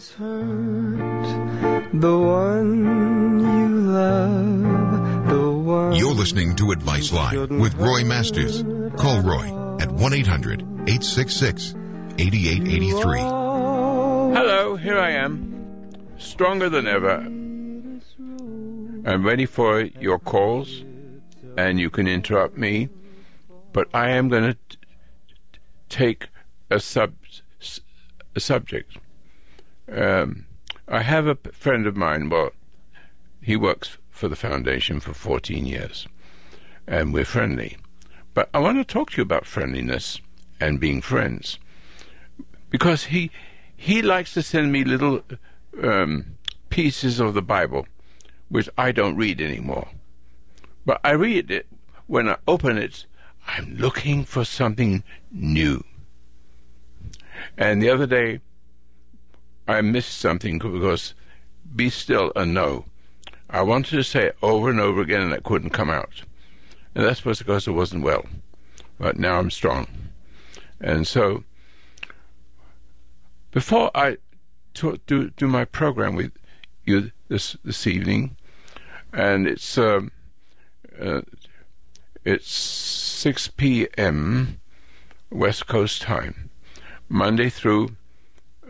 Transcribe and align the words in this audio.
always 0.00 0.12
hurt 0.12 1.90
the 1.92 2.18
one 2.18 3.40
you 3.40 3.68
love, 3.90 5.28
the 5.28 5.50
one. 5.50 5.92
You're 5.92 6.14
listening 6.14 6.56
to 6.56 6.70
Advice 6.70 7.12
Live 7.12 7.50
with 7.50 7.74
Roy 7.74 8.04
Masters. 8.04 8.62
Call 8.96 9.20
Roy 9.20 9.76
at 9.78 9.90
1 9.92 10.14
800 10.14 10.62
866 10.62 11.74
8883. 12.18 13.18
Hello, 13.20 14.76
here 14.76 14.98
I 14.98 15.10
am, 15.10 15.90
stronger 16.18 16.70
than 16.70 16.86
ever. 16.86 17.16
I'm 19.06 19.26
ready 19.26 19.46
for 19.46 19.82
your 19.82 20.18
calls, 20.18 20.84
and 21.56 21.78
you 21.78 21.90
can 21.90 22.06
interrupt 22.06 22.56
me, 22.56 22.88
but 23.72 23.88
I 23.92 24.10
am 24.10 24.28
going 24.28 24.52
to 24.52 24.56
take 25.88 26.28
a 26.70 26.80
sub 26.80 27.14
a 28.36 28.40
subject. 28.40 28.96
Um, 29.92 30.46
I 30.88 31.02
have 31.02 31.26
a 31.26 31.36
friend 31.52 31.86
of 31.86 31.96
mine. 31.96 32.28
Well, 32.28 32.50
he 33.40 33.56
works 33.56 33.98
for 34.10 34.28
the 34.28 34.36
foundation 34.36 35.00
for 35.00 35.14
14 35.14 35.66
years, 35.66 36.06
and 36.86 37.12
we're 37.12 37.24
friendly. 37.24 37.76
But 38.34 38.50
I 38.54 38.58
want 38.58 38.78
to 38.78 38.84
talk 38.84 39.10
to 39.10 39.16
you 39.18 39.22
about 39.22 39.46
friendliness 39.46 40.20
and 40.60 40.78
being 40.78 41.00
friends, 41.00 41.58
because 42.68 43.04
he 43.04 43.30
he 43.76 44.02
likes 44.02 44.34
to 44.34 44.42
send 44.42 44.70
me 44.70 44.84
little 44.84 45.22
um, 45.82 46.36
pieces 46.68 47.18
of 47.18 47.34
the 47.34 47.42
Bible, 47.42 47.86
which 48.48 48.68
I 48.76 48.92
don't 48.92 49.16
read 49.16 49.40
anymore. 49.40 49.88
But 50.84 51.00
I 51.02 51.12
read 51.12 51.50
it 51.50 51.66
when 52.06 52.28
I 52.28 52.36
open 52.46 52.76
it. 52.78 53.06
I'm 53.46 53.76
looking 53.76 54.24
for 54.24 54.44
something 54.44 55.02
new. 55.32 55.82
And 57.56 57.82
the 57.82 57.88
other 57.88 58.06
day, 58.06 58.40
I 59.70 59.82
missed 59.82 60.18
something 60.18 60.58
because 60.58 61.14
be 61.76 61.90
still 61.90 62.32
and 62.34 62.52
know. 62.52 62.86
I 63.48 63.62
wanted 63.62 63.96
to 63.96 64.02
say 64.02 64.26
it 64.26 64.36
over 64.42 64.68
and 64.68 64.80
over 64.80 65.00
again 65.00 65.22
and 65.22 65.32
it 65.32 65.44
couldn't 65.44 65.70
come 65.70 65.90
out. 65.90 66.22
And 66.92 67.04
that's 67.04 67.20
because 67.20 67.68
it 67.68 67.72
wasn't 67.72 68.02
well. 68.02 68.26
But 68.98 69.16
now 69.16 69.38
I'm 69.38 69.50
strong. 69.50 69.86
And 70.80 71.06
so, 71.06 71.44
before 73.52 73.92
I 73.94 74.16
do, 74.74 75.30
do 75.30 75.46
my 75.46 75.64
program 75.64 76.16
with 76.16 76.32
you 76.84 77.12
this, 77.28 77.56
this 77.64 77.86
evening, 77.86 78.36
and 79.12 79.46
it's, 79.46 79.78
um, 79.78 80.10
uh, 81.00 81.22
it's 82.24 82.50
6 82.50 83.48
p.m. 83.56 84.60
West 85.30 85.68
Coast 85.68 86.02
time. 86.02 86.50
Monday 87.08 87.50
through, 87.50 87.96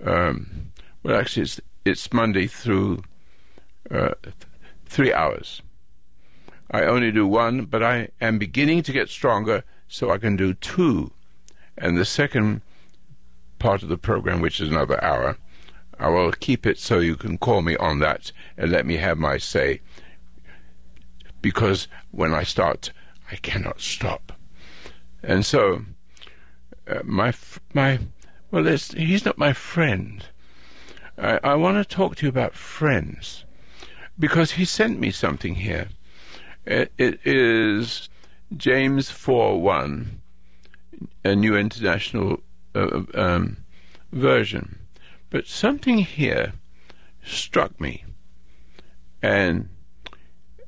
um, 0.05 0.69
well, 1.02 1.16
actually, 1.16 1.42
it's 1.42 1.60
it's 1.84 2.12
Monday 2.12 2.46
through 2.46 3.02
uh, 3.90 4.14
three 4.86 5.12
hours. 5.12 5.62
I 6.70 6.84
only 6.84 7.10
do 7.10 7.26
one, 7.26 7.64
but 7.64 7.82
I 7.82 8.08
am 8.20 8.38
beginning 8.38 8.82
to 8.84 8.92
get 8.92 9.08
stronger, 9.08 9.64
so 9.88 10.10
I 10.10 10.18
can 10.18 10.36
do 10.36 10.54
two. 10.54 11.10
And 11.76 11.96
the 11.96 12.04
second 12.04 12.62
part 13.58 13.82
of 13.82 13.88
the 13.88 13.98
program, 13.98 14.40
which 14.40 14.60
is 14.60 14.68
another 14.68 15.02
hour, 15.02 15.36
I 15.98 16.08
will 16.08 16.32
keep 16.32 16.66
it 16.66 16.78
so 16.78 16.98
you 16.98 17.16
can 17.16 17.38
call 17.38 17.62
me 17.62 17.76
on 17.76 17.98
that 17.98 18.32
and 18.56 18.70
let 18.70 18.86
me 18.86 18.96
have 18.96 19.18
my 19.18 19.36
say. 19.38 19.80
Because 21.42 21.88
when 22.10 22.34
I 22.34 22.42
start, 22.42 22.92
I 23.30 23.36
cannot 23.36 23.80
stop. 23.80 24.32
And 25.22 25.44
so, 25.44 25.82
uh, 26.86 27.00
my 27.04 27.32
my 27.74 27.98
well, 28.50 28.64
he's 28.64 29.24
not 29.24 29.38
my 29.38 29.52
friend. 29.52 30.24
I, 31.20 31.38
I 31.44 31.54
want 31.54 31.76
to 31.76 31.96
talk 31.96 32.16
to 32.16 32.26
you 32.26 32.30
about 32.30 32.54
friends 32.54 33.44
because 34.18 34.52
he 34.52 34.64
sent 34.64 34.98
me 34.98 35.10
something 35.10 35.56
here. 35.56 35.88
It, 36.64 36.92
it 36.96 37.20
is 37.24 38.08
James 38.56 39.11
4 39.11 39.61
1, 39.61 40.20
a 41.24 41.36
New 41.36 41.56
International 41.56 42.40
uh, 42.74 43.02
um, 43.14 43.58
Version. 44.12 44.78
But 45.28 45.46
something 45.46 45.98
here 45.98 46.55
struck 47.22 47.78
me. 47.78 48.05
And, 49.22 49.68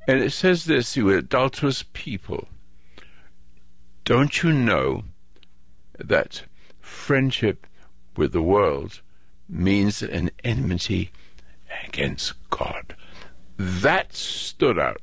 and 0.06 0.20
it 0.20 0.32
says 0.32 0.66
this 0.66 0.96
you 0.96 1.08
adulterous 1.10 1.84
people, 1.94 2.48
don't 4.04 4.42
you 4.42 4.52
know 4.52 5.04
that 5.98 6.42
friendship 6.78 7.66
with 8.16 8.32
the 8.32 8.42
world 8.42 9.00
means 9.52 10.02
an 10.02 10.30
enmity 10.42 11.12
against 11.84 12.34
God. 12.50 12.96
That 13.56 14.14
stood 14.14 14.78
out. 14.78 15.00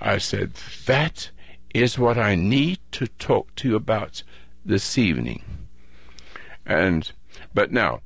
I 0.00 0.18
said, 0.18 0.52
That 0.86 1.30
is 1.74 1.98
what 1.98 2.18
I 2.18 2.34
need 2.34 2.78
to 2.92 3.06
talk 3.06 3.54
to 3.56 3.68
you 3.68 3.76
about 3.76 4.22
this 4.64 4.98
evening. 4.98 5.42
And, 6.66 7.10
but 7.54 7.72
now, 7.72 8.00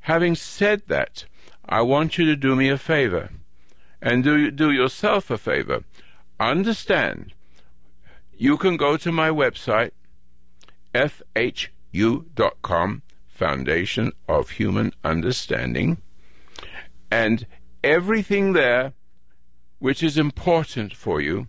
having 0.00 0.34
said 0.34 0.82
that, 0.88 1.24
I 1.64 1.82
want 1.82 2.18
you 2.18 2.24
to 2.26 2.36
do 2.36 2.56
me 2.56 2.68
a 2.68 2.78
favor 2.78 3.30
and 4.02 4.24
do, 4.24 4.50
do 4.50 4.70
yourself 4.70 5.30
a 5.30 5.38
favor. 5.38 5.84
Understand, 6.38 7.32
you 8.36 8.56
can 8.56 8.76
go 8.76 8.96
to 8.96 9.12
my 9.12 9.28
website, 9.28 9.92
fhu.com, 10.94 11.32
Foundation 13.40 14.12
of 14.28 14.50
Human 14.50 14.92
Understanding, 15.02 15.96
and 17.10 17.46
everything 17.82 18.52
there 18.52 18.92
which 19.78 20.02
is 20.02 20.18
important 20.18 20.94
for 20.94 21.22
you, 21.22 21.46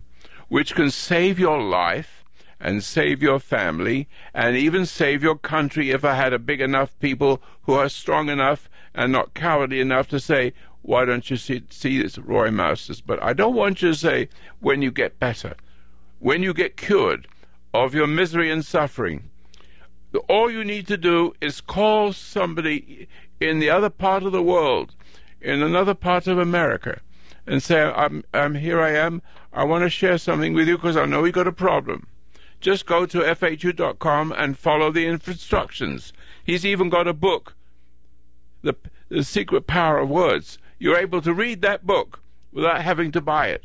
which 0.48 0.74
can 0.74 0.90
save 0.90 1.38
your 1.38 1.60
life 1.60 2.24
and 2.58 2.82
save 2.82 3.22
your 3.22 3.38
family 3.38 4.08
and 4.32 4.56
even 4.56 4.86
save 4.86 5.22
your 5.22 5.36
country 5.36 5.90
if 5.90 6.02
I 6.02 6.14
had 6.14 6.32
a 6.32 6.38
big 6.38 6.62
enough 6.62 6.98
people 6.98 7.42
who 7.64 7.74
are 7.74 7.90
strong 7.90 8.30
enough 8.30 8.70
and 8.94 9.12
not 9.12 9.34
cowardly 9.34 9.78
enough 9.78 10.08
to 10.08 10.18
say, 10.18 10.54
why 10.80 11.04
don't 11.04 11.28
you 11.28 11.36
see, 11.36 11.62
see 11.68 12.00
this, 12.00 12.16
Roy 12.16 12.50
Masters? 12.50 13.02
But 13.02 13.22
I 13.22 13.34
don't 13.34 13.54
want 13.54 13.82
you 13.82 13.90
to 13.90 13.94
say, 13.94 14.30
when 14.60 14.80
you 14.80 14.90
get 14.90 15.20
better, 15.20 15.56
when 16.20 16.42
you 16.42 16.54
get 16.54 16.78
cured 16.78 17.28
of 17.74 17.94
your 17.94 18.06
misery 18.06 18.50
and 18.50 18.64
suffering, 18.64 19.28
all 20.20 20.50
you 20.50 20.64
need 20.64 20.86
to 20.88 20.96
do 20.96 21.34
is 21.40 21.60
call 21.60 22.12
somebody 22.12 23.08
in 23.40 23.58
the 23.58 23.70
other 23.70 23.90
part 23.90 24.22
of 24.22 24.32
the 24.32 24.42
world, 24.42 24.94
in 25.40 25.62
another 25.62 25.94
part 25.94 26.26
of 26.26 26.38
America, 26.38 27.00
and 27.46 27.62
say, 27.62 27.82
I'm, 27.82 28.24
I'm 28.32 28.54
here 28.54 28.80
I 28.80 28.92
am. 28.92 29.22
I 29.52 29.64
want 29.64 29.84
to 29.84 29.90
share 29.90 30.18
something 30.18 30.54
with 30.54 30.68
you 30.68 30.76
because 30.76 30.96
I 30.96 31.06
know 31.06 31.22
we 31.22 31.32
got 31.32 31.46
a 31.46 31.52
problem. 31.52 32.06
Just 32.60 32.86
go 32.86 33.06
to 33.06 33.18
FHU.com 33.18 34.32
and 34.32 34.56
follow 34.56 34.92
the 34.92 35.06
instructions. 35.06 36.12
He's 36.44 36.64
even 36.64 36.88
got 36.88 37.08
a 37.08 37.12
book, 37.12 37.54
the, 38.62 38.74
the 39.08 39.24
Secret 39.24 39.66
Power 39.66 39.98
of 39.98 40.08
Words. 40.08 40.58
You're 40.78 40.96
able 40.96 41.20
to 41.22 41.34
read 41.34 41.60
that 41.62 41.86
book 41.86 42.20
without 42.52 42.82
having 42.82 43.10
to 43.12 43.20
buy 43.20 43.48
it. 43.48 43.64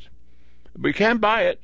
We 0.77 0.93
can 0.93 1.17
buy 1.17 1.43
it, 1.43 1.61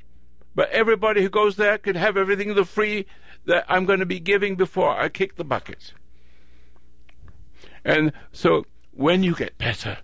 but 0.56 0.70
everybody 0.70 1.22
who 1.22 1.30
goes 1.30 1.56
there 1.56 1.78
can 1.78 1.96
have 1.96 2.18
everything 2.18 2.54
the 2.54 2.66
free 2.66 3.06
that 3.46 3.66
I'm 3.68 3.86
going 3.86 4.00
to 4.00 4.06
be 4.06 4.20
giving 4.20 4.56
before 4.56 4.90
I 4.90 5.10
kick 5.10 5.36
the 5.36 5.44
bucket. 5.44 5.94
And 7.84 8.14
so 8.32 8.66
when 8.92 9.24
you 9.24 9.36
get 9.36 9.58
better, 9.58 9.98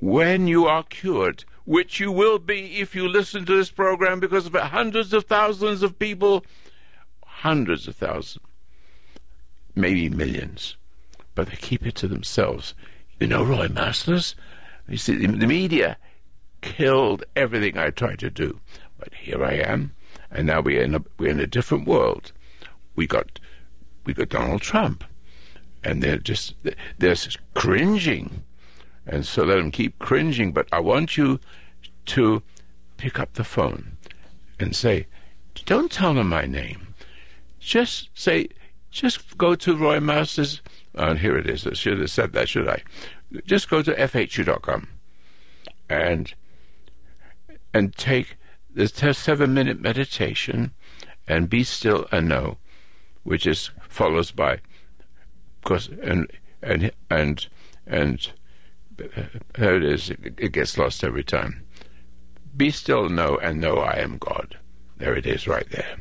when 0.00 0.46
you 0.46 0.66
are 0.66 0.82
cured, 0.84 1.44
which 1.64 1.98
you 1.98 2.12
will 2.12 2.38
be 2.38 2.80
if 2.80 2.94
you 2.94 3.08
listen 3.08 3.44
to 3.46 3.56
this 3.56 3.70
program 3.70 4.20
because 4.20 4.46
of 4.46 4.54
hundreds 4.54 5.12
of 5.12 5.24
thousands 5.24 5.82
of 5.82 5.98
people, 5.98 6.44
hundreds 7.24 7.88
of 7.88 7.96
thousands, 7.96 8.44
maybe 9.74 10.08
millions, 10.08 10.76
but 11.34 11.48
they 11.48 11.56
keep 11.56 11.86
it 11.86 11.94
to 11.96 12.08
themselves. 12.08 12.74
You 13.18 13.26
know, 13.26 13.42
Roy 13.42 13.68
Masters, 13.68 14.36
you 14.88 14.96
see, 14.96 15.26
the 15.26 15.46
media 15.46 15.96
killed 16.60 17.24
everything 17.34 17.78
I 17.78 17.90
tried 17.90 18.18
to 18.20 18.30
do. 18.30 18.60
But 18.98 19.14
here 19.14 19.44
I 19.44 19.54
am, 19.54 19.94
and 20.30 20.46
now 20.46 20.60
we're 20.60 20.82
in 20.82 20.94
a, 20.94 21.04
we're 21.18 21.30
in 21.30 21.40
a 21.40 21.46
different 21.46 21.86
world. 21.86 22.32
We 22.94 23.06
got 23.06 23.40
we 24.04 24.14
got 24.14 24.28
Donald 24.28 24.62
Trump, 24.62 25.04
and 25.82 26.02
they're 26.02 26.18
just 26.18 26.54
they're 26.98 27.14
just 27.14 27.38
cringing, 27.54 28.44
and 29.06 29.26
so 29.26 29.44
let 29.44 29.56
them 29.56 29.70
keep 29.70 29.98
cringing. 29.98 30.52
But 30.52 30.68
I 30.72 30.80
want 30.80 31.16
you 31.16 31.40
to 32.06 32.42
pick 32.96 33.18
up 33.18 33.34
the 33.34 33.44
phone 33.44 33.96
and 34.58 34.74
say, 34.76 35.06
"Don't 35.64 35.90
tell 35.90 36.14
them 36.14 36.28
my 36.28 36.46
name. 36.46 36.94
Just 37.58 38.10
say, 38.14 38.48
just 38.90 39.38
go 39.38 39.54
to 39.54 39.76
Roy 39.76 40.00
Masters." 40.00 40.62
And 40.94 41.18
here 41.18 41.36
it 41.36 41.48
is. 41.48 41.66
I 41.66 41.72
should 41.72 41.98
have 41.98 42.10
said 42.10 42.32
that, 42.34 42.48
should 42.48 42.68
I? 42.68 42.82
Just 43.46 43.68
go 43.68 43.82
to 43.82 43.92
fhu.com 43.94 44.88
and 45.88 46.34
and 47.72 47.94
take 47.96 48.36
the 48.72 48.88
seven 48.88 49.54
minute 49.54 49.80
meditation 49.80 50.72
and 51.26 51.50
be 51.50 51.64
still 51.64 52.06
and 52.12 52.28
know, 52.28 52.58
which 53.24 53.46
is 53.46 53.70
follows 53.88 54.30
by, 54.30 54.60
because 55.60 55.88
and 56.02 56.30
and 56.62 56.92
and 57.10 57.48
And 57.86 58.32
uh, 58.98 59.22
there 59.54 59.76
it 59.76 59.84
is. 59.84 60.10
It, 60.10 60.34
it 60.38 60.52
gets 60.52 60.78
lost 60.78 61.04
every 61.04 61.24
time. 61.24 61.66
Be 62.56 62.70
still, 62.70 63.08
know, 63.08 63.36
and 63.42 63.60
know 63.60 63.76
I 63.76 63.98
am 63.98 64.16
God. 64.18 64.56
There 64.96 65.14
it 65.14 65.26
is, 65.26 65.46
right 65.46 65.68
there. 65.70 65.96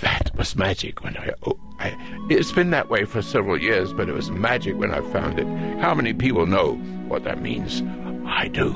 That 0.00 0.34
was 0.34 0.56
magic 0.56 1.04
when 1.04 1.16
I, 1.16 1.30
oh, 1.46 1.58
I. 1.78 1.94
It's 2.28 2.50
been 2.50 2.70
that 2.70 2.90
way 2.90 3.04
for 3.04 3.22
several 3.22 3.60
years, 3.60 3.92
but 3.92 4.08
it 4.08 4.14
was 4.14 4.30
magic 4.30 4.76
when 4.76 4.92
I 4.92 5.00
found 5.12 5.38
it. 5.38 5.46
How 5.80 5.94
many 5.94 6.12
people 6.12 6.46
know 6.46 6.74
what 7.06 7.22
that 7.24 7.40
means? 7.40 7.82
I 8.26 8.48
do. 8.48 8.74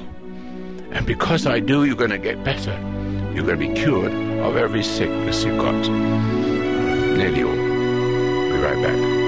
And 0.92 1.04
because 1.04 1.46
I 1.46 1.58
do, 1.58 1.84
you're 1.84 1.96
going 1.96 2.10
to 2.10 2.18
get 2.18 2.44
better. 2.44 2.78
You're 3.34 3.44
going 3.44 3.58
to 3.58 3.68
be 3.68 3.74
cured 3.74 4.12
of 4.40 4.56
every 4.56 4.84
sickness 4.84 5.44
you've 5.44 5.58
got. 5.58 5.74
All. 7.20 7.24
Be 7.32 8.58
right 8.58 8.80
back. 8.80 9.27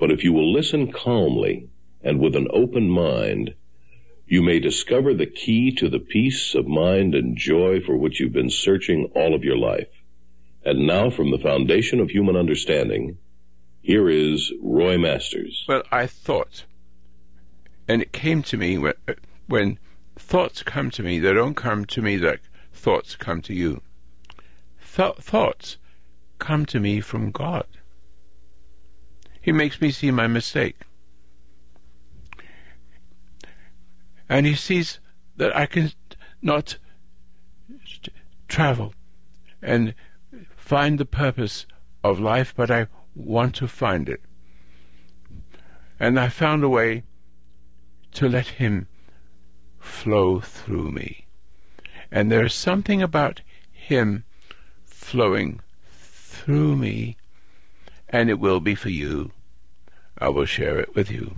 But 0.00 0.10
if 0.10 0.24
you 0.24 0.32
will 0.32 0.50
listen 0.50 0.90
calmly 0.90 1.68
and 2.02 2.18
with 2.18 2.34
an 2.34 2.48
open 2.50 2.88
mind, 2.88 3.54
you 4.26 4.42
may 4.42 4.58
discover 4.58 5.12
the 5.12 5.26
key 5.26 5.70
to 5.72 5.90
the 5.90 5.98
peace 5.98 6.54
of 6.54 6.66
mind 6.66 7.14
and 7.14 7.36
joy 7.36 7.80
for 7.80 7.96
which 7.96 8.18
you've 8.18 8.32
been 8.32 8.48
searching 8.48 9.10
all 9.14 9.34
of 9.34 9.44
your 9.44 9.58
life. 9.58 9.88
And 10.64 10.86
now, 10.86 11.10
from 11.10 11.30
the 11.30 11.38
foundation 11.38 12.00
of 12.00 12.10
human 12.10 12.34
understanding, 12.34 13.18
here 13.82 14.08
is 14.08 14.52
Roy 14.62 14.96
Masters. 14.96 15.64
Well, 15.68 15.82
I 15.90 16.06
thought, 16.06 16.64
and 17.86 18.00
it 18.00 18.12
came 18.12 18.42
to 18.44 18.56
me 18.56 18.78
when, 18.78 18.94
when 19.48 19.78
thoughts 20.16 20.62
come 20.62 20.90
to 20.92 21.02
me, 21.02 21.18
they 21.18 21.34
don't 21.34 21.54
come 21.54 21.84
to 21.86 22.00
me 22.00 22.16
like 22.16 22.42
thoughts 22.72 23.16
come 23.16 23.42
to 23.42 23.54
you. 23.54 23.82
Th- 24.96 25.16
thoughts 25.16 25.76
come 26.38 26.64
to 26.66 26.80
me 26.80 27.00
from 27.00 27.30
God. 27.30 27.66
He 29.40 29.52
makes 29.52 29.80
me 29.80 29.90
see 29.90 30.10
my 30.10 30.26
mistake. 30.26 30.80
And 34.28 34.46
he 34.46 34.54
sees 34.54 35.00
that 35.36 35.56
I 35.56 35.66
can 35.66 35.92
not 36.42 36.78
travel 38.48 38.94
and 39.62 39.94
find 40.56 40.98
the 40.98 41.04
purpose 41.04 41.66
of 42.04 42.20
life, 42.20 42.54
but 42.56 42.70
I 42.70 42.86
want 43.14 43.54
to 43.56 43.66
find 43.66 44.08
it. 44.08 44.20
And 45.98 46.18
I 46.18 46.28
found 46.28 46.62
a 46.62 46.68
way 46.68 47.02
to 48.12 48.28
let 48.28 48.46
him 48.46 48.88
flow 49.78 50.40
through 50.40 50.92
me. 50.92 51.26
And 52.10 52.30
there's 52.30 52.54
something 52.54 53.02
about 53.02 53.42
him 53.72 54.24
flowing 54.84 55.60
through 55.92 56.76
me 56.76 57.16
and 58.10 58.28
it 58.28 58.38
will 58.38 58.60
be 58.60 58.74
for 58.74 58.90
you. 58.90 59.30
I 60.18 60.28
will 60.28 60.44
share 60.44 60.78
it 60.78 60.94
with 60.94 61.10
you. 61.10 61.34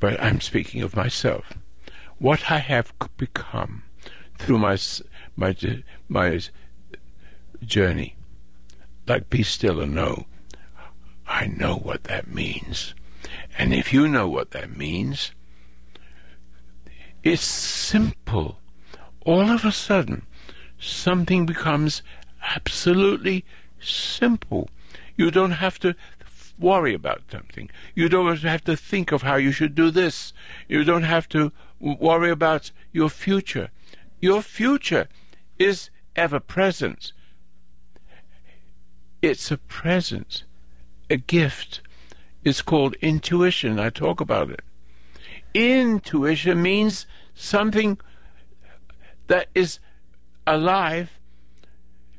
But 0.00 0.20
I'm 0.22 0.40
speaking 0.40 0.82
of 0.82 0.94
myself. 0.94 1.54
What 2.18 2.50
I 2.50 2.58
have 2.58 2.92
become 3.16 3.84
through 4.38 4.58
my 4.58 4.76
my 5.36 5.56
my 6.08 6.40
journey, 7.64 8.16
like 9.06 9.30
be 9.30 9.42
still 9.42 9.80
and 9.80 9.94
know. 9.94 10.26
I 11.26 11.46
know 11.46 11.76
what 11.76 12.04
that 12.04 12.26
means, 12.26 12.94
and 13.56 13.72
if 13.72 13.92
you 13.92 14.08
know 14.08 14.28
what 14.28 14.50
that 14.52 14.76
means, 14.76 15.32
it's 17.22 17.42
simple. 17.42 18.58
All 19.24 19.50
of 19.50 19.64
a 19.64 19.72
sudden, 19.72 20.26
something 20.78 21.44
becomes 21.46 22.02
absolutely 22.42 23.44
simple. 23.80 24.70
You 25.18 25.32
don't 25.32 25.50
have 25.50 25.78
to 25.80 25.96
worry 26.58 26.94
about 26.94 27.22
something. 27.30 27.68
You 27.94 28.08
don't 28.08 28.38
have 28.38 28.64
to 28.64 28.76
think 28.76 29.12
of 29.12 29.22
how 29.22 29.34
you 29.34 29.50
should 29.52 29.74
do 29.74 29.90
this. 29.90 30.32
You 30.68 30.84
don't 30.84 31.02
have 31.02 31.28
to 31.30 31.52
worry 31.80 32.30
about 32.30 32.70
your 32.92 33.10
future. 33.10 33.70
Your 34.20 34.42
future 34.42 35.08
is 35.58 35.90
ever 36.14 36.38
present. 36.38 37.12
It's 39.20 39.50
a 39.50 39.58
present, 39.58 40.44
a 41.10 41.16
gift. 41.16 41.80
It's 42.44 42.62
called 42.62 42.94
intuition. 43.00 43.80
I 43.80 43.90
talk 43.90 44.20
about 44.20 44.50
it. 44.50 44.62
Intuition 45.52 46.62
means 46.62 47.06
something 47.34 47.98
that 49.26 49.48
is 49.52 49.80
alive 50.46 51.18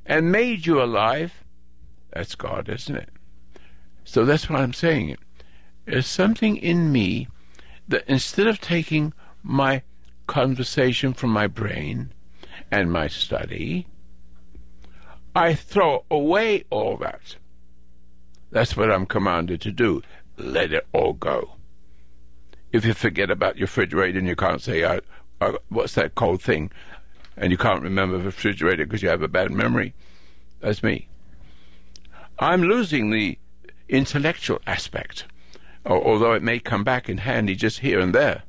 and 0.05 0.31
made 0.31 0.65
you 0.65 0.81
alive 0.81 1.45
that's 2.11 2.35
God, 2.35 2.69
isn't 2.69 2.95
it? 2.95 3.09
So 4.03 4.25
that's 4.25 4.49
what 4.49 4.59
I'm 4.59 4.73
saying. 4.73 5.17
There's 5.85 6.07
something 6.07 6.57
in 6.57 6.91
me 6.91 7.27
that 7.87 8.03
instead 8.07 8.47
of 8.47 8.61
taking 8.61 9.13
my 9.43 9.83
conversation 10.27 11.13
from 11.13 11.31
my 11.31 11.47
brain 11.47 12.13
and 12.71 12.91
my 12.91 13.07
study, 13.07 13.87
I 15.35 15.53
throw 15.53 16.05
away 16.09 16.65
all 16.69 16.97
that. 16.97 17.35
That's 18.51 18.75
what 18.75 18.91
I'm 18.91 19.05
commanded 19.05 19.61
to 19.61 19.71
do. 19.71 20.01
Let 20.37 20.73
it 20.73 20.87
all 20.93 21.13
go. 21.13 21.55
If 22.71 22.85
you 22.85 22.93
forget 22.93 23.29
about 23.29 23.57
your 23.57 23.65
refrigerator 23.65 24.19
and 24.19 24.27
you 24.27 24.35
can't 24.35 24.61
say, 24.61 24.83
uh, 24.83 25.01
uh, 25.41 25.53
what's 25.69 25.95
that 25.95 26.15
cold 26.15 26.41
thing? 26.41 26.71
And 27.37 27.51
you 27.51 27.57
can't 27.57 27.81
remember 27.81 28.17
the 28.17 28.25
refrigerator 28.25 28.85
because 28.85 29.01
you 29.01 29.09
have 29.09 29.21
a 29.21 29.27
bad 29.27 29.51
memory, 29.51 29.93
that's 30.59 30.83
me. 30.83 31.07
I'm 32.39 32.63
losing 32.63 33.09
the 33.09 33.37
intellectual 33.89 34.61
aspect, 34.65 35.25
although 35.85 36.33
it 36.33 36.41
may 36.41 36.59
come 36.59 36.85
back 36.85 37.09
in 37.09 37.19
handy 37.19 37.53
just 37.53 37.79
here 37.79 37.99
and 37.99 38.15
there. 38.15 38.43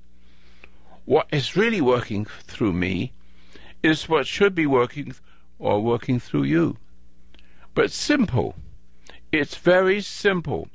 What 1.06 1.26
is 1.32 1.56
really 1.56 1.80
working 1.80 2.24
through 2.44 2.72
me 2.72 3.12
is 3.82 4.08
what 4.08 4.28
should 4.28 4.54
be 4.54 4.66
working 4.66 5.14
or 5.58 5.82
working 5.82 6.20
through 6.20 6.44
you. 6.44 6.76
But 7.74 7.90
simple. 7.90 8.54
It's 9.32 9.56
very 9.56 10.00
simple. 10.00 10.68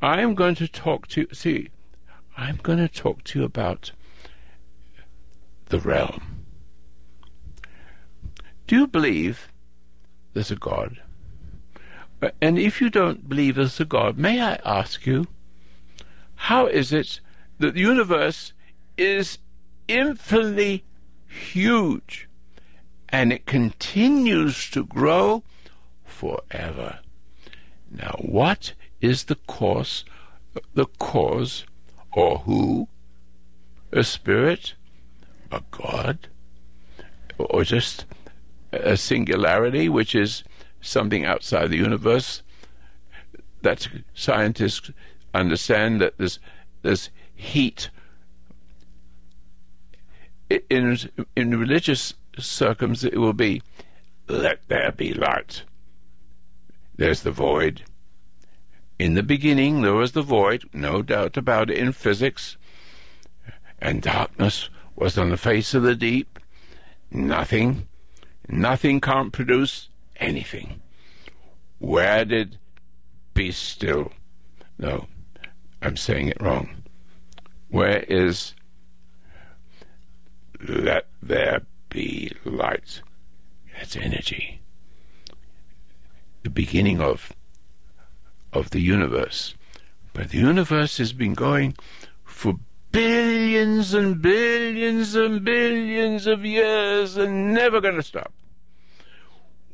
I 0.00 0.20
am 0.20 0.34
going 0.34 0.54
to 0.56 0.68
talk 0.68 1.08
to. 1.08 1.26
See, 1.32 1.70
I'm 2.36 2.56
going 2.62 2.78
to 2.78 2.88
talk 2.88 3.24
to 3.24 3.40
you 3.40 3.44
about 3.44 3.90
the 5.66 5.80
realm. 5.80 6.44
Do 8.66 8.76
you 8.76 8.86
believe 8.86 9.48
there's 10.32 10.50
a 10.50 10.56
God? 10.56 11.00
And 12.40 12.58
if 12.58 12.80
you 12.80 12.90
don't 12.90 13.28
believe 13.28 13.56
there's 13.56 13.80
a 13.80 13.84
God, 13.84 14.18
may 14.18 14.40
I 14.40 14.54
ask 14.64 15.06
you, 15.06 15.26
how 16.36 16.66
is 16.66 16.92
it 16.92 17.20
that 17.58 17.74
the 17.74 17.80
universe 17.80 18.52
is 18.96 19.38
infinitely 19.88 20.84
huge 21.26 22.28
and 23.08 23.32
it 23.32 23.46
continues 23.46 24.70
to 24.70 24.84
grow 24.84 25.42
forever? 26.04 27.00
Now, 27.90 28.16
what 28.20 28.74
is 29.00 29.24
the 29.24 29.36
cause, 29.46 30.04
the 30.74 30.86
cause, 30.98 31.64
or 32.12 32.38
who? 32.38 32.88
A 33.92 34.02
spirit? 34.02 34.74
A 35.52 35.62
God? 35.70 36.28
Or 37.38 37.64
just 37.64 38.04
a 38.72 38.96
singularity, 38.96 39.88
which 39.88 40.14
is 40.14 40.42
something 40.84 41.24
outside 41.24 41.70
the 41.70 41.76
universe 41.76 42.42
that 43.62 43.88
scientists 44.14 44.90
understand 45.32 46.00
that 46.00 46.16
there's 46.18 46.38
there's 46.82 47.10
heat 47.34 47.90
in 50.70 50.98
in 51.34 51.58
religious 51.58 52.14
circles 52.38 53.04
it 53.04 53.16
will 53.16 53.32
be 53.32 53.62
let 54.28 54.66
there 54.68 54.92
be 54.92 55.12
light. 55.12 55.64
There's 56.96 57.22
the 57.22 57.30
void. 57.30 57.82
In 58.98 59.14
the 59.14 59.22
beginning 59.22 59.82
there 59.82 59.94
was 59.94 60.12
the 60.12 60.22
void 60.22 60.64
no 60.72 61.02
doubt 61.02 61.36
about 61.36 61.70
it 61.70 61.78
in 61.78 61.92
physics. 61.92 62.56
And 63.80 64.00
darkness 64.00 64.70
was 64.94 65.18
on 65.18 65.30
the 65.30 65.36
face 65.36 65.74
of 65.74 65.82
the 65.82 65.96
deep. 65.96 66.38
Nothing 67.10 67.88
nothing 68.48 69.00
can't 69.00 69.32
produce 69.32 69.88
anything 70.16 70.80
where 71.78 72.24
did 72.24 72.58
be 73.34 73.50
still 73.50 74.12
no 74.78 75.06
i'm 75.82 75.96
saying 75.96 76.28
it 76.28 76.40
wrong 76.40 76.82
where 77.68 78.00
is 78.08 78.54
let 80.68 81.06
there 81.22 81.62
be 81.88 82.32
light. 82.44 83.02
That's 83.76 83.96
energy. 83.96 84.60
The 86.42 86.50
beginning 86.50 87.00
of 87.00 87.32
of 88.52 88.70
the 88.70 88.80
universe. 88.80 89.54
But 90.12 90.30
the 90.30 90.38
universe 90.38 90.98
has 90.98 91.12
been 91.12 91.34
going 91.34 91.74
for 92.24 92.54
billions 92.92 93.94
and 93.94 94.22
billions 94.22 95.16
and 95.16 95.44
billions 95.44 96.26
of 96.26 96.44
years 96.44 97.16
and 97.16 97.52
never 97.52 97.80
going 97.80 97.96
to 97.96 98.02
stop. 98.02 98.32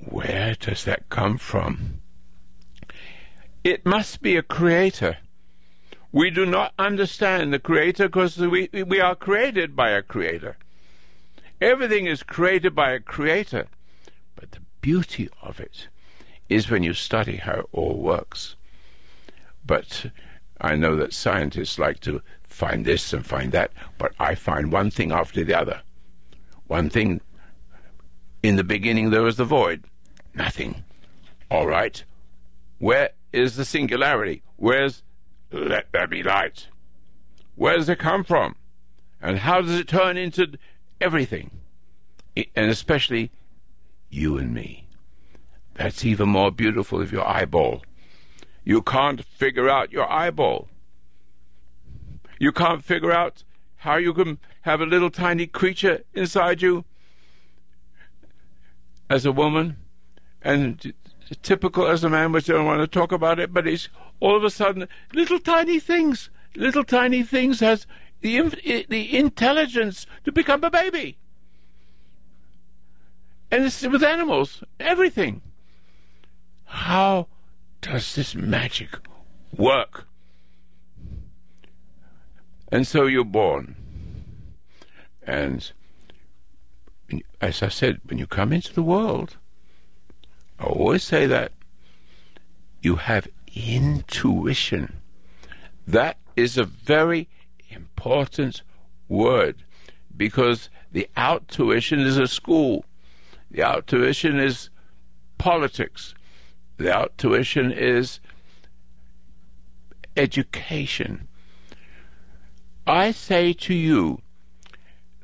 Where 0.04 0.54
does 0.54 0.84
that 0.84 1.08
come 1.08 1.38
from? 1.38 2.00
It 3.62 3.84
must 3.84 4.22
be 4.22 4.36
a 4.36 4.42
creator. 4.42 5.18
We 6.12 6.30
do 6.30 6.46
not 6.46 6.72
understand 6.78 7.52
the 7.52 7.58
creator 7.58 8.08
because 8.08 8.38
we, 8.38 8.68
we 8.72 9.00
are 9.00 9.14
created 9.14 9.76
by 9.76 9.90
a 9.90 10.02
creator. 10.02 10.56
Everything 11.60 12.06
is 12.06 12.22
created 12.22 12.74
by 12.74 12.92
a 12.92 13.00
creator. 13.00 13.66
But 14.34 14.52
the 14.52 14.62
beauty 14.80 15.28
of 15.42 15.60
it 15.60 15.88
is 16.48 16.70
when 16.70 16.82
you 16.82 16.94
study 16.94 17.36
how 17.36 17.60
it 17.60 17.66
all 17.72 17.98
works. 17.98 18.56
But 19.64 20.06
I 20.60 20.74
know 20.76 20.96
that 20.96 21.12
scientists 21.12 21.78
like 21.78 22.00
to 22.00 22.22
find 22.42 22.84
this 22.84 23.12
and 23.12 23.24
find 23.24 23.52
that, 23.52 23.72
but 23.98 24.12
I 24.18 24.34
find 24.34 24.72
one 24.72 24.90
thing 24.90 25.12
after 25.12 25.44
the 25.44 25.54
other. 25.54 25.82
One 26.66 26.90
thing, 26.90 27.20
in 28.42 28.56
the 28.56 28.64
beginning 28.64 29.10
there 29.10 29.22
was 29.22 29.36
the 29.36 29.44
void. 29.44 29.84
Nothing. 30.34 30.84
All 31.50 31.66
right. 31.66 32.02
Where 32.78 33.10
is 33.32 33.56
the 33.56 33.64
singularity? 33.64 34.42
Where's 34.56 35.02
let 35.50 35.92
there 35.92 36.06
be 36.06 36.22
light? 36.22 36.68
Where 37.56 37.76
does 37.76 37.88
it 37.88 37.98
come 37.98 38.24
from? 38.24 38.56
And 39.20 39.38
how 39.38 39.60
does 39.60 39.78
it 39.78 39.88
turn 39.88 40.16
into 40.16 40.56
everything, 41.00 41.50
and 42.36 42.70
especially 42.70 43.30
you 44.10 44.36
and 44.36 44.52
me. 44.52 44.86
That's 45.74 46.04
even 46.04 46.28
more 46.28 46.50
beautiful 46.50 47.00
if 47.00 47.12
your 47.12 47.26
eyeball. 47.26 47.82
You 48.64 48.82
can't 48.82 49.24
figure 49.24 49.68
out 49.68 49.92
your 49.92 50.10
eyeball. 50.10 50.68
You 52.38 52.52
can't 52.52 52.84
figure 52.84 53.12
out 53.12 53.44
how 53.76 53.96
you 53.96 54.12
can 54.12 54.38
have 54.62 54.80
a 54.80 54.86
little 54.86 55.10
tiny 55.10 55.46
creature 55.46 56.02
inside 56.12 56.60
you 56.60 56.84
as 59.10 59.26
a 59.26 59.32
woman, 59.32 59.76
and 60.40 60.94
typical 61.42 61.86
as 61.86 62.04
a 62.04 62.08
man, 62.08 62.32
which 62.32 62.48
I 62.48 62.54
don't 62.54 62.64
want 62.64 62.80
to 62.80 62.86
talk 62.86 63.10
about 63.10 63.40
it, 63.40 63.52
but 63.52 63.66
it's 63.66 63.88
all 64.20 64.36
of 64.36 64.44
a 64.44 64.50
sudden 64.50 64.88
little 65.12 65.40
tiny 65.40 65.80
things, 65.80 66.30
little 66.54 66.84
tiny 66.84 67.24
things 67.24 67.60
has 67.60 67.86
the, 68.20 68.86
the 68.88 69.18
intelligence 69.18 70.06
to 70.24 70.32
become 70.32 70.62
a 70.62 70.70
baby. 70.70 71.18
And 73.50 73.64
it's 73.64 73.82
with 73.82 74.04
animals, 74.04 74.62
everything. 74.78 75.42
How 76.66 77.26
does 77.80 78.14
this 78.14 78.36
magic 78.36 78.90
work? 79.56 80.06
And 82.70 82.86
so 82.86 83.06
you're 83.06 83.24
born. 83.24 83.74
And 85.24 85.72
as 87.40 87.62
I 87.62 87.68
said, 87.68 88.00
when 88.04 88.18
you 88.18 88.26
come 88.26 88.52
into 88.52 88.72
the 88.72 88.82
world, 88.82 89.36
I 90.58 90.64
always 90.64 91.02
say 91.02 91.26
that 91.26 91.52
you 92.82 92.96
have 92.96 93.28
intuition. 93.54 95.00
That 95.86 96.18
is 96.36 96.56
a 96.56 96.64
very 96.64 97.28
important 97.70 98.62
word 99.08 99.56
because 100.16 100.68
the 100.92 101.08
out 101.16 101.48
tuition 101.48 102.00
is 102.00 102.18
a 102.18 102.26
school. 102.26 102.84
The 103.50 103.62
out 103.62 103.86
tuition 103.86 104.38
is 104.38 104.70
politics. 105.38 106.14
The 106.76 106.94
out 106.94 107.16
tuition 107.18 107.72
is 107.72 108.20
education. 110.16 111.28
I 112.86 113.12
say 113.12 113.52
to 113.52 113.74
you 113.74 114.20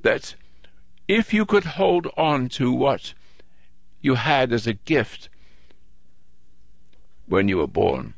that 0.02 0.34
if 1.08 1.32
you 1.32 1.46
could 1.46 1.64
hold 1.64 2.08
on 2.16 2.48
to 2.48 2.72
what 2.72 3.14
you 4.00 4.14
had 4.14 4.52
as 4.52 4.66
a 4.66 4.72
gift 4.72 5.28
when 7.26 7.48
you 7.48 7.58
were 7.58 7.66
born, 7.66 8.14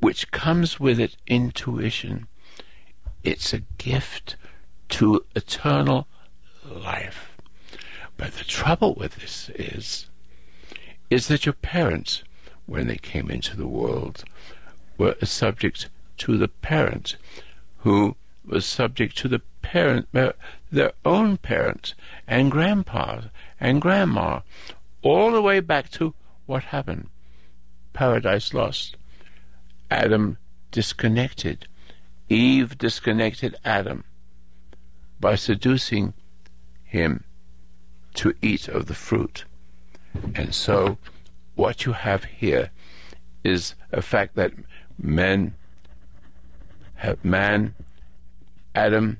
which 0.00 0.30
comes 0.30 0.80
with 0.80 0.98
it 0.98 1.16
intuition. 1.26 2.26
It's 3.22 3.52
a 3.52 3.60
gift 3.76 4.36
to 4.90 5.24
eternal 5.36 6.08
life. 6.64 7.36
But 8.16 8.32
the 8.32 8.44
trouble 8.44 8.94
with 8.94 9.16
this 9.16 9.50
is, 9.54 10.08
is 11.10 11.28
that 11.28 11.44
your 11.44 11.52
parents, 11.52 12.22
when 12.66 12.86
they 12.86 12.96
came 12.96 13.30
into 13.30 13.56
the 13.56 13.66
world, 13.66 14.24
were 14.96 15.16
subject 15.22 15.90
to 16.18 16.36
the 16.38 16.48
parent, 16.48 17.16
who 17.78 18.16
was 18.46 18.64
subject 18.64 19.16
to 19.18 19.28
the 19.28 19.42
parent, 19.70 20.08
uh, 20.12 20.32
their 20.72 20.92
own 21.04 21.36
parents, 21.36 21.94
and 22.26 22.50
grandpa 22.50 23.20
and 23.60 23.80
grandma, 23.80 24.40
all 25.00 25.30
the 25.30 25.40
way 25.40 25.60
back 25.60 25.88
to 25.90 26.12
what 26.46 26.64
happened. 26.64 27.08
Paradise 27.92 28.52
Lost. 28.52 28.96
Adam 29.88 30.38
disconnected. 30.72 31.68
Eve 32.28 32.78
disconnected 32.78 33.54
Adam 33.64 34.02
by 35.20 35.36
seducing 35.36 36.14
him 36.82 37.22
to 38.14 38.34
eat 38.42 38.66
of 38.66 38.86
the 38.86 38.94
fruit. 38.94 39.44
And 40.34 40.52
so, 40.52 40.98
what 41.54 41.86
you 41.86 41.92
have 41.92 42.24
here 42.24 42.70
is 43.44 43.76
a 43.92 44.02
fact 44.02 44.34
that 44.34 44.52
men 44.98 45.54
man, 47.22 47.74
Adam, 48.74 49.18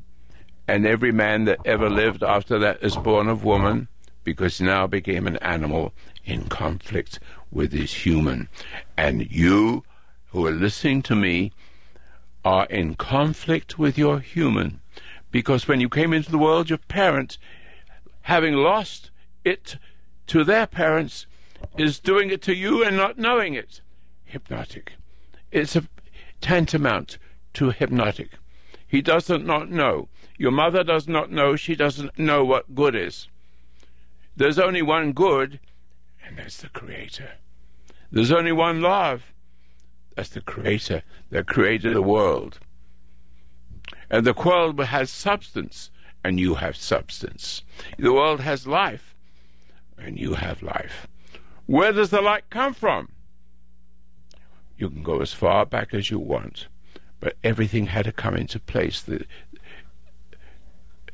and 0.70 0.86
every 0.86 1.10
man 1.10 1.46
that 1.46 1.58
ever 1.64 1.90
lived 1.90 2.22
after 2.22 2.56
that 2.56 2.80
is 2.80 2.94
born 2.94 3.26
of 3.26 3.42
woman 3.42 3.88
because 4.22 4.58
he 4.58 4.64
now 4.64 4.86
became 4.86 5.26
an 5.26 5.36
animal 5.38 5.92
in 6.24 6.44
conflict 6.44 7.18
with 7.50 7.72
his 7.72 7.92
human. 7.92 8.48
And 8.96 9.28
you 9.32 9.82
who 10.28 10.46
are 10.46 10.52
listening 10.52 11.02
to 11.02 11.16
me 11.16 11.50
are 12.44 12.66
in 12.66 12.94
conflict 12.94 13.80
with 13.80 13.98
your 13.98 14.20
human. 14.20 14.80
Because 15.32 15.66
when 15.66 15.80
you 15.80 15.88
came 15.88 16.12
into 16.12 16.30
the 16.30 16.38
world, 16.38 16.70
your 16.70 16.78
parents, 16.78 17.36
having 18.22 18.54
lost 18.54 19.10
it 19.44 19.76
to 20.28 20.44
their 20.44 20.68
parents, 20.68 21.26
is 21.76 21.98
doing 21.98 22.30
it 22.30 22.42
to 22.42 22.54
you 22.54 22.84
and 22.84 22.96
not 22.96 23.18
knowing 23.18 23.54
it. 23.54 23.80
Hypnotic. 24.24 24.92
It's 25.50 25.74
a 25.74 25.88
tantamount 26.40 27.18
to 27.54 27.70
hypnotic. 27.70 28.34
He 28.86 29.02
doesn't 29.02 29.44
not 29.44 29.68
know. 29.68 30.08
Your 30.40 30.52
mother 30.52 30.82
does 30.82 31.06
not 31.06 31.30
know. 31.30 31.54
She 31.54 31.76
doesn't 31.76 32.18
know 32.18 32.46
what 32.46 32.74
good 32.74 32.96
is. 32.96 33.28
There's 34.34 34.58
only 34.58 34.80
one 34.80 35.12
good, 35.12 35.60
and 36.24 36.38
that's 36.38 36.56
the 36.56 36.70
Creator. 36.70 37.32
There's 38.10 38.32
only 38.32 38.50
one 38.50 38.80
love, 38.80 39.34
that's 40.16 40.30
the 40.30 40.40
creator 40.40 41.02
that 41.28 41.46
created 41.46 41.94
the 41.94 42.00
world. 42.00 42.58
And 44.08 44.24
the 44.24 44.32
world 44.32 44.80
has 44.80 45.10
substance, 45.10 45.90
and 46.24 46.40
you 46.40 46.54
have 46.54 46.74
substance. 46.74 47.62
The 47.98 48.14
world 48.14 48.40
has 48.40 48.66
life, 48.66 49.14
and 49.98 50.18
you 50.18 50.34
have 50.34 50.62
life. 50.62 51.06
Where 51.66 51.92
does 51.92 52.08
the 52.08 52.22
light 52.22 52.48
come 52.48 52.72
from? 52.72 53.10
You 54.78 54.88
can 54.88 55.02
go 55.02 55.20
as 55.20 55.34
far 55.34 55.66
back 55.66 55.92
as 55.92 56.10
you 56.10 56.18
want, 56.18 56.68
but 57.20 57.36
everything 57.44 57.88
had 57.88 58.06
to 58.06 58.12
come 58.12 58.34
into 58.34 58.58
place. 58.58 59.02
The, 59.02 59.26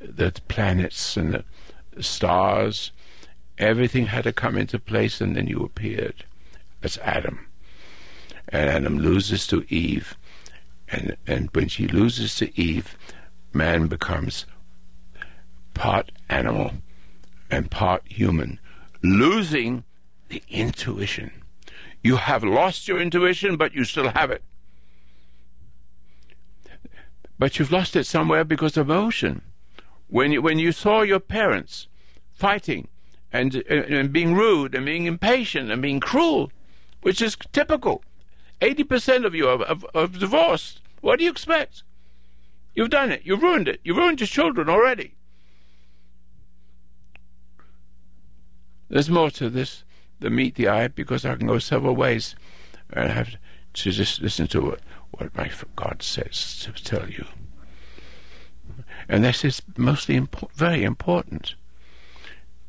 the 0.09 0.33
planets 0.49 1.17
and 1.17 1.43
the 1.93 2.03
stars, 2.03 2.93
everything 3.59 4.07
had 4.07 4.25
to 4.25 4.33
come 4.33 4.57
into 4.57 4.79
place, 4.79 5.21
and 5.21 5.37
then 5.37 5.47
you 5.47 5.63
appeared 5.63 6.25
as 6.83 6.99
Adam. 6.99 7.47
and 8.49 8.71
Adam 8.71 8.99
loses 8.99 9.47
to 9.49 9.65
Eve, 9.73 10.17
and 10.89 11.17
and 11.27 11.51
when 11.53 11.69
she 11.69 11.89
loses 11.89 12.37
to 12.37 12.61
Eve, 12.61 12.97
man 13.53 13.87
becomes 13.87 14.47
part 15.75 16.13
animal 16.29 16.73
and 17.51 17.71
part 17.71 18.03
human, 18.07 18.59
losing 19.03 19.85
the 20.29 20.43
intuition. 20.49 21.31
You 22.03 22.17
have 22.17 22.45
lost 22.45 22.89
your 22.89 23.01
intuition, 23.01 23.57
but 23.57 23.75
you 23.75 23.85
still 23.85 24.11
have 24.11 24.31
it. 24.31 24.43
But 27.39 27.59
you've 27.59 27.73
lost 27.73 27.97
it 27.97 28.05
somewhere 28.05 28.45
because 28.45 28.77
of 28.77 28.89
emotion. 28.89 29.43
When 30.09 30.33
you, 30.33 30.43
when 30.43 30.59
you 30.59 30.73
saw 30.73 31.03
your 31.03 31.21
parents 31.21 31.89
fighting 32.33 32.89
and, 33.33 33.55
and 33.55 34.13
being 34.13 34.35
rude 34.35 34.75
and 34.75 34.87
being 34.87 35.07
impatient 35.07 35.71
and 35.71 35.83
being 35.83 36.01
cruel, 36.01 36.51
which 37.03 37.21
is 37.21 37.37
typical. 37.53 38.03
80% 38.61 39.25
of 39.25 39.35
you 39.35 39.49
are, 39.49 39.63
are, 39.65 39.77
are 39.95 40.07
divorced. 40.07 40.81
What 41.01 41.19
do 41.19 41.25
you 41.25 41.31
expect? 41.31 41.83
You've 42.75 42.91
done 42.91 43.11
it. 43.11 43.23
You've 43.25 43.43
ruined 43.43 43.69
it. 43.69 43.81
You've 43.85 43.97
ruined 43.97 44.21
your 44.21 44.27
children 44.27 44.69
already. 44.69 45.15
There's 48.89 49.11
more 49.11 49.31
to 49.33 49.51
this 49.51 49.85
than 50.21 50.35
meet 50.35 50.55
the 50.55 50.69
eye 50.69 50.89
because 50.89 51.25
I 51.25 51.35
can 51.37 51.47
go 51.47 51.59
several 51.59 51.97
ways. 51.97 52.37
And 52.93 53.11
I 53.11 53.15
have 53.15 53.31
to 53.75 53.91
just 53.91 54.21
listen 54.21 54.47
to 54.49 54.61
what, 54.61 54.81
what 55.11 55.37
my 55.37 55.51
God 55.75 56.03
says 56.03 56.61
to 56.63 56.85
tell 56.85 57.09
you. 57.09 57.25
And 59.09 59.25
this 59.25 59.45
is 59.45 59.63
mostly 59.77 60.19
impo- 60.19 60.51
very 60.53 60.83
important. 60.83 61.55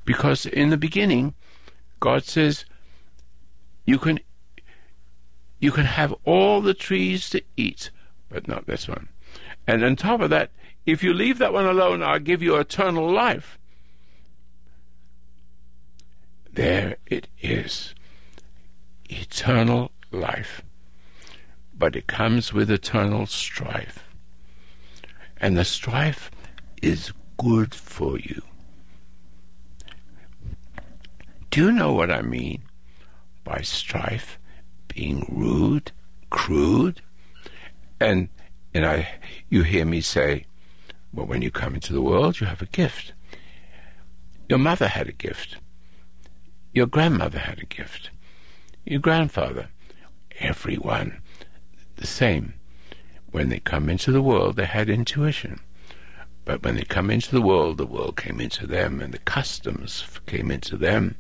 Because 0.06 0.46
in 0.46 0.70
the 0.70 0.77
beginning, 0.77 1.34
God 2.00 2.24
says, 2.24 2.65
you 3.86 3.98
can 3.98 4.20
you 5.60 5.72
can 5.72 5.86
have 5.86 6.13
all 6.24 6.62
the 6.62 6.75
trees 6.75 7.29
to 7.32 7.41
eat, 7.56 7.89
but 8.29 8.48
not 8.48 8.67
this 8.67 8.88
one. 8.88 9.10
And 9.65 9.84
on 9.84 9.96
top 9.96 10.22
of 10.22 10.29
that, 10.29 10.51
if 10.86 11.03
you 11.03 11.13
leave 11.13 11.39
that 11.39 11.51
one 11.53 11.65
alone, 11.65 12.03
I'll 12.03 12.20
give 12.20 12.44
you 12.44 12.56
eternal 12.56 13.12
life. 13.12 13.58
There 16.53 16.98
it 17.08 17.27
is. 17.41 17.96
Eternal 19.10 19.91
life. 20.12 20.62
But 21.77 21.96
it 21.96 22.08
comes 22.08 22.53
with 22.53 22.70
eternal 22.70 23.25
strife. 23.25 24.06
And 25.39 25.58
the 25.58 25.65
strife 25.65 26.32
is 26.82 27.12
good 27.38 27.74
for 27.74 28.20
you. 28.20 28.41
Do 31.51 31.65
you 31.65 31.72
know 31.72 31.94
what 31.94 32.12
I 32.12 32.22
mean 32.22 32.63
by 33.44 33.62
strife 33.62 34.38
being 34.88 35.25
rude, 35.29 35.91
crude? 36.29 37.01
And 38.00 38.29
and 38.74 38.86
I 38.86 39.08
you 39.50 39.63
hear 39.63 39.86
me 39.86 40.01
say, 40.01 40.46
well 41.13 41.25
when 41.25 41.41
you 41.41 41.50
come 41.50 41.75
into 41.75 41.94
the 41.94 42.01
world 42.01 42.39
you 42.39 42.48
have 42.48 42.62
a 42.62 42.67
gift. 42.67 43.13
Your 44.50 44.60
mother 44.60 44.88
had 44.88 45.08
a 45.08 45.13
gift. 45.13 45.58
Your 46.74 46.88
grandmother 46.88 47.39
had 47.39 47.60
a 47.60 47.65
gift. 47.65 48.12
Your 48.86 49.00
grandfather. 49.00 49.70
Everyone 50.39 51.22
the 51.96 52.08
same. 52.08 52.53
When 53.38 53.50
they 53.50 53.60
come 53.60 53.88
into 53.88 54.12
the 54.12 54.24
world, 54.24 54.56
they 54.56 54.65
had 54.65 54.89
intuition. 54.89 55.60
But 56.44 56.63
when 56.63 56.75
they 56.75 56.82
come 56.82 57.12
into 57.12 57.29
the 57.29 57.39
world, 57.39 57.77
the 57.77 57.86
world 57.86 58.17
came 58.17 58.41
into 58.41 58.65
them, 58.65 59.00
and 59.00 59.13
the 59.13 59.20
customs 59.20 60.03
came 60.25 60.50
into 60.50 60.75
them. 60.75 61.17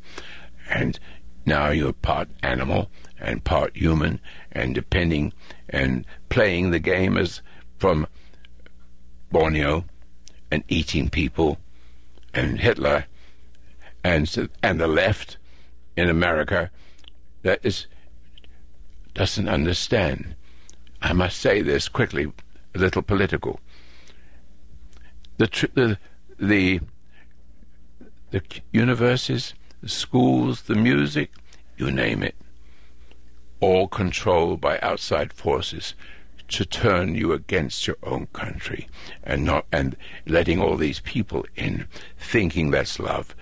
And 0.67 0.99
now 1.45 1.69
you're 1.69 1.93
part 1.93 2.27
animal 2.41 2.89
and 3.19 3.43
part 3.43 3.77
human, 3.77 4.19
and 4.51 4.73
depending 4.73 5.31
and 5.69 6.07
playing 6.29 6.71
the 6.71 6.79
game 6.79 7.17
as 7.17 7.43
from 7.77 8.07
Borneo 9.31 9.85
and 10.49 10.63
eating 10.67 11.11
people 11.11 11.59
and 12.33 12.59
Hitler 12.59 13.05
and 14.03 14.49
and 14.63 14.81
the 14.81 14.87
left 14.87 15.37
in 15.95 16.09
America 16.09 16.71
that 17.43 17.59
is 17.61 17.85
doesn't 19.13 19.47
understand 19.47 20.33
I 21.01 21.13
must 21.13 21.39
say 21.39 21.61
this 21.61 21.89
quickly, 21.89 22.31
a 22.75 22.77
little 22.77 23.01
political. 23.01 23.59
The 25.37 25.47
tr- 25.47 25.65
the 25.73 25.97
the 26.39 26.81
the 28.31 28.41
universities, 28.71 29.53
the 29.81 29.89
schools, 29.89 30.63
the 30.63 30.75
music, 30.75 31.31
you 31.77 31.91
name 31.91 32.23
it, 32.23 32.35
all 33.59 33.87
controlled 33.87 34.61
by 34.61 34.79
outside 34.79 35.33
forces 35.33 35.93
to 36.49 36.65
turn 36.65 37.15
you 37.15 37.33
against 37.33 37.87
your 37.87 37.97
own 38.03 38.27
country 38.27 38.87
and 39.23 39.43
not 39.43 39.65
and 39.71 39.97
letting 40.25 40.61
all 40.61 40.77
these 40.77 40.99
people 41.01 41.45
in 41.55 41.87
thinking 42.17 42.71
that's 42.71 42.99
love 42.99 43.35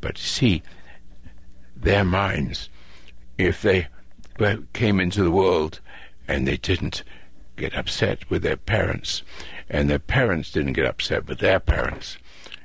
but 0.00 0.18
see 0.18 0.62
their 1.76 2.04
minds 2.04 2.68
if 3.38 3.62
they 3.62 3.86
came 4.72 4.98
into 4.98 5.22
the 5.22 5.30
world 5.30 5.80
and 6.32 6.48
they 6.48 6.56
didn't 6.56 7.04
get 7.58 7.74
upset 7.74 8.30
with 8.30 8.42
their 8.42 8.56
parents, 8.56 9.22
and 9.68 9.90
their 9.90 9.98
parents 9.98 10.50
didn't 10.50 10.72
get 10.72 10.86
upset 10.86 11.28
with 11.28 11.40
their 11.40 11.60
parents, 11.60 12.16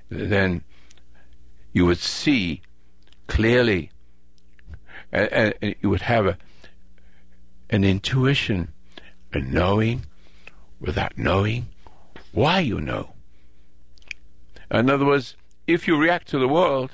then 0.07 0.63
you 1.73 1.85
would 1.85 1.97
see 1.97 2.61
clearly, 3.27 3.91
and, 5.11 5.53
and 5.61 5.75
you 5.81 5.89
would 5.89 6.03
have 6.03 6.25
a, 6.25 6.37
an 7.69 7.83
intuition, 7.83 8.71
a 9.33 9.39
knowing 9.39 10.05
without 10.79 11.17
knowing 11.17 11.67
why 12.31 12.59
you 12.59 12.79
know. 12.79 13.11
In 14.71 14.89
other 14.89 15.05
words, 15.05 15.35
if 15.67 15.89
you 15.89 15.97
react 15.97 16.29
to 16.29 16.39
the 16.39 16.47
world, 16.47 16.91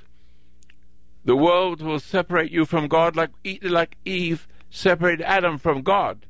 the 1.23 1.35
world 1.35 1.83
will 1.83 1.99
separate 1.99 2.51
you 2.51 2.65
from 2.65 2.87
God 2.87 3.15
like, 3.15 3.29
like 3.61 3.95
Eve 4.03 4.47
separated 4.71 5.21
Adam 5.21 5.59
from 5.59 5.83
God 5.83 6.25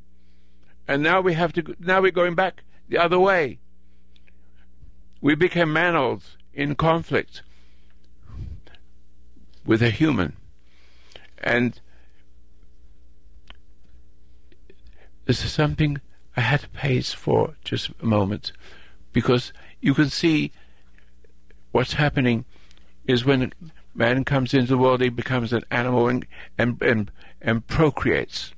and 0.88 1.02
now 1.02 1.22
we 1.22 1.34
have 1.34 1.54
to 1.54 1.76
now 1.80 2.02
we're 2.02 2.12
going 2.12 2.36
back 2.36 2.64
the 2.90 2.98
other 2.98 3.20
way. 3.20 3.60
We 5.22 5.36
became 5.36 5.72
mammals 5.72 6.38
in 6.54 6.76
conflict 6.76 7.42
with 9.66 9.82
a 9.82 9.90
human. 9.90 10.36
And 11.42 11.80
this 15.26 15.44
is 15.44 15.52
something 15.52 16.02
I 16.36 16.42
had 16.42 16.62
to 16.62 16.70
pace 16.70 17.14
for 17.14 17.56
just 17.64 17.92
a 18.02 18.06
moment. 18.06 18.52
Because 19.14 19.54
you 19.80 19.94
can 19.94 20.10
see 20.10 20.52
what's 21.72 21.94
happening 21.94 22.46
is 23.06 23.26
when 23.26 23.54
man 23.96 24.24
comes 24.26 24.54
into 24.54 24.68
the 24.68 24.78
world 24.78 25.02
he 25.02 25.10
becomes 25.10 25.54
an 25.54 25.64
animal 25.70 26.08
and 26.08 26.26
and 26.58 26.82
and, 26.82 27.12
and 27.42 27.68
procreates 27.68 28.54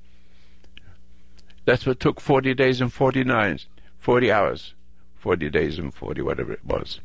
that's 1.66 1.84
what 1.84 2.00
took 2.00 2.20
40 2.20 2.54
days 2.54 2.80
and 2.80 2.92
49, 2.92 3.58
40 3.98 4.32
hours, 4.32 4.74
40 5.16 5.50
days 5.50 5.78
and 5.78 5.92
40, 5.92 6.22
whatever 6.22 6.52
it 6.52 6.64
was. 6.64 7.00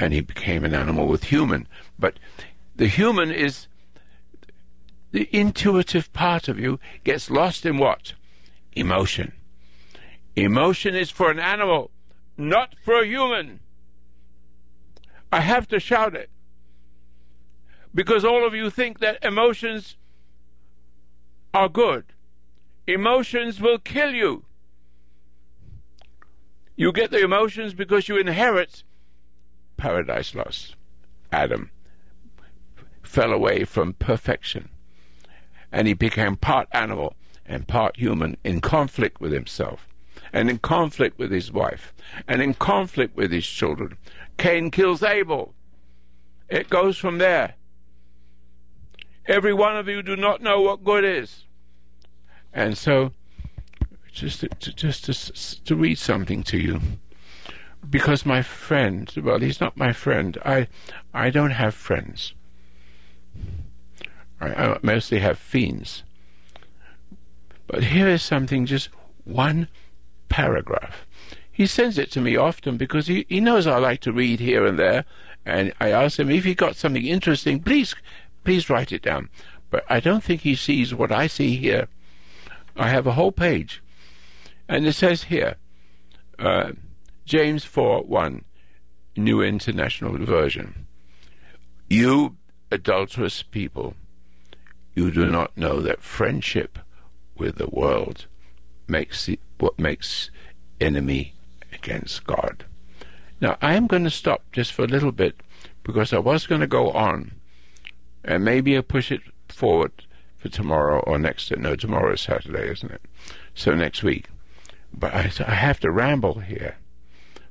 And 0.00 0.12
he 0.12 0.22
became 0.22 0.64
an 0.64 0.74
animal 0.74 1.06
with 1.06 1.24
human. 1.24 1.68
But 1.98 2.18
the 2.74 2.88
human 2.88 3.30
is 3.30 3.68
the 5.12 5.28
intuitive 5.30 6.12
part 6.12 6.48
of 6.48 6.58
you 6.58 6.80
gets 7.04 7.30
lost 7.30 7.64
in 7.64 7.76
what? 7.76 8.14
Emotion. 8.72 9.32
Emotion 10.34 10.94
is 10.94 11.10
for 11.10 11.30
an 11.30 11.38
animal, 11.38 11.90
not 12.36 12.74
for 12.82 13.00
a 13.00 13.06
human. 13.06 13.60
I 15.30 15.40
have 15.40 15.68
to 15.68 15.78
shout 15.78 16.14
it. 16.14 16.30
Because 17.94 18.24
all 18.24 18.46
of 18.46 18.54
you 18.54 18.70
think 18.70 19.00
that 19.00 19.22
emotions 19.22 19.96
are 21.52 21.68
good. 21.68 22.04
Emotions 22.86 23.60
will 23.60 23.78
kill 23.78 24.12
you. 24.12 24.44
You 26.76 26.92
get 26.92 27.10
the 27.10 27.22
emotions 27.22 27.74
because 27.74 28.08
you 28.08 28.16
inherit 28.16 28.84
paradise 29.76 30.34
lost. 30.34 30.76
Adam 31.32 31.70
fell 33.02 33.32
away 33.32 33.64
from 33.64 33.94
perfection 33.94 34.68
and 35.72 35.88
he 35.88 35.94
became 35.94 36.36
part 36.36 36.68
animal 36.72 37.14
and 37.44 37.66
part 37.66 37.96
human 37.96 38.36
in 38.44 38.60
conflict 38.60 39.20
with 39.20 39.32
himself 39.32 39.88
and 40.32 40.50
in 40.50 40.58
conflict 40.58 41.18
with 41.18 41.30
his 41.30 41.50
wife 41.50 41.94
and 42.28 42.42
in 42.42 42.54
conflict 42.54 43.16
with 43.16 43.32
his 43.32 43.46
children. 43.46 43.96
Cain 44.38 44.70
kills 44.70 45.02
Abel. 45.02 45.54
It 46.48 46.70
goes 46.70 46.98
from 46.98 47.18
there. 47.18 47.54
Every 49.26 49.52
one 49.52 49.76
of 49.76 49.88
you 49.88 50.02
do 50.02 50.14
not 50.14 50.40
know 50.40 50.60
what 50.60 50.84
good 50.84 51.04
is. 51.04 51.45
And 52.56 52.78
so, 52.78 53.12
just 54.10 54.40
to, 54.40 54.48
just 54.48 55.04
to, 55.04 55.64
to 55.64 55.76
read 55.76 55.98
something 55.98 56.42
to 56.44 56.56
you, 56.56 56.80
because 57.88 58.24
my 58.24 58.40
friend, 58.40 59.12
well, 59.22 59.40
he's 59.40 59.60
not 59.60 59.76
my 59.76 59.92
friend. 59.92 60.38
I, 60.42 60.68
I 61.12 61.28
don't 61.28 61.50
have 61.50 61.74
friends. 61.74 62.32
I, 64.40 64.54
I 64.54 64.78
mostly 64.80 65.18
have 65.18 65.38
fiends. 65.38 66.02
But 67.66 67.84
here 67.84 68.08
is 68.08 68.22
something, 68.22 68.64
just 68.64 68.88
one 69.24 69.68
paragraph. 70.30 71.06
He 71.52 71.66
sends 71.66 71.98
it 71.98 72.10
to 72.12 72.22
me 72.22 72.36
often 72.36 72.78
because 72.78 73.06
he, 73.06 73.26
he 73.28 73.38
knows 73.38 73.66
I 73.66 73.76
like 73.76 74.00
to 74.00 74.12
read 74.12 74.40
here 74.40 74.64
and 74.64 74.78
there, 74.78 75.04
and 75.44 75.74
I 75.78 75.90
ask 75.90 76.18
him 76.18 76.30
if 76.30 76.44
he 76.44 76.54
got 76.54 76.74
something 76.74 77.04
interesting, 77.04 77.62
please, 77.62 77.94
please 78.44 78.70
write 78.70 78.92
it 78.92 79.02
down. 79.02 79.28
But 79.68 79.84
I 79.90 80.00
don't 80.00 80.24
think 80.24 80.40
he 80.40 80.54
sees 80.54 80.94
what 80.94 81.12
I 81.12 81.26
see 81.26 81.56
here. 81.56 81.88
I 82.76 82.88
have 82.88 83.06
a 83.06 83.12
whole 83.12 83.32
page, 83.32 83.82
and 84.68 84.86
it 84.86 84.92
says 84.92 85.24
here, 85.24 85.56
uh, 86.38 86.72
James 87.24 87.64
4 87.64 88.02
1, 88.02 88.44
New 89.16 89.42
International 89.42 90.18
Version. 90.18 90.86
You 91.88 92.36
adulterous 92.70 93.42
people, 93.42 93.94
you 94.94 95.10
do 95.10 95.26
not 95.26 95.56
know 95.56 95.80
that 95.80 96.02
friendship 96.02 96.78
with 97.36 97.56
the 97.56 97.68
world 97.68 98.26
makes 98.88 99.28
what 99.58 99.78
makes 99.78 100.30
enemy 100.80 101.34
against 101.72 102.26
God. 102.26 102.64
Now, 103.40 103.56
I 103.60 103.74
am 103.74 103.86
going 103.86 104.04
to 104.04 104.10
stop 104.10 104.42
just 104.52 104.72
for 104.72 104.84
a 104.84 104.88
little 104.88 105.12
bit 105.12 105.36
because 105.82 106.12
I 106.12 106.18
was 106.18 106.46
going 106.46 106.60
to 106.60 106.66
go 106.66 106.90
on, 106.90 107.32
and 108.24 108.44
maybe 108.44 108.76
I'll 108.76 108.82
push 108.82 109.12
it 109.12 109.20
forward 109.48 110.05
for 110.38 110.48
tomorrow 110.48 111.00
or 111.00 111.18
next. 111.18 111.56
No, 111.56 111.76
tomorrow 111.76 112.12
is 112.12 112.20
Saturday, 112.20 112.70
isn't 112.70 112.90
it? 112.90 113.02
So 113.54 113.74
next 113.74 114.02
week. 114.02 114.28
But 114.92 115.14
I, 115.14 115.30
I 115.46 115.54
have 115.54 115.80
to 115.80 115.90
ramble 115.90 116.40
here 116.40 116.76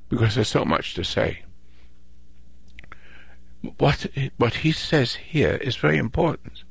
because 0.08 0.34
there's 0.34 0.48
so 0.48 0.64
much 0.64 0.94
to 0.94 1.04
say. 1.04 1.42
What 3.78 4.06
what 4.36 4.54
he 4.56 4.72
says 4.72 5.14
here 5.14 5.56
is 5.56 5.76
very 5.76 5.98
important. 5.98 6.62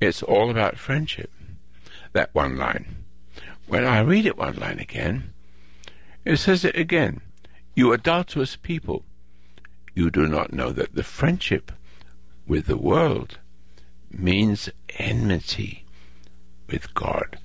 It's 0.00 0.22
all 0.22 0.50
about 0.50 0.78
friendship. 0.78 1.30
That 2.12 2.34
one 2.34 2.56
line. 2.56 3.04
When 3.66 3.84
I 3.84 4.00
read 4.00 4.24
it 4.24 4.38
one 4.38 4.56
line 4.56 4.78
again, 4.78 5.34
it 6.24 6.38
says 6.38 6.64
it 6.64 6.76
again. 6.76 7.20
You 7.74 7.92
adulterous 7.92 8.56
people, 8.56 9.04
you 9.94 10.10
do 10.10 10.26
not 10.26 10.52
know 10.52 10.72
that 10.72 10.94
the 10.94 11.02
friendship 11.02 11.72
with 12.46 12.66
the 12.66 12.78
world 12.78 13.38
means 14.10 14.70
enmity 14.98 15.84
with 16.68 16.94
God. 16.94 17.38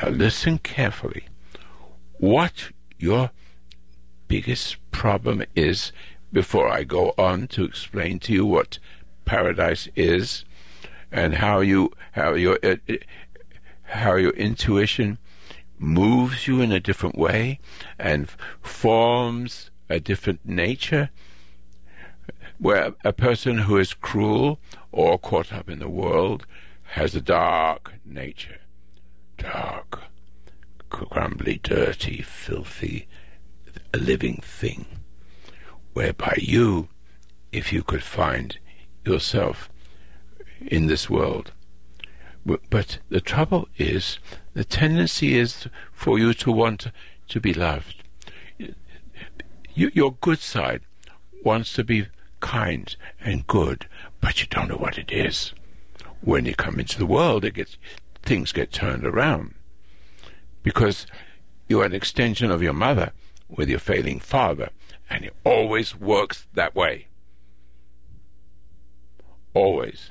Now 0.00 0.08
listen 0.08 0.58
carefully. 0.58 1.26
What 2.18 2.70
your 2.98 3.30
biggest 4.26 4.76
problem 4.90 5.42
is 5.54 5.92
before 6.32 6.68
I 6.68 6.84
go 6.84 7.14
on 7.16 7.48
to 7.48 7.64
explain 7.64 8.18
to 8.20 8.32
you 8.32 8.44
what 8.44 8.78
paradise 9.24 9.88
is 9.96 10.44
and 11.10 11.36
how 11.36 11.60
you 11.60 11.92
how 12.12 12.34
your 12.34 12.58
uh, 12.62 12.76
how 13.84 14.16
your 14.16 14.32
intuition 14.32 15.18
moves 15.78 16.46
you 16.46 16.60
in 16.60 16.72
a 16.72 16.80
different 16.80 17.16
way 17.16 17.58
and 17.98 18.28
forms 18.60 19.70
a 19.88 20.00
different 20.00 20.44
nature 20.44 21.10
where 22.58 22.94
a 23.04 23.12
person 23.12 23.58
who 23.58 23.76
is 23.78 23.94
cruel 23.94 24.58
or 24.90 25.18
caught 25.18 25.52
up 25.52 25.70
in 25.70 25.78
the 25.78 25.88
world 25.88 26.44
has 26.88 27.14
a 27.14 27.20
dark 27.20 27.94
nature 28.04 28.60
dark 29.36 30.00
crumbly 30.90 31.60
dirty 31.62 32.22
filthy 32.22 33.06
a 33.94 33.98
living 33.98 34.40
thing 34.42 34.86
whereby 35.92 36.36
you 36.40 36.88
if 37.52 37.72
you 37.72 37.82
could 37.82 38.02
find 38.02 38.58
yourself 39.04 39.68
in 40.66 40.86
this 40.86 41.08
world 41.08 41.52
but 42.70 42.98
the 43.10 43.20
trouble 43.20 43.68
is, 43.76 44.18
the 44.54 44.64
tendency 44.64 45.36
is 45.36 45.68
for 45.92 46.18
you 46.18 46.32
to 46.34 46.50
want 46.50 46.90
to 47.28 47.40
be 47.40 47.52
loved. 47.52 48.02
You, 49.74 49.90
your 49.92 50.14
good 50.14 50.38
side 50.38 50.80
wants 51.44 51.72
to 51.74 51.84
be 51.84 52.06
kind 52.40 52.94
and 53.20 53.46
good, 53.46 53.86
but 54.20 54.40
you 54.40 54.46
don't 54.48 54.68
know 54.68 54.76
what 54.76 54.98
it 54.98 55.12
is. 55.12 55.52
When 56.20 56.44
you 56.44 56.54
come 56.54 56.80
into 56.80 56.98
the 56.98 57.06
world, 57.06 57.44
it 57.44 57.54
gets 57.54 57.76
things 58.22 58.52
get 58.52 58.72
turned 58.72 59.04
around 59.04 59.54
because 60.62 61.06
you're 61.68 61.84
an 61.84 61.94
extension 61.94 62.50
of 62.50 62.62
your 62.62 62.72
mother 62.72 63.12
with 63.48 63.68
your 63.68 63.78
failing 63.78 64.20
father, 64.20 64.70
and 65.08 65.24
it 65.24 65.34
always 65.44 65.96
works 65.96 66.46
that 66.54 66.74
way. 66.74 67.06
Always. 69.54 70.10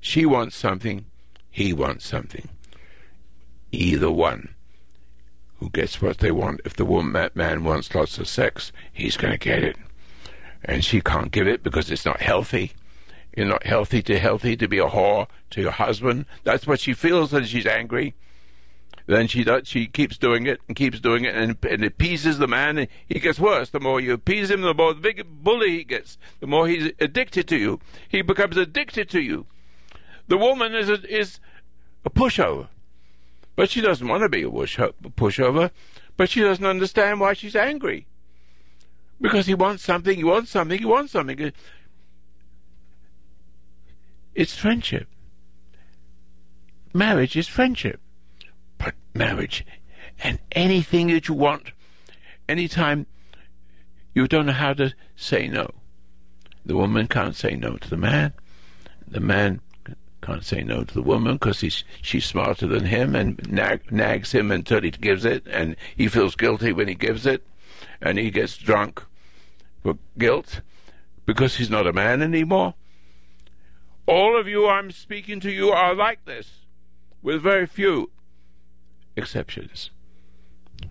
She 0.00 0.26
wants 0.26 0.56
something, 0.56 1.04
he 1.50 1.72
wants 1.72 2.06
something. 2.06 2.48
Either 3.70 4.10
one 4.10 4.54
who 5.58 5.70
gets 5.70 6.00
what 6.00 6.18
they 6.18 6.30
want. 6.30 6.60
If 6.64 6.74
the 6.74 6.84
woman 6.84 7.30
man 7.34 7.64
wants 7.64 7.94
lots 7.94 8.18
of 8.18 8.26
sex, 8.26 8.72
he's 8.92 9.16
going 9.16 9.32
to 9.32 9.38
get 9.38 9.62
it, 9.62 9.76
and 10.64 10.84
she 10.84 11.00
can't 11.00 11.30
give 11.30 11.46
it 11.46 11.62
because 11.62 11.90
it's 11.90 12.06
not 12.06 12.20
healthy. 12.20 12.72
You're 13.36 13.46
not 13.46 13.64
healthy 13.64 14.02
to 14.02 14.18
healthy 14.18 14.56
to 14.56 14.68
be 14.68 14.78
a 14.78 14.86
whore 14.86 15.28
to 15.50 15.60
your 15.60 15.70
husband. 15.70 16.26
That's 16.44 16.66
what 16.66 16.80
she 16.80 16.94
feels 16.94 17.32
when 17.32 17.44
she's 17.44 17.66
angry. 17.66 18.14
Then 19.06 19.26
she 19.26 19.44
does, 19.44 19.66
she 19.66 19.86
keeps 19.86 20.18
doing 20.18 20.46
it 20.46 20.60
and 20.68 20.76
keeps 20.76 21.00
doing 21.00 21.24
it, 21.24 21.34
and, 21.34 21.56
and 21.64 21.84
appeases 21.84 22.38
the 22.38 22.46
man. 22.46 22.78
And 22.78 22.88
he 23.06 23.18
gets 23.18 23.40
worse. 23.40 23.70
The 23.70 23.80
more 23.80 24.00
you 24.00 24.12
appease 24.12 24.50
him, 24.50 24.60
the 24.60 24.74
more 24.74 24.94
the 24.94 25.00
bigger 25.00 25.24
bully 25.24 25.70
he 25.70 25.84
gets. 25.84 26.18
The 26.38 26.46
more 26.46 26.68
he's 26.68 26.92
addicted 27.00 27.48
to 27.48 27.56
you. 27.56 27.80
He 28.08 28.22
becomes 28.22 28.56
addicted 28.56 29.10
to 29.10 29.20
you. 29.20 29.46
The 30.28 30.38
woman 30.38 30.74
is 30.74 30.88
a, 30.88 31.02
is 31.12 31.40
a 32.04 32.10
pushover. 32.10 32.68
But 33.56 33.70
she 33.70 33.80
doesn't 33.80 34.06
want 34.06 34.22
to 34.22 34.28
be 34.28 34.42
a 34.42 34.48
pushover, 34.48 35.70
but 36.16 36.30
she 36.30 36.40
doesn't 36.40 36.64
understand 36.64 37.20
why 37.20 37.32
she's 37.32 37.56
angry. 37.56 38.06
Because 39.20 39.46
he 39.46 39.54
wants 39.54 39.82
something, 39.82 40.16
he 40.16 40.24
wants 40.24 40.50
something, 40.50 40.78
he 40.78 40.84
wants 40.84 41.12
something. 41.12 41.52
It's 44.40 44.56
friendship. 44.56 45.06
Marriage 46.94 47.36
is 47.36 47.46
friendship. 47.46 48.00
But 48.78 48.94
marriage 49.12 49.66
and 50.24 50.38
anything 50.52 51.08
that 51.08 51.28
you 51.28 51.34
want, 51.34 51.72
anytime 52.48 53.04
you 54.14 54.26
don't 54.26 54.46
know 54.46 54.52
how 54.52 54.72
to 54.72 54.94
say 55.14 55.46
no. 55.46 55.72
The 56.64 56.74
woman 56.74 57.06
can't 57.06 57.36
say 57.36 57.54
no 57.54 57.76
to 57.76 57.90
the 57.90 57.98
man. 57.98 58.32
The 59.06 59.20
man 59.20 59.60
can't 60.22 60.42
say 60.42 60.62
no 60.62 60.84
to 60.84 60.94
the 60.94 61.02
woman 61.02 61.34
because 61.34 61.62
she's 62.00 62.24
smarter 62.24 62.66
than 62.66 62.86
him 62.86 63.14
and 63.14 63.46
nag, 63.52 63.92
nags 63.92 64.32
him 64.32 64.50
until 64.50 64.80
he 64.80 64.90
gives 64.90 65.26
it, 65.26 65.46
and 65.48 65.76
he 65.94 66.08
feels 66.08 66.34
guilty 66.34 66.72
when 66.72 66.88
he 66.88 66.94
gives 66.94 67.26
it, 67.26 67.46
and 68.00 68.16
he 68.16 68.30
gets 68.30 68.56
drunk 68.56 69.02
for 69.82 69.98
guilt 70.16 70.62
because 71.26 71.56
he's 71.56 71.68
not 71.68 71.86
a 71.86 71.92
man 71.92 72.22
anymore. 72.22 72.72
All 74.06 74.38
of 74.38 74.48
you 74.48 74.66
I'm 74.66 74.90
speaking 74.90 75.40
to 75.40 75.50
you 75.50 75.70
are 75.70 75.94
like 75.94 76.24
this, 76.24 76.66
with 77.22 77.42
very 77.42 77.66
few 77.66 78.10
exceptions. 79.16 79.90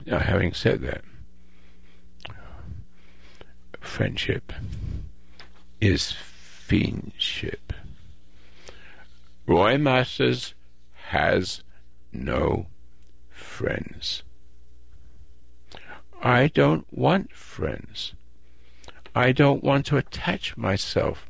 Now, 0.06 0.20
having 0.20 0.54
said 0.54 0.82
that, 0.82 1.02
friendship 3.80 4.54
is 5.82 6.12
fiendship. 6.12 7.74
Roy 9.48 9.78
Masters 9.78 10.54
has 11.08 11.64
no 12.12 12.68
friends. 13.30 14.24
I 16.22 16.48
don't 16.48 16.86
want 16.92 17.34
friends. 17.34 18.14
I 19.16 19.32
don't 19.32 19.64
want 19.64 19.86
to 19.88 19.98
attach 19.98 20.56
myself 20.56 21.29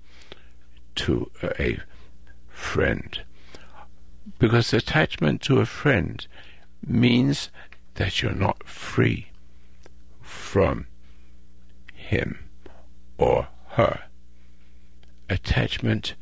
to 1.00 1.32
a 1.42 1.80
friend. 2.50 3.22
Because 4.38 4.74
attachment 4.74 5.42
to 5.44 5.60
a 5.60 5.66
friend 5.66 6.28
means 6.86 7.50
that 7.96 8.22
you're 8.22 8.34
not 8.34 8.68
free 8.68 9.32
from 10.22 10.88
him 11.94 12.40
or 13.18 13.48
her. 13.70 14.04
Attachment 15.30 16.16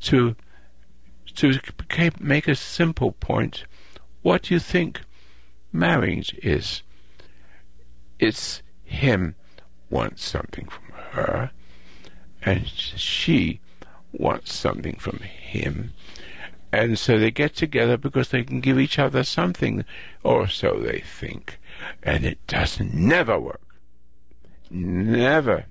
to 0.00 0.36
to 1.34 1.60
make 2.18 2.48
a 2.48 2.54
simple 2.54 3.12
point, 3.12 3.64
what 4.22 4.42
do 4.42 4.54
you 4.54 4.60
think 4.60 5.02
marriage 5.72 6.34
is? 6.42 6.82
It's 8.18 8.62
him 8.84 9.34
wants 9.90 10.24
something 10.24 10.66
from 10.66 10.84
her, 11.12 11.50
and 12.42 12.66
she 12.68 13.60
wants 14.12 14.54
something 14.54 14.96
from 14.96 15.18
him. 15.18 15.92
And 16.72 16.98
so 16.98 17.18
they 17.18 17.30
get 17.30 17.54
together 17.54 17.96
because 17.96 18.28
they 18.28 18.44
can 18.44 18.60
give 18.60 18.78
each 18.78 18.98
other 18.98 19.24
something, 19.24 19.84
or 20.22 20.46
so 20.46 20.78
they 20.78 21.00
think. 21.00 21.58
And 22.02 22.24
it 22.24 22.38
does 22.46 22.78
never 22.80 23.38
work. 23.38 23.60
Never. 24.70 25.66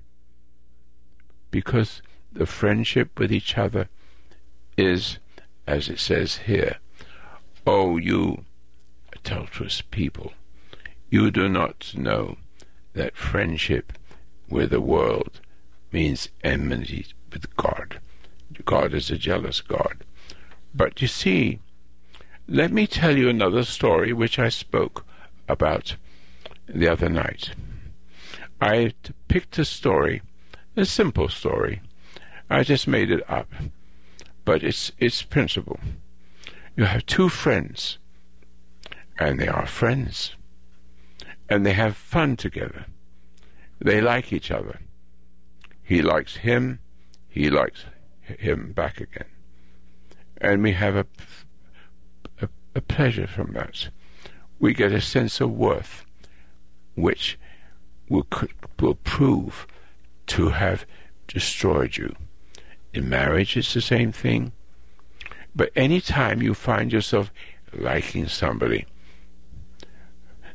Because 1.50 2.02
the 2.32 2.46
friendship 2.46 3.18
with 3.18 3.32
each 3.32 3.56
other 3.56 3.88
is, 4.76 5.18
as 5.66 5.88
it 5.88 5.98
says 5.98 6.38
here, 6.38 6.76
Oh, 7.66 7.96
you 7.96 8.44
adulterous 9.12 9.82
people, 9.82 10.32
you 11.08 11.30
do 11.30 11.48
not 11.48 11.92
know 11.96 12.36
that 12.94 13.16
friendship 13.16 13.92
with 14.48 14.70
the 14.70 14.80
world 14.80 15.40
means 15.92 16.28
enmity 16.42 17.06
with 17.32 17.54
God. 17.56 18.00
God 18.64 18.94
is 18.94 19.10
a 19.10 19.18
jealous 19.18 19.60
God. 19.60 20.04
But 20.74 21.00
you 21.02 21.08
see, 21.08 21.60
let 22.46 22.72
me 22.72 22.86
tell 22.86 23.16
you 23.16 23.28
another 23.28 23.64
story 23.64 24.12
which 24.12 24.38
I 24.38 24.48
spoke 24.48 25.04
about 25.48 25.96
the 26.66 26.88
other 26.88 27.08
night. 27.08 27.50
I 28.60 28.92
picked 29.28 29.58
a 29.58 29.64
story, 29.64 30.22
a 30.76 30.84
simple 30.84 31.28
story. 31.28 31.80
I 32.48 32.62
just 32.62 32.86
made 32.86 33.10
it 33.10 33.28
up, 33.30 33.52
but 34.44 34.62
it's 34.62 34.92
it's 34.98 35.22
principle. 35.22 35.80
You 36.76 36.84
have 36.84 37.06
two 37.06 37.28
friends, 37.28 37.98
and 39.18 39.38
they 39.38 39.48
are 39.48 39.66
friends, 39.66 40.34
and 41.48 41.64
they 41.64 41.72
have 41.72 41.96
fun 41.96 42.36
together. 42.36 42.86
They 43.80 44.00
like 44.00 44.32
each 44.32 44.50
other. 44.50 44.80
He 45.90 46.02
likes 46.02 46.36
him, 46.36 46.78
he 47.28 47.50
likes 47.50 47.84
him 48.22 48.70
back 48.70 49.00
again. 49.00 49.26
And 50.40 50.62
we 50.62 50.70
have 50.74 50.94
a, 50.94 51.04
a, 52.40 52.48
a 52.76 52.80
pleasure 52.80 53.26
from 53.26 53.54
that. 53.54 53.88
We 54.60 54.72
get 54.72 54.92
a 54.92 55.00
sense 55.00 55.40
of 55.40 55.50
worth, 55.50 56.04
which 56.94 57.40
will, 58.08 58.24
will 58.78 58.94
prove 58.94 59.66
to 60.28 60.50
have 60.50 60.86
destroyed 61.26 61.96
you. 61.96 62.14
In 62.94 63.08
marriage, 63.08 63.56
it's 63.56 63.74
the 63.74 63.80
same 63.80 64.12
thing. 64.12 64.52
But 65.56 65.72
any 65.74 66.00
time 66.00 66.40
you 66.40 66.54
find 66.54 66.92
yourself 66.92 67.32
liking 67.72 68.28
somebody, 68.28 68.86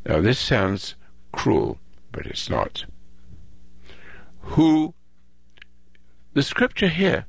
now 0.06 0.22
this 0.22 0.40
sounds 0.40 0.96
cruel, 1.34 1.78
but 2.14 2.26
it's 2.26 2.50
not. 2.50 2.86
Who, 4.40 4.94
the 6.36 6.44
scripture 6.44 6.90
here 6.90 7.26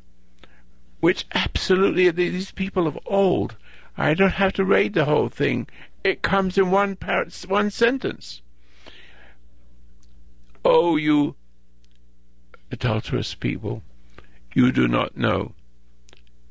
which 1.00 1.26
absolutely 1.34 2.10
these 2.10 2.50
people 2.50 2.86
of 2.86 2.98
old. 3.06 3.56
I 3.96 4.14
don't 4.14 4.32
have 4.32 4.52
to 4.54 4.64
read 4.64 4.94
the 4.94 5.04
whole 5.04 5.28
thing. 5.28 5.68
It 6.02 6.22
comes 6.22 6.58
in 6.58 6.70
one 6.70 6.96
par- 6.96 7.26
one 7.46 7.70
sentence. 7.70 8.42
Oh, 10.64 10.96
you 10.96 11.36
adulterous 12.72 13.34
people, 13.34 13.82
you 14.52 14.72
do 14.72 14.88
not 14.88 15.16
know 15.16 15.52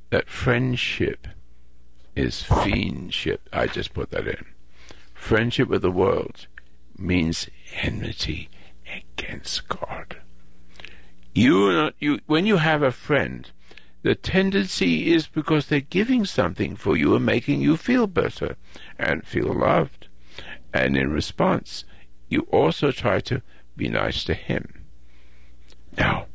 that 0.09 0.29
friendship 0.29 1.27
is 2.15 2.41
fiendship. 2.41 3.49
I 3.51 3.67
just 3.67 3.93
put 3.93 4.11
that 4.11 4.27
in. 4.27 4.45
Friendship 5.13 5.67
with 5.67 5.81
the 5.81 5.91
world 5.91 6.47
means 6.97 7.49
enmity 7.81 8.49
against 8.87 9.67
God. 9.67 10.21
You, 11.35 11.91
you 11.99 12.19
when 12.25 12.47
you 12.47 12.57
have 12.57 12.81
a 12.81 12.91
friend 12.91 13.51
the 14.05 14.13
tendency 14.13 15.11
is 15.11 15.25
because 15.25 15.65
they're 15.65 15.79
giving 15.79 16.25
something 16.25 16.75
for 16.75 16.95
you 16.95 17.15
and 17.15 17.25
making 17.25 17.59
you 17.59 17.75
feel 17.75 18.05
better 18.05 18.55
and 18.99 19.25
feel 19.25 19.51
loved. 19.51 20.09
And 20.71 20.95
in 20.95 21.11
response, 21.11 21.85
you 22.29 22.41
also 22.51 22.91
try 22.91 23.19
to 23.21 23.41
be 23.75 23.87
nice 23.87 24.23
to 24.25 24.35
him. 24.35 24.85
Now, 25.97 26.27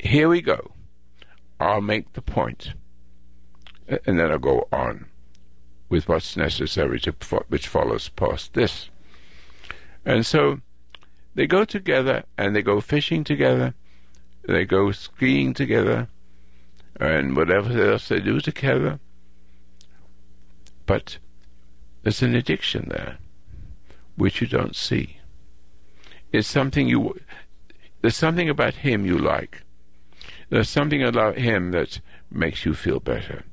here 0.00 0.28
we 0.28 0.42
go. 0.42 0.72
I'll 1.60 1.80
make 1.80 2.14
the 2.14 2.22
point, 2.22 2.72
and 3.86 4.18
then 4.18 4.32
I'll 4.32 4.40
go 4.40 4.66
on 4.72 5.06
with 5.88 6.08
what's 6.08 6.36
necessary 6.36 6.98
to 7.02 7.14
which 7.46 7.68
follows 7.68 8.08
past 8.08 8.54
this. 8.54 8.90
And 10.04 10.26
so 10.26 10.58
they 11.36 11.46
go 11.46 11.64
together 11.64 12.24
and 12.36 12.56
they 12.56 12.62
go 12.62 12.80
fishing 12.80 13.22
together, 13.22 13.74
they 14.46 14.64
go 14.64 14.92
skiing 14.92 15.54
together, 15.54 16.08
and 17.00 17.36
whatever 17.36 17.92
else 17.92 18.08
they 18.08 18.20
do 18.20 18.40
together. 18.40 19.00
But 20.86 21.18
there's 22.02 22.22
an 22.22 22.34
addiction 22.34 22.88
there, 22.90 23.18
which 24.16 24.40
you 24.40 24.46
don't 24.46 24.76
see. 24.76 25.18
It's 26.32 26.48
something 26.48 26.88
you. 26.88 27.18
There's 28.02 28.16
something 28.16 28.48
about 28.48 28.74
him 28.74 29.06
you 29.06 29.16
like. 29.16 29.62
There's 30.50 30.68
something 30.68 31.02
about 31.02 31.38
him 31.38 31.70
that 31.70 32.00
makes 32.30 32.64
you 32.64 32.74
feel 32.74 33.00
better. 33.00 33.44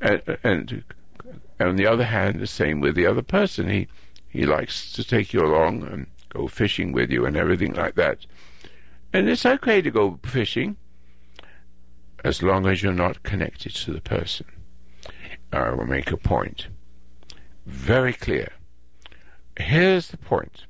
And, 0.00 0.22
and 0.44 0.84
on 1.58 1.76
the 1.76 1.86
other 1.86 2.04
hand, 2.04 2.40
the 2.40 2.46
same 2.46 2.80
with 2.80 2.94
the 2.94 3.06
other 3.06 3.22
person. 3.22 3.68
He 3.68 3.88
he 4.28 4.44
likes 4.44 4.92
to 4.92 5.04
take 5.04 5.32
you 5.32 5.40
along 5.40 5.84
and 5.84 6.06
go 6.28 6.48
fishing 6.48 6.90
with 6.90 7.10
you 7.10 7.24
and 7.24 7.36
everything 7.36 7.72
like 7.72 7.94
that. 7.94 8.26
And 9.14 9.28
it's 9.28 9.46
okay 9.46 9.80
to 9.80 9.92
go 9.92 10.18
fishing 10.24 10.76
as 12.24 12.42
long 12.42 12.66
as 12.66 12.82
you're 12.82 12.92
not 12.92 13.22
connected 13.22 13.72
to 13.72 13.92
the 13.92 14.00
person. 14.00 14.46
I 15.52 15.70
will 15.70 15.86
make 15.86 16.10
a 16.10 16.16
point. 16.16 16.66
Very 17.64 18.12
clear. 18.12 18.54
Here's 19.56 20.08
the 20.08 20.16
point, 20.16 20.66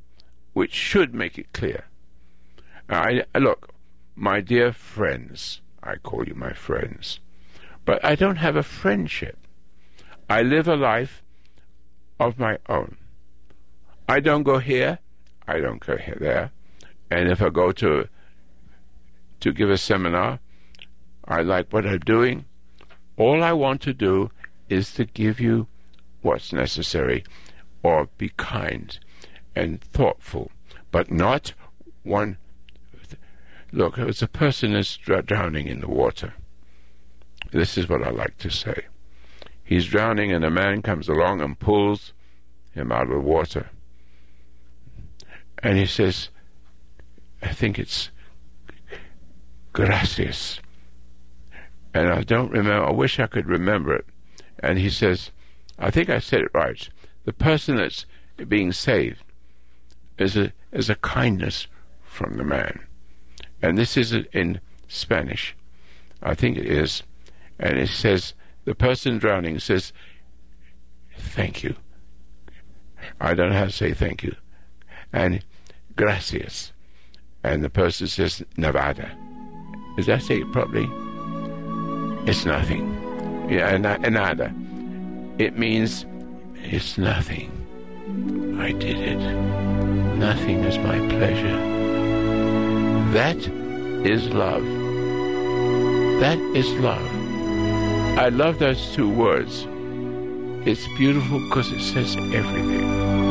which 0.52 0.74
should 0.74 1.14
make 1.14 1.38
it 1.38 1.54
clear. 1.54 1.87
I 2.90 3.24
look, 3.35 3.70
my 4.14 4.42
dear 4.42 4.74
friends, 4.74 5.62
I 5.83 5.96
call 5.96 6.28
you 6.28 6.35
my 6.35 6.52
friends, 6.52 7.20
but 7.87 8.04
I 8.04 8.14
don't 8.14 8.37
have 8.37 8.57
a 8.57 8.62
friendship. 8.62 9.38
I 10.28 10.42
live 10.42 10.68
a 10.68 10.76
life 10.76 11.22
of 12.20 12.38
my 12.38 12.59
own. 12.68 12.98
I 14.07 14.20
don't 14.20 14.42
go 14.42 14.59
here, 14.59 14.98
I 15.48 15.61
don't 15.61 15.80
go 15.80 15.96
here 15.96 16.18
there, 16.20 16.50
and 17.11 17.30
if 17.30 17.40
I 17.40 17.48
go 17.48 17.72
to 17.72 18.11
to 19.44 19.52
give 19.52 19.68
a 19.68 19.76
seminar, 19.76 20.40
I 21.28 21.42
like 21.42 21.70
what 21.70 21.87
I'm 21.87 21.98
doing. 21.98 22.46
All 23.18 23.42
I 23.42 23.52
want 23.52 23.83
to 23.83 23.92
do 23.92 24.30
is 24.70 24.94
to 24.94 25.04
give 25.04 25.38
you 25.38 25.66
what's 26.22 26.50
necessary 26.50 27.24
or 27.83 28.09
be 28.16 28.30
kind 28.38 28.98
and 29.54 29.83
thoughtful, 29.83 30.50
but 30.90 31.11
not 31.11 31.52
one. 32.04 32.38
Look, 33.70 33.98
as 33.98 34.22
a 34.22 34.28
person 34.28 34.74
is 34.74 34.96
drowning 34.96 35.66
in 35.66 35.83
the 35.83 35.90
water, 35.90 36.33
this 37.52 37.76
is 37.76 37.87
what 37.87 38.02
I 38.02 38.09
like 38.09 38.38
to 38.38 38.50
say. 38.50 38.87
He's 39.62 39.85
drowning, 39.85 40.33
and 40.33 40.42
a 40.42 40.50
man 40.50 40.80
comes 40.80 41.07
along 41.07 41.42
and 41.42 41.59
pulls 41.59 42.14
him 42.72 42.90
out 42.90 43.09
of 43.09 43.11
the 43.11 43.18
water. 43.20 43.68
And 45.62 45.76
he 45.76 45.85
says, 45.85 46.30
I 47.42 47.52
think 47.52 47.78
it's 47.78 48.09
gracias 49.75 50.61
and 51.95 52.09
I 52.09 52.23
don't 52.23 52.51
remember. 52.51 52.85
I 52.85 52.91
wish 52.91 53.21
I 53.21 53.29
could 53.29 53.47
remember 53.47 53.95
it. 53.95 54.05
And 54.59 54.79
he 54.79 54.91
says, 54.91 55.31
I 55.79 55.91
think 55.91 56.11
I 56.11 56.19
said 56.19 56.41
it 56.41 56.51
right. 56.53 56.89
The 57.25 57.33
person 57.33 57.77
that's 57.77 58.05
being 58.49 58.73
saved 58.73 59.23
is 60.19 60.37
a 60.37 60.53
is 60.73 60.91
a 60.91 60.97
kindness 60.97 61.69
from 62.03 62.35
the 62.37 62.45
man, 62.45 62.81
and 63.63 63.79
this 63.79 63.97
is 63.97 64.13
in 64.13 64.61
Spanish. 64.89 65.57
I 66.23 66.35
think 66.35 66.59
it 66.59 66.67
is, 66.67 67.03
and 67.59 67.79
it 67.79 67.89
says 67.89 68.35
the 68.65 68.75
person 68.75 69.19
drowning 69.19 69.59
says, 69.59 69.93
"Thank 71.17 71.63
you." 71.63 71.77
I 73.21 73.35
don't 73.35 73.51
know 73.51 73.59
how 73.59 73.65
to 73.67 73.71
say 73.71 73.93
thank 73.93 74.23
you, 74.23 74.37
and 75.13 75.45
gracias, 75.97 76.73
and 77.43 77.63
the 77.63 77.71
person 77.71 78.07
says 78.07 78.45
Nevada. 78.57 79.17
Does 79.96 80.07
that 80.07 80.22
say 80.22 80.40
it 80.40 80.50
properly? 80.52 80.90
It's 82.26 82.44
nothing. 82.44 83.48
Yeah, 83.48 83.76
nada. 83.76 84.52
It 85.38 85.59
means 85.59 86.07
it's 86.57 86.98
nothing. 86.98 87.50
I 88.59 88.72
did 88.72 88.96
it. 88.98 89.18
Nothing 90.16 90.64
is 90.64 90.78
my 90.78 90.98
pleasure. 91.09 91.59
That 93.12 93.37
is 94.07 94.28
love. 94.30 94.64
That 96.20 96.38
is 96.57 96.70
love. 96.74 97.11
I 98.18 98.30
love 98.30 98.59
those 98.59 98.94
two 98.94 99.11
words. 99.11 99.66
It's 100.66 100.87
beautiful 100.96 101.40
because 101.40 101.70
it 101.72 101.80
says 101.80 102.16
everything. 102.16 103.24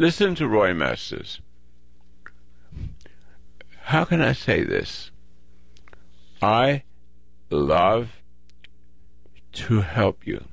Listen 0.00 0.36
to 0.36 0.46
Roy 0.46 0.72
Masters. 0.72 1.40
How 3.86 4.04
can 4.04 4.20
I 4.20 4.32
say 4.32 4.62
this? 4.62 5.10
I 6.40 6.84
love 7.50 8.22
to 9.54 9.80
help 9.80 10.24
you. 10.24 10.44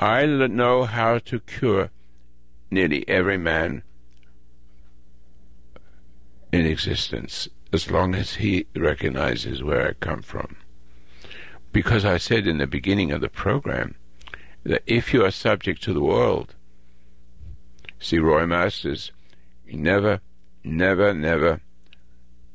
I 0.00 0.26
know 0.26 0.82
how 0.82 1.18
to 1.18 1.38
cure 1.38 1.90
nearly 2.72 3.08
every 3.08 3.38
man 3.38 3.84
in 6.52 6.66
existence 6.66 7.48
as 7.72 7.88
long 7.88 8.16
as 8.16 8.34
he 8.34 8.66
recognizes 8.74 9.62
where 9.62 9.86
I 9.86 9.92
come 9.92 10.22
from. 10.22 10.56
Because 11.72 12.04
I 12.04 12.16
said 12.16 12.48
in 12.48 12.58
the 12.58 12.66
beginning 12.66 13.12
of 13.12 13.20
the 13.20 13.28
program 13.28 13.94
that 14.64 14.82
if 14.88 15.14
you 15.14 15.24
are 15.24 15.30
subject 15.30 15.84
to 15.84 15.92
the 15.92 16.02
world, 16.02 16.56
see 17.98 18.18
Roy 18.18 18.46
Masters, 18.46 19.12
never, 19.66 20.20
never, 20.62 21.14
never 21.14 21.60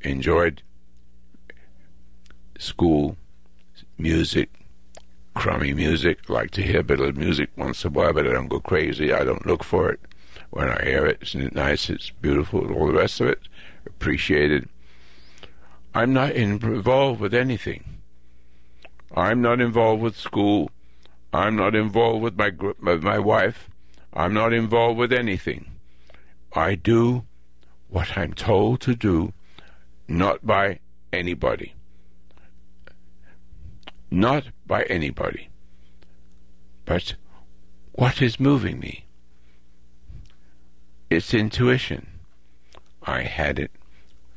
enjoyed 0.02 0.62
school, 2.58 3.16
music, 3.98 4.50
crummy 5.34 5.72
music. 5.72 6.28
Like 6.28 6.50
to 6.52 6.62
hear 6.62 6.80
a 6.80 6.84
bit 6.84 7.00
of 7.00 7.16
music 7.16 7.50
once 7.56 7.84
in 7.84 7.88
a 7.88 7.92
while, 7.92 8.12
but 8.12 8.26
I 8.26 8.32
don't 8.32 8.48
go 8.48 8.60
crazy. 8.60 9.12
I 9.12 9.24
don't 9.24 9.46
look 9.46 9.64
for 9.64 9.90
it. 9.90 10.00
When 10.50 10.68
I 10.68 10.84
hear 10.84 11.06
it, 11.06 11.18
it's 11.20 11.34
nice, 11.34 11.88
it's 11.88 12.10
beautiful, 12.10 12.72
all 12.72 12.88
the 12.88 12.94
rest 12.94 13.20
of 13.20 13.28
it, 13.28 13.40
appreciated. 13.86 14.68
I'm 15.94 16.12
not 16.12 16.32
involved 16.32 17.20
with 17.20 17.34
anything. 17.34 17.84
I'm 19.14 19.40
not 19.40 19.60
involved 19.60 20.02
with 20.02 20.16
school. 20.16 20.70
I'm 21.32 21.56
not 21.56 21.74
involved 21.74 22.22
with 22.22 22.36
my 22.36 22.52
my 23.00 23.18
wife. 23.18 23.69
I'm 24.12 24.34
not 24.34 24.52
involved 24.52 24.98
with 24.98 25.12
anything. 25.12 25.70
I 26.52 26.74
do 26.74 27.24
what 27.88 28.16
I'm 28.18 28.34
told 28.34 28.80
to 28.82 28.94
do, 28.94 29.32
not 30.08 30.44
by 30.44 30.80
anybody. 31.12 31.74
Not 34.10 34.44
by 34.66 34.82
anybody. 34.84 35.48
But 36.84 37.14
what 37.92 38.20
is 38.20 38.40
moving 38.40 38.80
me? 38.80 39.04
It's 41.08 41.32
intuition. 41.32 42.06
I 43.02 43.22
had 43.22 43.58
it 43.58 43.70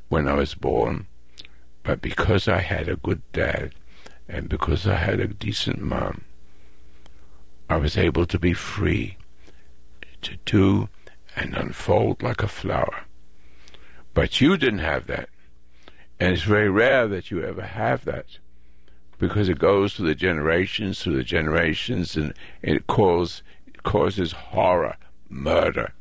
when 0.09 0.27
I 0.27 0.35
was 0.35 0.53
born, 0.53 1.07
but 1.81 2.01
because 2.01 2.47
I 2.47 2.59
had 2.59 2.87
a 2.87 2.95
good 2.95 3.21
dad 3.31 3.73
and 4.27 4.47
because 4.47 4.87
I 4.87 4.95
had 4.95 5.19
a 5.19 5.27
decent 5.27 5.81
mom, 5.81 6.23
I 7.69 7.77
was 7.77 7.97
able 7.97 8.27
to 8.27 8.37
be 8.37 8.53
free 8.53 9.17
to 10.23 10.37
do 10.45 10.89
and 11.35 11.55
unfold 11.55 12.21
like 12.21 12.43
a 12.43 12.47
flower. 12.47 13.05
But 14.13 14.41
you 14.41 14.57
didn't 14.57 14.79
have 14.79 15.07
that. 15.07 15.29
And 16.19 16.33
it's 16.33 16.43
very 16.43 16.69
rare 16.69 17.07
that 17.07 17.31
you 17.31 17.43
ever 17.43 17.63
have 17.63 18.05
that 18.05 18.37
because 19.17 19.49
it 19.49 19.59
goes 19.59 19.93
through 19.93 20.07
the 20.07 20.15
generations, 20.15 21.01
through 21.01 21.15
the 21.15 21.23
generations, 21.23 22.15
and, 22.15 22.33
it, 22.61 22.87
cause, 22.87 23.41
it 23.65 23.83
causes 23.83 24.31
horror, 24.31 24.97
murder. 25.29 25.93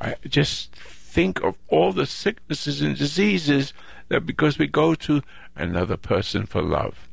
I 0.00 0.16
just 0.26 0.74
think 0.74 1.42
of 1.42 1.56
all 1.68 1.92
the 1.92 2.06
sicknesses 2.06 2.80
and 2.80 2.96
diseases 2.96 3.72
that 4.08 4.26
because 4.26 4.58
we 4.58 4.66
go 4.66 4.94
to 4.94 5.22
another 5.56 5.96
person 5.96 6.46
for 6.46 6.62
love, 6.62 7.08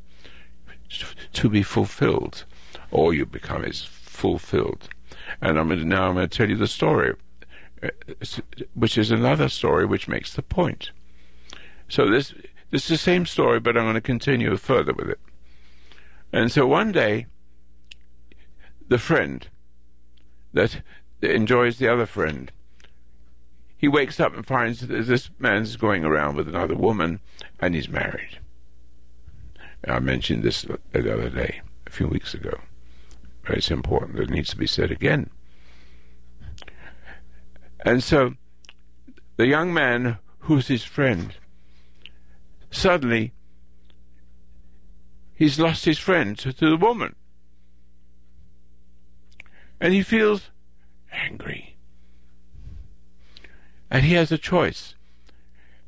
to 1.34 1.50
be 1.50 1.64
fulfilled, 1.64 2.46
or 2.92 3.14
you 3.14 3.26
become 3.26 3.64
as 3.66 3.84
fulfilled. 3.84 4.90
And 5.42 5.58
I'm 5.58 5.88
now 5.88 6.08
I'm 6.08 6.16
going 6.16 6.30
to 6.30 6.38
tell 6.38 6.50
you 6.50 6.56
the 6.56 6.68
story, 6.68 7.16
uh, 7.84 7.90
which 8.74 8.98
is 8.98 9.12
another 9.12 9.50
story 9.50 9.86
which 9.86 10.08
makes 10.08 10.34
the 10.34 10.42
point. 10.42 10.92
So 11.88 12.10
this 12.10 12.34
this 12.72 12.84
is 12.84 12.90
the 12.90 12.98
same 12.98 13.26
story, 13.26 13.60
but 13.60 13.78
I'm 13.78 13.84
going 13.84 13.96
to 13.96 14.02
continue 14.02 14.56
further 14.58 14.94
with 14.94 15.10
it. 15.10 15.20
And 16.34 16.52
so 16.52 16.68
one 16.68 16.92
day, 16.92 17.28
the 18.88 18.98
friend 18.98 19.48
that 20.54 20.82
enjoys 21.22 21.78
the 21.78 21.88
other 21.88 22.06
friend, 22.06 22.52
he 23.78 23.88
wakes 23.88 24.20
up 24.20 24.36
and 24.36 24.46
finds 24.46 24.82
that 24.82 24.88
this 24.88 25.30
man's 25.38 25.76
going 25.76 26.04
around 26.04 26.36
with 26.36 26.48
another 26.48 26.76
woman, 26.76 27.20
and 27.60 27.76
he's 27.76 27.90
married. 27.90 28.40
I 29.88 30.00
mentioned 30.00 30.44
this 30.44 30.64
the 30.64 31.14
other 31.14 31.30
day, 31.30 31.62
a 31.86 31.92
few 31.92 32.08
weeks 32.08 32.34
ago. 32.34 32.60
It's 33.48 33.72
important. 33.72 34.20
It 34.20 34.30
needs 34.30 34.50
to 34.50 34.58
be 34.58 34.68
said 34.68 34.92
again. 34.92 35.30
And 37.86 38.04
so, 38.04 38.34
the 39.38 39.48
young 39.48 39.74
man 39.74 40.18
who's 40.40 40.68
his 40.68 40.84
friend 40.84 41.34
suddenly 42.72 43.32
he's 45.36 45.60
lost 45.60 45.86
his 45.86 46.00
friend 46.00 46.38
to 46.40 46.52
the 46.52 46.78
woman. 46.78 47.16
And 49.80 49.94
he 49.94 50.02
feels 50.02 50.50
angry. 51.12 51.78
And 53.92 54.06
he 54.06 54.14
has 54.14 54.32
a 54.32 54.38
choice. 54.38 54.96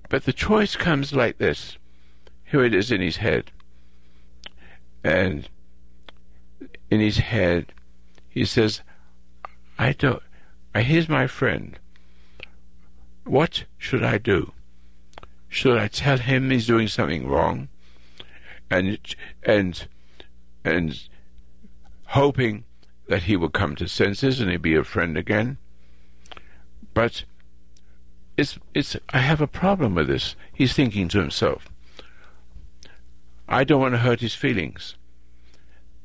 But 0.10 0.26
the 0.26 0.34
choice 0.34 0.76
comes 0.76 1.14
like 1.14 1.38
this. 1.38 1.78
Here 2.44 2.64
it 2.64 2.74
is 2.74 2.92
in 2.92 3.02
his 3.02 3.18
head. 3.18 3.52
And 5.04 5.50
in 6.90 7.00
his 7.00 7.18
head, 7.18 7.74
he 8.30 8.46
says, 8.46 8.82
I 9.78 9.94
don't, 9.94 10.22
uh, 10.74 10.82
here's 10.82 11.10
my 11.10 11.28
friend. 11.28 11.78
What 13.26 13.66
should 13.78 14.04
I 14.04 14.18
do? 14.18 14.54
Should 15.50 15.78
I 15.78 15.88
tell 15.88 16.18
him 16.18 16.50
he's 16.50 16.68
doing 16.68 16.88
something 16.88 17.28
wrong? 17.28 17.70
And 18.70 19.00
and 19.44 19.88
and 20.64 21.08
hoping 22.08 22.66
that 23.08 23.24
he 23.24 23.38
will 23.38 23.50
come 23.50 23.76
to 23.78 23.88
senses 23.88 24.40
and 24.40 24.52
he'll 24.52 24.60
be 24.60 24.76
a 24.76 24.84
friend 24.84 25.18
again. 25.18 25.58
But 26.94 27.24
it's 28.36 28.60
it's 28.74 28.98
I 29.10 29.20
have 29.20 29.42
a 29.42 29.48
problem 29.48 29.96
with 29.96 30.08
this. 30.08 30.36
He's 30.54 30.74
thinking 30.74 31.08
to 31.10 31.20
himself. 31.20 31.70
I 33.48 33.64
don't 33.64 33.82
want 33.82 33.94
to 33.94 34.00
hurt 34.00 34.20
his 34.20 34.36
feelings. 34.36 34.96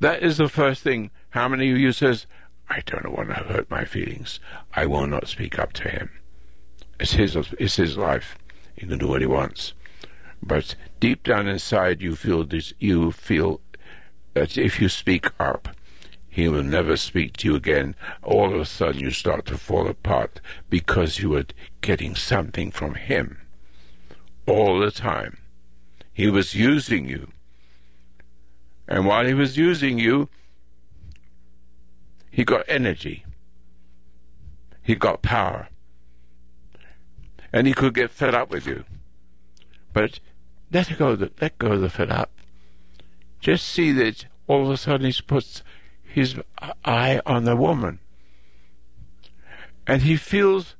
That 0.02 0.20
is 0.20 0.38
the 0.38 0.48
first 0.48 0.82
thing. 0.82 1.12
How 1.30 1.46
many 1.46 1.70
of 1.70 1.78
you 1.78 1.92
says, 1.92 2.26
I 2.68 2.80
don't 2.84 3.12
want 3.12 3.28
to 3.28 3.34
hurt 3.34 3.70
my 3.70 3.84
feelings. 3.84 4.40
I 4.74 4.84
will 4.84 5.06
not 5.06 5.28
speak 5.28 5.60
up 5.60 5.72
to 5.74 5.88
him. 5.88 6.10
It's 6.98 7.12
his 7.12 7.36
it's 7.36 7.76
his 7.76 7.96
life. 7.96 8.36
He 8.74 8.88
can 8.88 8.98
do 8.98 9.06
what 9.06 9.20
he 9.20 9.28
wants. 9.28 9.74
But 10.42 10.74
deep 10.98 11.22
down 11.22 11.46
inside, 11.46 12.02
you 12.02 12.16
feel 12.16 12.42
this, 12.42 12.74
you 12.80 13.12
feel 13.12 13.60
that 14.34 14.58
if 14.58 14.80
you 14.80 14.88
speak 14.88 15.28
up, 15.38 15.68
he 16.28 16.48
will 16.48 16.64
never 16.64 16.96
speak 16.96 17.36
to 17.36 17.50
you 17.50 17.54
again. 17.54 17.94
All 18.24 18.52
of 18.52 18.60
a 18.60 18.66
sudden, 18.66 19.02
you 19.02 19.12
start 19.12 19.46
to 19.46 19.56
fall 19.56 19.86
apart 19.86 20.40
because 20.68 21.20
you 21.20 21.30
were 21.30 21.46
getting 21.80 22.16
something 22.16 22.72
from 22.72 22.94
him 22.96 23.40
all 24.48 24.80
the 24.80 24.90
time. 24.90 25.38
He 26.12 26.28
was 26.28 26.56
using 26.56 27.08
you. 27.08 27.28
And 28.88 29.06
while 29.06 29.24
he 29.24 29.34
was 29.34 29.56
using 29.56 29.98
you, 29.98 30.28
he 32.30 32.44
got 32.44 32.64
energy. 32.68 33.24
He 34.82 34.94
got 34.94 35.22
power 35.22 35.68
and 37.52 37.66
he 37.66 37.74
could 37.74 37.94
get 37.94 38.10
fed 38.10 38.34
up 38.34 38.50
with 38.50 38.66
you. 38.66 38.84
But 39.92 40.20
let 40.72 40.96
go, 40.96 41.14
the, 41.14 41.30
let 41.40 41.58
go 41.58 41.72
of 41.72 41.80
the 41.82 41.90
fed 41.90 42.10
up. 42.10 42.30
Just 43.40 43.66
see 43.66 43.92
that 43.92 44.24
all 44.46 44.62
of 44.62 44.70
a 44.70 44.76
sudden 44.76 45.06
he 45.06 45.22
puts 45.22 45.62
his 46.02 46.36
eye 46.84 47.20
on 47.26 47.44
the 47.44 47.56
woman, 47.56 47.98
and 49.86 50.02
he 50.02 50.16
feels 50.16 50.76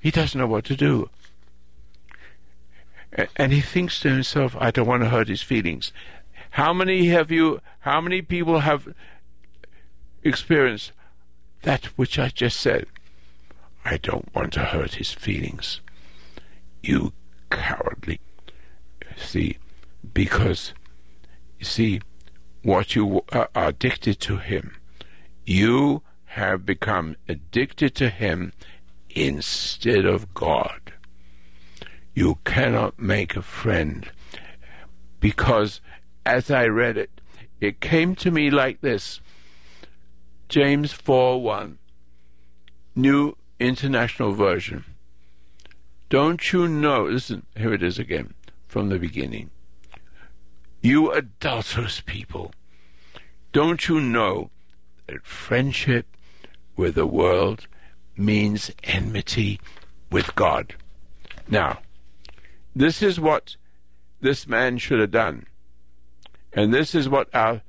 he 0.00 0.10
doesn't 0.10 0.38
know 0.38 0.46
what 0.46 0.64
to 0.66 0.76
do. 0.76 1.10
And 3.36 3.52
he 3.52 3.60
thinks 3.60 3.98
to 4.00 4.08
himself, 4.08 4.56
I 4.58 4.70
don't 4.70 4.86
want 4.86 5.02
to 5.02 5.08
hurt 5.08 5.28
his 5.28 5.42
feelings. 5.42 5.92
How 6.50 6.72
many 6.72 7.06
have 7.06 7.30
you, 7.30 7.60
how 7.80 8.00
many 8.00 8.22
people 8.22 8.60
have 8.60 8.88
experienced 10.22 10.92
that 11.62 11.86
which 11.96 12.18
I 12.18 12.28
just 12.28 12.58
said? 12.58 12.86
I 13.84 13.96
don't 13.96 14.34
want 14.34 14.52
to 14.54 14.60
hurt 14.60 14.94
his 14.94 15.12
feelings. 15.12 15.80
You 16.82 17.12
cowardly. 17.50 18.20
See, 19.16 19.58
because, 20.12 20.74
you 21.58 21.64
see, 21.64 22.00
what 22.62 22.94
you 22.94 23.22
uh, 23.32 23.46
are 23.54 23.68
addicted 23.68 24.20
to 24.20 24.38
him, 24.38 24.76
you 25.44 26.02
have 26.26 26.64
become 26.66 27.16
addicted 27.28 27.94
to 27.96 28.08
him 28.08 28.52
instead 29.10 30.04
of 30.04 30.32
God. 30.34 30.92
You 32.14 32.38
cannot 32.44 32.98
make 32.98 33.36
a 33.36 33.42
friend 33.42 34.10
because 35.20 35.80
as 36.24 36.50
I 36.50 36.66
read 36.66 36.96
it, 36.96 37.20
it 37.60 37.80
came 37.80 38.14
to 38.16 38.30
me 38.30 38.50
like 38.50 38.80
this 38.80 39.20
James 40.48 40.92
4 40.92 41.40
1. 41.42 41.78
New 42.96 43.36
International 43.58 44.32
Version. 44.32 44.84
Don't 46.08 46.52
you 46.52 46.66
know? 46.66 47.04
Listen, 47.04 47.46
here 47.56 47.72
it 47.72 47.82
is 47.82 47.98
again 47.98 48.34
from 48.66 48.88
the 48.88 48.98
beginning. 48.98 49.50
You 50.82 51.12
adulterous 51.12 52.00
people, 52.00 52.52
don't 53.52 53.86
you 53.88 54.00
know 54.00 54.50
that 55.06 55.24
friendship 55.24 56.06
with 56.76 56.94
the 56.94 57.06
world 57.06 57.66
means 58.16 58.70
enmity 58.82 59.60
with 60.10 60.34
God? 60.34 60.74
Now, 61.48 61.80
this 62.74 63.02
is 63.02 63.20
what 63.20 63.56
this 64.20 64.46
man 64.48 64.78
should 64.78 65.00
have 65.00 65.10
done. 65.10 65.46
And 66.52 66.72
this 66.72 66.94
is 66.94 67.08
what 67.08 67.28
our 67.34 67.62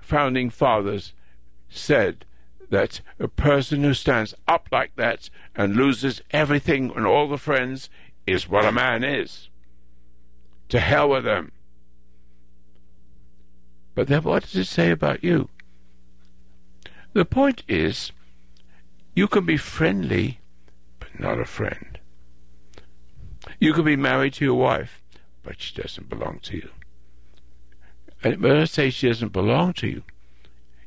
founding 0.00 0.50
fathers 0.50 1.12
said 1.68 2.24
that 2.70 3.00
a 3.18 3.28
person 3.28 3.82
who 3.82 3.94
stands 3.94 4.34
up 4.48 4.68
like 4.72 4.94
that 4.96 5.28
and 5.54 5.76
loses 5.76 6.22
everything 6.30 6.92
and 6.96 7.06
all 7.06 7.28
the 7.28 7.38
friends 7.38 7.90
is 8.26 8.48
what 8.48 8.64
a 8.64 8.72
man 8.72 9.04
is. 9.04 9.48
To 10.70 10.80
hell 10.80 11.10
with 11.10 11.24
them. 11.24 11.52
But 13.94 14.08
then 14.08 14.22
what 14.22 14.44
does 14.44 14.56
it 14.56 14.66
say 14.66 14.90
about 14.90 15.22
you? 15.22 15.50
The 17.12 17.26
point 17.26 17.62
is, 17.68 18.12
you 19.14 19.28
can 19.28 19.44
be 19.44 19.58
friendly, 19.58 20.40
but 20.98 21.20
not 21.20 21.38
a 21.38 21.44
friend. 21.44 21.98
You 23.60 23.74
can 23.74 23.84
be 23.84 23.96
married 23.96 24.34
to 24.34 24.44
your 24.46 24.58
wife, 24.58 25.02
but 25.42 25.60
she 25.60 25.74
doesn't 25.74 26.08
belong 26.08 26.38
to 26.44 26.56
you. 26.56 26.70
And 28.24 28.40
when 28.40 28.56
I 28.56 28.64
say 28.64 28.90
she 28.90 29.08
doesn't 29.08 29.32
belong 29.32 29.72
to 29.74 29.88
you, 29.88 30.02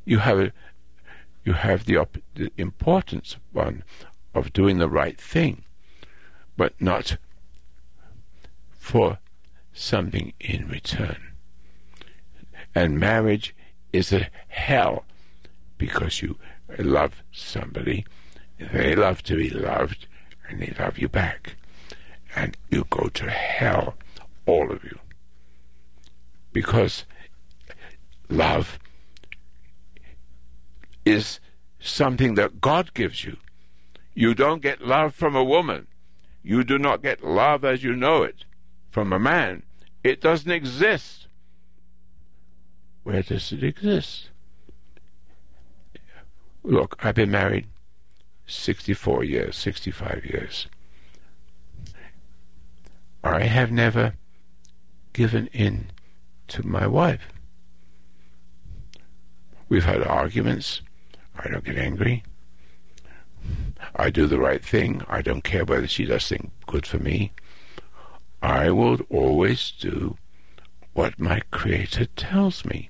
you 0.06 0.20
have 0.20 0.40
a, 0.40 0.54
you 1.44 1.54
have 1.54 1.86
the, 1.86 1.98
op- 1.98 2.18
the 2.36 2.52
importance 2.58 3.38
one 3.52 3.84
of 4.34 4.54
doing 4.54 4.78
the 4.78 4.90
right 4.90 5.20
thing, 5.20 5.64
but 6.56 6.80
not 6.80 7.18
for 8.72 9.20
something 9.74 10.34
in 10.40 10.68
return. 10.68 11.18
And 12.74 13.00
marriage 13.00 13.56
is 13.92 14.12
a 14.14 14.30
hell 14.48 15.06
because 15.78 16.22
you 16.22 16.38
love 16.78 17.24
somebody, 17.32 18.06
they 18.60 18.96
love 18.96 19.24
to 19.24 19.36
be 19.36 19.50
loved, 19.50 20.08
and 20.48 20.62
they 20.62 20.74
love 20.80 20.98
you 20.98 21.10
back. 21.10 21.56
And 22.36 22.58
you 22.70 22.86
go 22.90 23.08
to 23.10 23.30
hell, 23.30 23.96
all 24.46 24.72
of 24.72 24.84
you. 24.84 25.00
Because 26.52 27.06
love 28.30 28.80
is 31.06 31.40
something 31.80 32.36
that 32.36 32.62
God 32.62 32.94
gives 32.94 33.24
you. 33.24 33.38
You 34.14 34.34
don't 34.34 34.62
get 34.62 34.82
love 34.82 35.14
from 35.14 35.36
a 35.36 35.44
woman. 35.44 35.88
You 36.42 36.64
do 36.64 36.78
not 36.78 37.04
get 37.04 37.24
love 37.24 37.66
as 37.66 37.84
you 37.84 37.96
know 37.96 38.24
it 38.24 38.46
from 38.90 39.12
a 39.12 39.20
man. 39.20 39.64
It 40.04 40.22
doesn't 40.22 40.52
exist. 40.52 41.28
Where 43.04 43.22
does 43.22 43.52
it 43.52 43.64
exist? 43.64 44.30
Look, 46.64 46.98
I've 47.04 47.16
been 47.16 47.32
married 47.32 47.68
64 48.48 49.24
years, 49.24 49.56
65 49.56 50.26
years. 50.26 50.68
I 53.24 53.44
have 53.44 53.72
never 53.72 54.14
given 55.14 55.48
in 55.48 55.92
to 56.48 56.66
my 56.66 56.88
wife. 56.88 57.35
We've 59.68 59.86
had 59.86 60.04
arguments. 60.04 60.82
I 61.38 61.50
don't 61.50 61.64
get 61.64 61.78
angry. 61.78 62.24
I 63.96 64.10
do 64.10 64.28
the 64.28 64.40
right 64.40 64.64
thing. 64.64 65.02
I 65.08 65.22
don't 65.22 65.44
care 65.44 65.66
whether 65.66 65.88
she 65.88 66.06
does 66.06 66.28
things 66.28 66.52
good 66.68 66.86
for 66.86 67.00
me. 67.00 67.32
I 68.42 68.70
will 68.72 69.00
always 69.10 69.72
do 69.72 70.18
what 70.94 71.20
my 71.20 71.42
Creator 71.52 72.06
tells 72.16 72.66
me. 72.66 72.90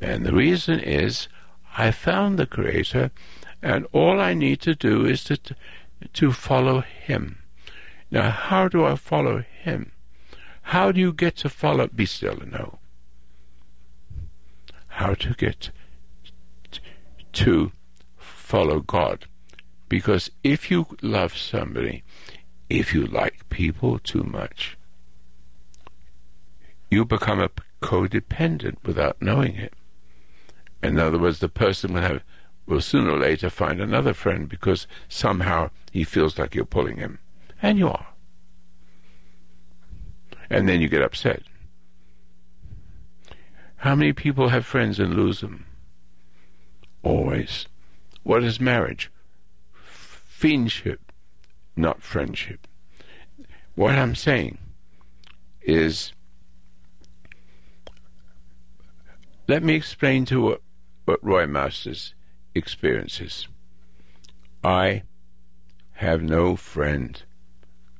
And 0.00 0.24
the 0.24 0.32
reason 0.32 0.80
is 0.80 1.28
I 1.76 1.90
found 1.90 2.38
the 2.38 2.46
Creator, 2.46 3.10
and 3.62 3.86
all 3.92 4.20
I 4.20 4.34
need 4.34 4.60
to 4.62 4.74
do 4.74 5.04
is 5.04 5.24
to, 5.24 5.38
to 6.12 6.32
follow 6.32 6.80
Him. 6.80 7.38
Now, 8.10 8.30
how 8.30 8.68
do 8.68 8.84
I 8.84 8.96
follow 8.96 9.44
Him? 9.62 9.92
How 10.62 10.92
do 10.92 11.00
you 11.00 11.12
get 11.12 11.36
to 11.38 11.48
follow? 11.48 11.88
Be 11.88 12.06
still 12.06 12.40
and 12.40 12.52
know. 12.52 12.78
How 14.88 15.14
to 15.14 15.34
get 15.34 15.70
to 17.34 17.72
follow 18.16 18.80
God. 18.80 19.26
Because 19.88 20.30
if 20.42 20.70
you 20.70 20.86
love 21.02 21.36
somebody, 21.36 22.02
if 22.68 22.94
you 22.94 23.06
like 23.06 23.48
people 23.48 23.98
too 23.98 24.22
much, 24.22 24.76
you 26.90 27.04
become 27.04 27.40
a 27.40 27.50
codependent 27.82 28.76
without 28.84 29.20
knowing 29.20 29.56
it. 29.56 29.74
In 30.82 30.98
other 30.98 31.18
words, 31.18 31.40
the 31.40 31.48
person 31.48 31.94
will 31.94 32.02
have 32.02 32.22
will 32.66 32.80
sooner 32.80 33.10
or 33.10 33.18
later 33.18 33.50
find 33.50 33.80
another 33.80 34.14
friend 34.14 34.48
because 34.48 34.86
somehow 35.08 35.70
he 35.92 36.02
feels 36.02 36.38
like 36.38 36.54
you're 36.54 36.64
pulling 36.64 36.96
him. 36.96 37.18
And 37.60 37.78
you 37.78 37.88
are. 37.88 38.06
And 40.48 40.68
then 40.68 40.80
you 40.80 40.88
get 40.88 41.02
upset. 41.02 41.42
How 43.76 43.94
many 43.94 44.12
people 44.14 44.48
have 44.48 44.64
friends 44.64 44.98
and 44.98 45.14
lose 45.14 45.40
them? 45.40 45.66
Always. 47.04 47.66
What 48.22 48.42
is 48.42 48.58
marriage? 48.58 49.10
Fiendship, 49.72 51.12
not 51.76 52.02
friendship. 52.02 52.66
What 53.74 53.94
I'm 53.94 54.14
saying 54.14 54.58
is, 55.62 56.12
let 59.46 59.62
me 59.62 59.74
explain 59.74 60.24
to 60.26 60.40
what, 60.40 60.62
what 61.04 61.24
Roy 61.24 61.46
Masters 61.46 62.14
experiences. 62.54 63.46
I 64.62 65.02
have 65.94 66.22
no 66.22 66.56
friend 66.56 67.22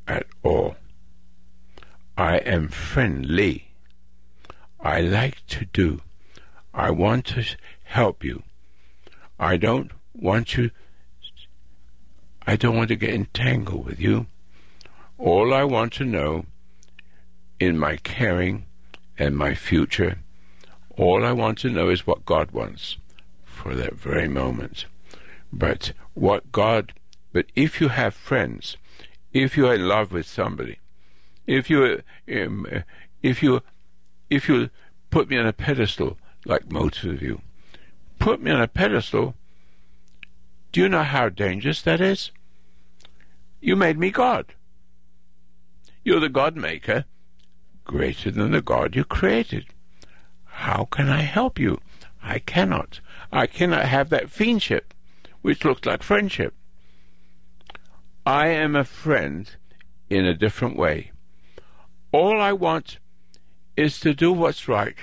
at 0.08 0.26
all. 0.42 0.76
I 2.16 2.38
am 2.38 2.68
friendly. 2.68 3.68
I 4.80 5.00
like 5.00 5.46
to 5.48 5.64
do. 5.64 6.00
I 6.72 6.90
want 6.90 7.26
to 7.26 7.44
help 7.84 8.24
you. 8.24 8.42
I 9.38 9.56
don't 9.56 9.90
want 10.14 10.56
you, 10.56 10.70
I 12.46 12.56
don't 12.56 12.76
want 12.76 12.88
to 12.88 12.96
get 12.96 13.14
entangled 13.14 13.84
with 13.84 14.00
you. 14.00 14.26
All 15.18 15.52
I 15.52 15.64
want 15.64 15.92
to 15.94 16.04
know 16.04 16.46
in 17.58 17.78
my 17.78 17.96
caring 17.96 18.66
and 19.18 19.36
my 19.36 19.54
future, 19.54 20.18
all 20.96 21.24
I 21.24 21.32
want 21.32 21.58
to 21.58 21.70
know 21.70 21.90
is 21.90 22.06
what 22.06 22.24
God 22.24 22.50
wants 22.50 22.96
for 23.44 23.74
that 23.74 23.94
very 23.94 24.28
moment. 24.28 24.86
But 25.52 25.92
what 26.14 26.52
God, 26.52 26.92
but 27.32 27.46
if 27.54 27.80
you 27.80 27.88
have 27.88 28.14
friends, 28.14 28.76
if 29.32 29.56
you're 29.56 29.74
in 29.74 29.88
love 29.88 30.12
with 30.12 30.26
somebody, 30.26 30.78
if 31.46 31.70
you, 31.70 32.02
um, 32.32 32.66
if 33.22 33.42
you, 33.42 33.62
if 34.30 34.48
you 34.48 34.70
put 35.10 35.28
me 35.28 35.38
on 35.38 35.46
a 35.46 35.52
pedestal 35.52 36.18
like 36.44 36.70
most 36.70 37.04
of 37.04 37.22
you, 37.22 37.40
put 38.24 38.40
me 38.40 38.50
on 38.50 38.62
a 38.62 38.66
pedestal. 38.66 39.34
Do 40.72 40.80
you 40.80 40.88
know 40.88 41.02
how 41.02 41.28
dangerous 41.28 41.82
that 41.82 42.00
is? 42.00 42.30
You 43.60 43.76
made 43.76 43.98
me 43.98 44.10
God. 44.10 44.54
You're 46.04 46.20
the 46.20 46.30
God 46.30 46.56
maker, 46.56 47.04
greater 47.84 48.30
than 48.30 48.52
the 48.52 48.62
God 48.62 48.96
you 48.96 49.04
created. 49.04 49.66
How 50.46 50.86
can 50.86 51.10
I 51.10 51.20
help 51.20 51.58
you? 51.58 51.82
I 52.22 52.38
cannot. 52.38 53.00
I 53.30 53.46
cannot 53.46 53.84
have 53.84 54.08
that 54.08 54.30
fiendship, 54.30 54.94
which 55.42 55.62
looks 55.62 55.84
like 55.84 56.02
friendship. 56.02 56.54
I 58.24 58.46
am 58.46 58.74
a 58.74 58.84
friend 58.84 59.50
in 60.08 60.24
a 60.24 60.32
different 60.32 60.78
way. 60.78 61.12
All 62.10 62.40
I 62.40 62.54
want 62.54 62.98
is 63.76 64.00
to 64.00 64.14
do 64.14 64.32
what's 64.32 64.66
right 64.66 64.96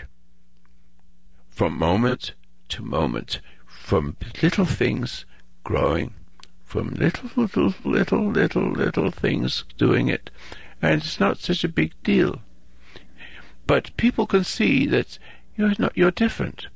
from 1.52 1.78
moment 1.78 2.34
to 2.72 2.84
moment 2.84 3.40
from 3.66 4.18
little 4.42 4.66
things 4.66 5.26
growing, 5.64 6.14
from 6.64 6.90
little, 6.90 7.30
little, 7.36 7.74
little, 7.84 8.30
little, 8.30 8.72
little 8.72 9.12
things 9.12 9.64
doing 9.78 10.08
it. 10.08 10.30
And 10.82 11.02
it's 11.02 11.20
not 11.20 11.40
such 11.40 11.64
a 11.64 11.70
big 11.70 11.94
deal. 12.04 12.42
But 13.68 13.96
people 13.98 14.26
can 14.26 14.44
see 14.44 14.88
that 14.88 15.20
you're 15.56 15.74
not, 15.78 15.96
you're 15.96 16.12
different. 16.12 16.68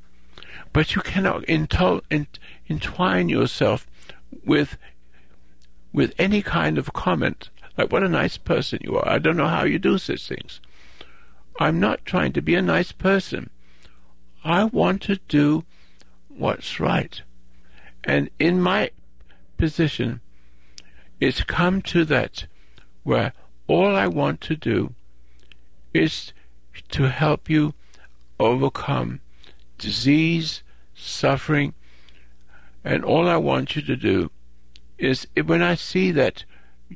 But 0.72 0.94
you 0.94 1.02
cannot 1.02 1.44
entwine 1.48 3.28
yourself 3.28 3.86
with, 4.44 4.78
with 5.92 6.14
any 6.18 6.42
kind 6.42 6.78
of 6.78 6.92
comment 6.92 7.50
like 7.76 7.92
what 7.92 8.02
a 8.02 8.08
nice 8.08 8.36
person 8.36 8.78
you 8.82 8.96
are. 8.96 9.08
I 9.08 9.18
don't 9.18 9.36
know 9.36 9.48
how 9.48 9.64
you 9.64 9.78
do 9.78 9.98
such 9.98 10.28
things. 10.28 10.60
I'm 11.58 11.80
not 11.80 12.04
trying 12.04 12.32
to 12.32 12.42
be 12.42 12.54
a 12.54 12.62
nice 12.62 12.92
person. 12.92 13.50
I 14.44 14.64
want 14.64 15.02
to 15.02 15.16
do 15.28 15.64
what's 16.36 16.80
right. 16.80 17.22
And 18.04 18.30
in 18.38 18.60
my 18.60 18.90
position, 19.56 20.20
it's 21.20 21.42
come 21.42 21.82
to 21.82 22.04
that 22.04 22.46
where 23.02 23.32
all 23.66 23.96
I 23.96 24.06
want 24.06 24.40
to 24.42 24.56
do 24.56 24.94
is 25.92 26.32
to 26.90 27.10
help 27.10 27.48
you 27.48 27.74
overcome 28.38 29.20
disease, 29.78 30.62
suffering, 30.94 31.74
and 32.84 33.04
all 33.04 33.28
I 33.28 33.36
want 33.36 33.74
you 33.74 33.82
to 33.82 33.96
do 33.96 34.30
is 34.98 35.26
when 35.44 35.62
I 35.62 35.74
see 35.74 36.10
that, 36.12 36.44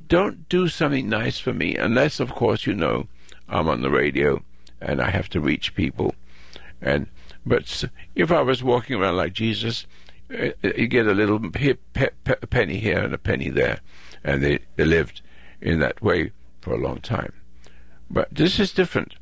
don't 0.07 0.49
do 0.49 0.69
something 0.69 1.09
nice 1.09 1.39
for 1.41 1.53
me, 1.53 1.77
unless, 1.77 2.21
of 2.21 2.31
course, 2.31 2.67
you 2.67 2.75
know 2.75 3.09
I'm 3.49 3.69
on 3.69 3.83
the 3.83 3.91
radio 3.91 4.43
and 4.81 5.03
I 5.03 5.11
have 5.11 5.29
to 5.31 5.41
reach 5.41 5.75
people. 5.75 6.15
And 6.81 7.09
but 7.45 7.85
if 8.15 8.31
I 8.31 8.43
was 8.43 8.63
walking 8.63 8.97
around 8.97 9.17
like 9.17 9.33
Jesus, 9.33 9.87
uh, 10.33 10.51
you 10.63 10.87
get 10.87 11.07
a 11.07 11.15
little 11.15 11.41
penny 12.51 12.79
here 12.79 12.99
and 12.99 13.15
a 13.15 13.19
penny 13.19 13.51
there, 13.51 13.81
and 14.23 14.43
they, 14.43 14.61
they 14.77 14.85
lived 14.85 15.23
in 15.61 15.81
that 15.81 16.03
way 16.03 16.33
for 16.61 16.73
a 16.73 16.79
long 16.79 17.01
time. 17.01 17.33
But 18.11 18.29
this 18.33 18.59
is 18.59 18.73
different. 18.73 19.15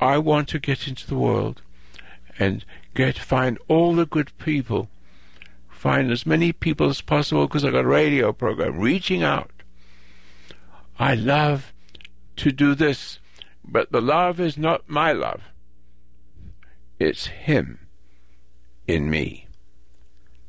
I 0.00 0.18
want 0.18 0.48
to 0.48 0.58
get 0.58 0.88
into 0.88 1.06
the 1.06 1.16
world 1.16 1.62
and 2.38 2.64
get 2.94 3.18
find 3.18 3.58
all 3.68 3.94
the 3.94 4.06
good 4.06 4.36
people, 4.38 4.88
find 5.68 6.10
as 6.10 6.26
many 6.26 6.52
people 6.52 6.88
as 6.88 7.00
possible 7.00 7.46
because 7.46 7.64
I 7.64 7.70
got 7.70 7.84
a 7.84 7.88
radio 7.88 8.32
program 8.32 8.78
reaching 8.78 9.22
out. 9.22 9.50
I 10.98 11.14
love 11.14 11.72
to 12.36 12.50
do 12.50 12.74
this, 12.74 13.18
but 13.64 13.92
the 13.92 14.00
love 14.00 14.40
is 14.40 14.56
not 14.56 14.88
my 14.88 15.12
love. 15.12 15.42
It's 16.98 17.26
Him 17.26 17.83
in 18.86 19.10
me, 19.10 19.48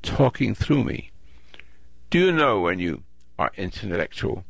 talking 0.01 0.55
through 0.55 0.83
me. 0.83 1.11
Do 2.09 2.19
you 2.19 2.31
know 2.31 2.59
when 2.59 2.79
you 2.79 3.03
are 3.37 3.51
intellectual? 3.55 4.45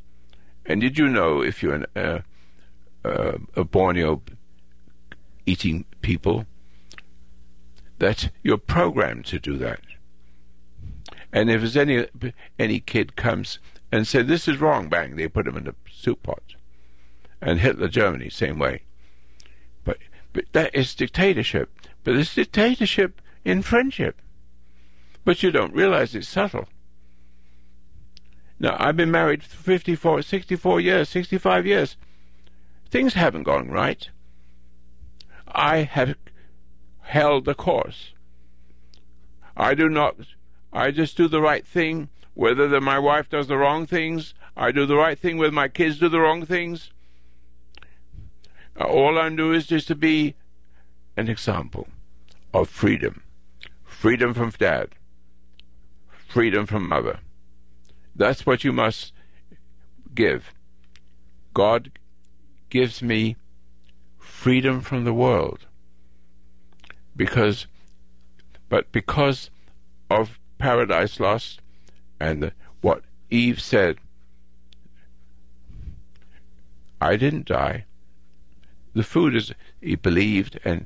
And 0.66 0.82
did 0.82 0.98
you 0.98 1.08
know 1.08 1.42
if 1.42 1.62
you're 1.62 1.76
an, 1.76 1.86
uh, 1.96 2.20
uh, 3.04 3.38
a 3.56 3.64
Borneo 3.64 4.22
eating 5.46 5.86
people 6.02 6.48
that 8.00 8.32
you're 8.42 8.58
programmed 8.58 9.26
to 9.28 9.40
do 9.40 9.58
that? 9.58 9.82
And 11.32 11.50
if 11.50 11.62
there's 11.62 11.78
any 11.78 12.08
any 12.58 12.80
kid 12.80 13.16
comes 13.16 13.60
and 13.92 14.08
said 14.08 14.28
this 14.28 14.48
is 14.48 14.62
wrong, 14.62 14.90
bang, 14.90 15.16
they 15.16 15.28
put 15.28 15.48
him 15.48 15.58
in 15.58 15.66
the 15.66 15.76
soup 15.92 16.24
pot. 16.24 16.56
And 17.42 17.60
Hitler 17.60 17.90
Germany 17.90 18.30
same 18.30 18.58
way. 18.58 18.84
But 19.84 19.98
but 20.34 20.46
that 20.54 20.74
is 20.74 20.96
dictatorship. 20.96 21.70
But 22.04 22.16
this 22.16 22.34
dictatorship 22.34 23.22
in 23.46 23.62
friendship. 23.62 24.22
But 25.24 25.42
you 25.42 25.52
don't 25.52 25.74
realize 25.74 26.14
it's 26.14 26.28
subtle. 26.28 26.68
Now, 28.60 28.76
I've 28.80 28.98
been 28.98 29.12
married 29.12 29.44
54, 29.44 30.22
64 30.22 30.82
years, 30.82 31.10
65 31.10 31.66
years. 31.66 31.98
Things 32.90 33.14
haven't 33.14 33.44
gone 33.44 33.70
right. 33.70 34.10
I 35.48 35.80
have 35.80 36.16
held 37.02 37.46
the 37.46 37.56
course. 37.56 38.14
I 39.58 39.74
do 39.74 39.90
not, 39.90 40.16
I 40.74 40.92
just 40.92 41.18
do 41.18 41.28
the 41.28 41.42
right 41.42 41.66
thing, 41.66 42.10
whether 42.34 42.68
the, 42.68 42.82
my 42.82 43.00
wife 43.00 43.30
does 43.30 43.48
the 43.48 43.58
wrong 43.58 43.86
things, 43.86 44.34
I 44.58 44.72
do 44.72 44.86
the 44.86 44.96
right 44.96 45.18
thing, 45.18 45.38
whether 45.38 45.52
my 45.52 45.68
kids 45.68 46.00
do 46.00 46.10
the 46.10 46.20
wrong 46.20 46.46
things. 46.46 46.92
All 48.80 49.18
I 49.18 49.30
do 49.30 49.54
is 49.54 49.68
just 49.68 49.88
to 49.88 49.96
be 49.96 50.36
an 51.16 51.30
example 51.30 51.88
of 52.54 52.70
freedom. 52.70 53.22
Freedom 54.06 54.36
from 54.36 54.52
dad. 54.52 54.90
Freedom 56.28 56.68
from 56.68 56.88
mother. 56.88 57.22
That's 58.16 58.46
what 58.46 58.64
you 58.64 58.72
must 58.72 59.14
give. 60.14 60.54
God 61.56 61.92
gives 62.70 63.02
me 63.02 63.36
freedom 64.20 64.82
from 64.82 65.06
the 65.06 65.14
world. 65.14 65.66
Because, 67.16 67.66
but 68.70 68.92
because 68.92 69.50
of 70.12 70.40
Paradise 70.60 71.20
Lost 71.20 71.60
and 72.20 72.44
the, 72.44 72.54
what 72.82 73.02
Eve 73.32 73.60
said, 73.60 73.98
I 77.02 77.16
didn't 77.16 77.48
die. 77.48 77.86
The 78.94 79.02
food 79.02 79.36
is, 79.36 79.52
he 79.82 79.96
believed 79.96 80.60
and, 80.64 80.86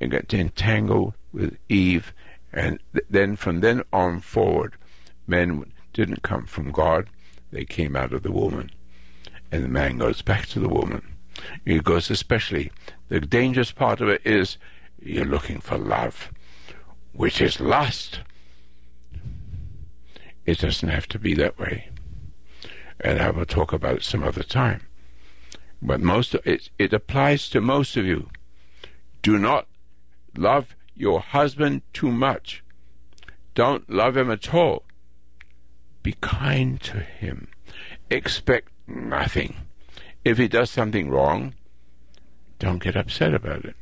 and 0.00 0.10
got 0.10 0.32
entangled 0.32 1.14
with 1.32 1.56
Eve. 1.68 2.12
And 2.52 2.78
th- 2.92 3.06
then 3.10 3.36
from 3.36 3.60
then 3.60 3.82
on 3.92 4.20
forward, 4.20 4.76
men 5.26 5.72
didn't 5.92 6.22
come 6.22 6.46
from 6.46 6.70
God, 6.70 7.08
they 7.50 7.64
came 7.64 7.96
out 7.96 8.12
of 8.12 8.22
the 8.22 8.32
woman. 8.32 8.70
And 9.50 9.64
the 9.64 9.68
man 9.68 9.98
goes 9.98 10.22
back 10.22 10.46
to 10.46 10.60
the 10.60 10.68
woman. 10.68 11.14
He 11.64 11.78
goes 11.78 12.10
especially, 12.10 12.70
the 13.08 13.20
dangerous 13.20 13.72
part 13.72 14.00
of 14.00 14.08
it 14.08 14.22
is 14.24 14.56
you're 15.00 15.24
looking 15.24 15.60
for 15.60 15.78
love, 15.78 16.30
which 17.12 17.40
is 17.40 17.60
lust. 17.60 18.20
It 20.46 20.58
doesn't 20.58 20.88
have 20.88 21.08
to 21.08 21.18
be 21.18 21.34
that 21.34 21.58
way. 21.58 21.90
And 23.00 23.20
I 23.20 23.30
will 23.30 23.46
talk 23.46 23.72
about 23.72 23.96
it 23.96 24.04
some 24.04 24.22
other 24.22 24.42
time. 24.42 24.82
But 25.80 26.00
most 26.00 26.34
it, 26.44 26.70
it 26.78 26.92
applies 26.92 27.48
to 27.50 27.60
most 27.60 27.96
of 27.96 28.06
you. 28.06 28.30
Do 29.22 29.38
not 29.38 29.66
love 30.36 30.76
your 30.94 31.20
husband 31.20 31.82
too 31.92 32.10
much. 32.10 32.62
Don't 33.54 33.88
love 33.88 34.16
him 34.16 34.30
at 34.30 34.52
all. 34.52 34.84
Be 36.02 36.14
kind 36.20 36.80
to 36.82 36.98
him. 36.98 37.48
Expect 38.10 38.70
nothing. 38.86 39.56
If 40.24 40.38
he 40.38 40.48
does 40.48 40.70
something 40.70 41.10
wrong, 41.10 41.54
don't 42.58 42.82
get 42.82 42.96
upset 42.96 43.34
about 43.34 43.64
it. 43.64 43.76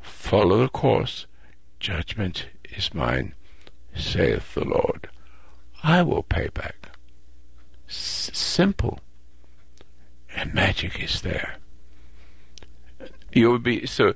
Follow 0.00 0.58
the 0.58 0.68
course. 0.68 1.26
Judgment 1.80 2.46
is 2.64 2.94
mine, 2.94 3.34
saith 3.94 4.54
the 4.54 4.64
Lord. 4.64 5.08
I 5.82 6.02
will 6.02 6.22
pay 6.22 6.48
back. 6.48 6.90
Simple. 7.86 9.00
And 10.34 10.54
magic 10.54 11.02
is 11.02 11.22
there. 11.22 11.56
You 13.32 13.50
will 13.50 13.58
be 13.58 13.86
so 13.86 14.14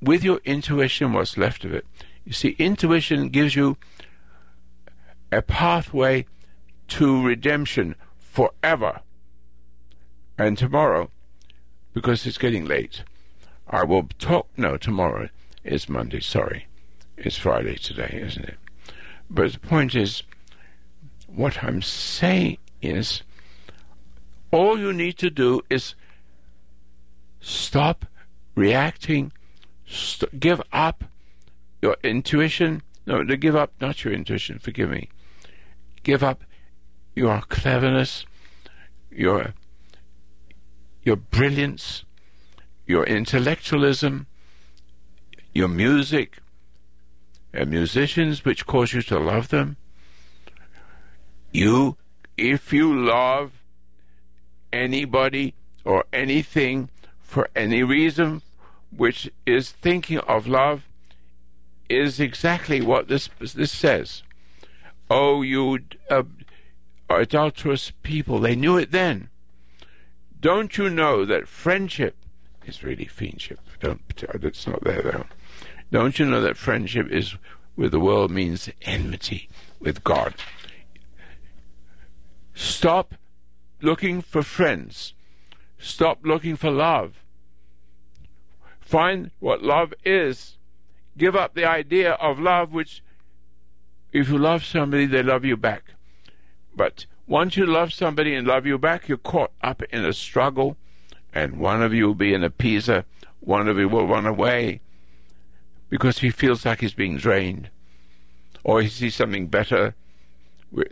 with 0.00 0.22
your 0.24 0.40
intuition, 0.44 1.12
what's 1.12 1.36
left 1.36 1.64
of 1.64 1.72
it. 1.72 1.86
You 2.24 2.32
see, 2.32 2.56
intuition 2.58 3.28
gives 3.30 3.56
you 3.56 3.76
a 5.32 5.42
pathway 5.42 6.26
to 6.88 7.22
redemption 7.22 7.94
forever. 8.18 9.00
And 10.38 10.56
tomorrow, 10.56 11.10
because 11.92 12.26
it's 12.26 12.38
getting 12.38 12.64
late, 12.64 13.02
I 13.68 13.84
will 13.84 14.08
talk. 14.18 14.48
No, 14.56 14.76
tomorrow 14.76 15.28
is 15.64 15.88
Monday. 15.88 16.20
Sorry. 16.20 16.66
It's 17.16 17.36
Friday 17.36 17.74
today, 17.74 18.20
isn't 18.22 18.44
it? 18.44 18.58
But 19.28 19.52
the 19.52 19.58
point 19.58 19.94
is, 19.94 20.22
what 21.26 21.62
I'm 21.62 21.82
saying 21.82 22.58
is, 22.80 23.22
all 24.50 24.78
you 24.78 24.92
need 24.92 25.18
to 25.18 25.28
do 25.28 25.62
is 25.68 25.94
stop 27.40 28.06
reacting, 28.54 29.32
st- 29.88 30.38
give 30.38 30.62
up 30.72 31.04
your 31.82 31.96
intuition. 32.02 32.82
No, 33.06 33.24
to 33.24 33.36
give 33.36 33.56
up, 33.56 33.72
not 33.80 34.04
your 34.04 34.12
intuition, 34.12 34.58
forgive 34.58 34.90
me 34.90 35.08
give 36.08 36.22
up 36.22 36.42
your 37.14 37.42
cleverness, 37.42 38.24
your 39.10 39.52
your 41.02 41.16
brilliance, 41.16 42.04
your 42.86 43.04
intellectualism, 43.04 44.26
your 45.52 45.68
music, 45.68 46.38
and 47.52 47.68
musicians 47.70 48.42
which 48.42 48.66
cause 48.66 48.94
you 48.94 49.02
to 49.02 49.18
love 49.18 49.48
them. 49.48 49.76
You, 51.52 51.98
if 52.38 52.72
you 52.72 52.94
love 52.94 53.52
anybody 54.72 55.54
or 55.84 56.04
anything 56.10 56.88
for 57.20 57.48
any 57.54 57.82
reason 57.82 58.40
which 58.96 59.30
is 59.46 59.70
thinking 59.70 60.18
of 60.20 60.46
love, 60.46 60.84
is 61.88 62.20
exactly 62.20 62.80
what 62.80 63.08
this 63.08 63.28
this 63.54 63.72
says. 63.72 64.22
Oh, 65.10 65.42
you 65.42 65.80
uh, 66.10 66.22
adulterous 67.08 67.92
people, 68.02 68.38
they 68.40 68.56
knew 68.56 68.76
it 68.76 68.90
then. 68.90 69.30
Don't 70.40 70.76
you 70.76 70.88
know 70.88 71.24
that 71.24 71.48
friendship 71.48 72.16
is 72.66 72.84
really 72.84 73.06
fiendship? 73.06 73.58
Don't, 73.80 74.00
it's 74.42 74.66
not 74.66 74.84
there 74.84 75.02
though. 75.02 75.24
Don't 75.90 76.18
you 76.18 76.26
know 76.26 76.40
that 76.40 76.56
friendship 76.56 77.10
is 77.10 77.36
with 77.76 77.92
the 77.92 78.00
world 78.00 78.30
means 78.30 78.68
enmity 78.82 79.48
with 79.80 80.04
God? 80.04 80.34
Stop 82.54 83.14
looking 83.80 84.20
for 84.20 84.42
friends. 84.42 85.14
Stop 85.78 86.18
looking 86.24 86.56
for 86.56 86.70
love. 86.70 87.22
Find 88.88 89.32
what 89.38 89.62
love 89.62 89.92
is. 90.02 90.56
Give 91.18 91.36
up 91.36 91.52
the 91.52 91.66
idea 91.66 92.12
of 92.12 92.40
love 92.40 92.72
which 92.72 93.02
if 94.14 94.30
you 94.30 94.38
love 94.38 94.64
somebody, 94.64 95.04
they 95.04 95.22
love 95.22 95.44
you 95.44 95.58
back. 95.58 95.92
But 96.74 97.04
once 97.26 97.54
you 97.58 97.66
love 97.66 97.92
somebody 97.92 98.34
and 98.34 98.46
love 98.46 98.64
you 98.64 98.78
back, 98.78 99.06
you're 99.06 99.18
caught 99.18 99.52
up 99.60 99.82
in 99.90 100.06
a 100.06 100.14
struggle, 100.14 100.78
and 101.34 101.58
one 101.58 101.82
of 101.82 101.92
you 101.92 102.06
will 102.06 102.14
be 102.14 102.32
an 102.32 102.40
appeaser, 102.40 103.04
one 103.40 103.68
of 103.68 103.76
you 103.78 103.90
will 103.90 104.06
run 104.06 104.24
away 104.24 104.80
because 105.90 106.20
he 106.20 106.30
feels 106.30 106.64
like 106.64 106.80
he's 106.80 106.94
being 106.94 107.18
drained 107.18 107.68
or 108.64 108.80
he 108.80 108.88
sees 108.88 109.14
something 109.14 109.48
better. 109.48 109.94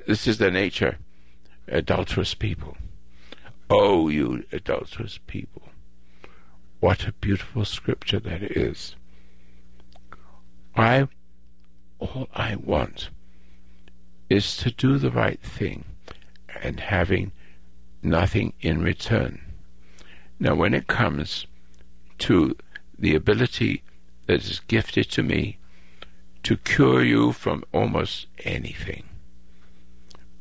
This 0.07 0.27
is 0.27 0.37
their 0.37 0.51
nature. 0.51 0.99
Adulterous 1.67 2.35
people. 2.35 2.77
Oh, 3.71 4.11
you 4.11 4.45
adulterous 4.53 5.19
people. 5.27 5.66
What 6.81 7.07
a 7.07 7.13
beautiful 7.13 7.65
scripture 7.65 8.21
that 8.21 8.43
is. 8.43 8.97
I, 10.75 11.09
all 11.99 12.29
I 12.35 12.57
want 12.57 13.09
is 14.29 14.57
to 14.59 14.71
do 14.71 14.99
the 14.99 15.11
right 15.11 15.41
thing 15.41 15.85
and 16.63 16.81
having 16.81 17.33
nothing 18.03 18.53
in 18.61 18.83
return. 18.83 19.41
Now, 20.39 20.55
when 20.55 20.75
it 20.75 20.87
comes 20.87 21.47
to 22.19 22.57
the 22.99 23.15
ability 23.15 23.83
that 24.27 24.45
is 24.45 24.61
gifted 24.61 25.11
to 25.13 25.23
me 25.23 25.59
to 26.43 26.59
cure 26.59 27.03
you 27.03 27.33
from 27.33 27.65
almost 27.73 28.27
anything, 28.45 29.05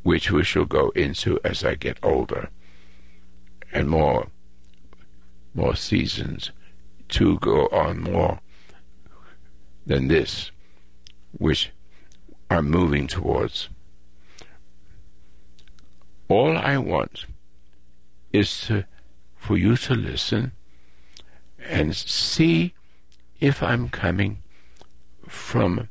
which 0.04 0.32
we 0.32 0.44
shall 0.44 0.66
go 0.66 0.90
into 0.90 1.40
as 1.44 1.64
I 1.64 1.76
get 1.76 1.98
older 2.04 2.50
and 3.72 3.90
more 3.90 4.28
more 5.56 5.76
seasons 5.76 6.52
to 7.10 7.40
go 7.40 7.68
on 7.68 8.02
more 8.02 8.40
than 9.86 10.08
this, 10.08 10.52
which 11.32 11.72
I'm 12.50 12.70
moving 12.70 13.08
towards. 13.08 13.70
All 16.28 16.58
I 16.58 16.78
want 16.78 17.26
is 18.34 18.62
to, 18.68 18.86
for 19.36 19.58
you 19.58 19.78
to 19.78 19.94
listen 19.94 20.52
and 21.60 21.96
see 21.96 22.74
if 23.40 23.64
I'm 23.64 23.90
coming 23.90 24.44
from 25.28 25.90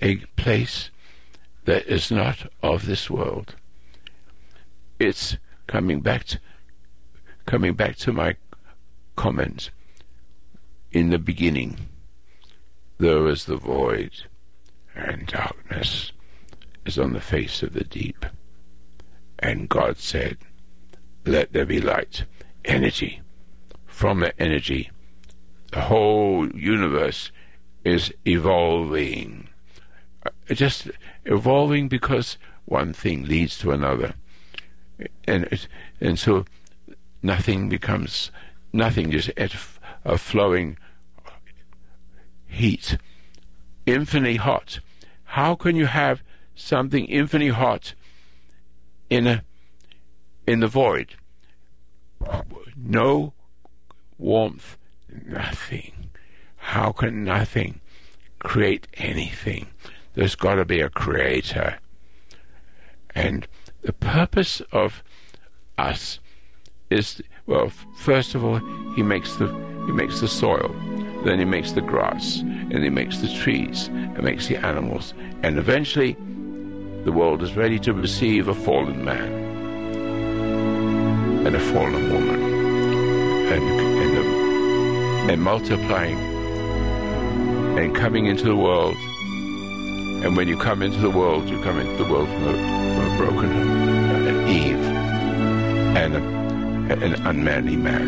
a 0.00 0.16
place 0.36 0.90
that 1.64 1.86
is 1.86 2.10
not 2.10 2.50
of 2.62 2.86
this 2.86 3.10
world. 3.10 3.56
It's 4.98 5.36
coming 5.66 6.00
back 6.00 6.24
to, 6.24 6.40
coming 7.46 7.74
back 7.74 7.96
to 7.96 8.12
my 8.12 8.36
comment. 9.18 9.70
In 10.92 11.10
the 11.10 11.18
beginning, 11.18 11.76
there 12.98 13.20
was 13.20 13.44
the 13.44 13.56
void, 13.56 14.12
and 14.94 15.26
darkness 15.26 16.12
is 16.86 16.98
on 16.98 17.12
the 17.12 17.20
face 17.20 17.62
of 17.62 17.72
the 17.72 17.84
deep. 17.84 18.24
And 19.40 19.68
God 19.68 19.98
said, 19.98 20.38
Let 21.26 21.52
there 21.52 21.66
be 21.66 21.80
light, 21.80 22.24
energy. 22.64 23.20
From 23.86 24.20
the 24.20 24.40
energy, 24.40 24.90
the 25.72 25.82
whole 25.82 26.48
universe 26.50 27.32
is 27.84 28.14
evolving. 28.24 29.48
Uh, 30.24 30.54
just 30.54 30.90
evolving 31.24 31.88
because 31.88 32.38
one 32.66 32.92
thing 32.92 33.24
leads 33.24 33.58
to 33.58 33.72
another. 33.72 34.14
And, 35.26 35.66
and 36.00 36.18
so 36.18 36.44
nothing 37.20 37.68
becomes 37.68 38.30
nothing, 38.72 39.10
just 39.10 39.30
a 40.04 40.18
flowing 40.18 40.78
heat, 42.46 42.98
infinitely 43.86 44.36
hot. 44.36 44.80
How 45.24 45.54
can 45.54 45.76
you 45.76 45.86
have 45.86 46.22
something 46.54 47.04
infinitely 47.06 47.52
hot 47.52 47.94
in 49.10 49.26
a 49.26 49.44
in 50.46 50.60
the 50.60 50.66
void? 50.66 51.16
No 52.76 53.34
warmth, 54.16 54.76
nothing. 55.26 56.10
How 56.56 56.92
can 56.92 57.24
nothing 57.24 57.80
create 58.40 58.88
anything? 58.94 59.68
There's 60.14 60.34
got 60.34 60.56
to 60.56 60.64
be 60.64 60.80
a 60.80 60.90
creator. 60.90 61.78
And 63.14 63.46
the 63.82 63.92
purpose 63.92 64.60
of 64.72 65.02
us 65.76 66.18
is 66.90 67.22
well, 67.46 67.70
first 67.96 68.34
of 68.34 68.44
all, 68.44 68.58
he 68.94 69.02
makes 69.02 69.36
the 69.36 69.46
he 69.86 69.92
makes 69.92 70.20
the 70.20 70.28
soil, 70.28 70.74
then 71.24 71.38
he 71.38 71.44
makes 71.44 71.72
the 71.72 71.80
grass, 71.80 72.40
and 72.40 72.82
he 72.84 72.90
makes 72.90 73.18
the 73.18 73.32
trees, 73.42 73.88
and 73.88 74.22
makes 74.22 74.48
the 74.48 74.56
animals, 74.56 75.14
and 75.42 75.58
eventually, 75.58 76.16
the 77.04 77.12
world 77.12 77.42
is 77.42 77.56
ready 77.56 77.78
to 77.78 77.92
receive 77.92 78.48
a 78.48 78.54
fallen 78.54 79.04
man 79.04 79.32
and 81.46 81.56
a 81.56 81.60
fallen 81.60 82.12
woman, 82.12 82.42
and 83.52 83.64
and, 83.64 84.16
the, 84.16 85.32
and 85.32 85.42
multiplying 85.42 86.18
and 87.78 87.94
coming 87.94 88.26
into 88.26 88.44
the 88.44 88.56
world. 88.56 88.96
And 90.24 90.36
when 90.36 90.48
you 90.48 90.58
come 90.58 90.82
into 90.82 90.98
the 90.98 91.10
world, 91.10 91.48
you 91.48 91.62
come 91.62 91.78
into 91.78 92.02
the 92.02 92.10
world 92.10 92.28
from 92.28 92.48
a, 92.48 92.52
from 92.52 93.12
a 93.12 93.16
broken 93.16 94.48
Eve 94.48 94.84
and 95.96 96.16
a 96.16 96.37
an 96.90 97.14
unmanly 97.26 97.76
man. 97.76 98.06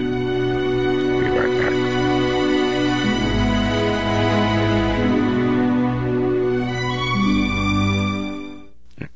Be 1.21 1.29
right 1.29 1.51
back. 1.61 1.75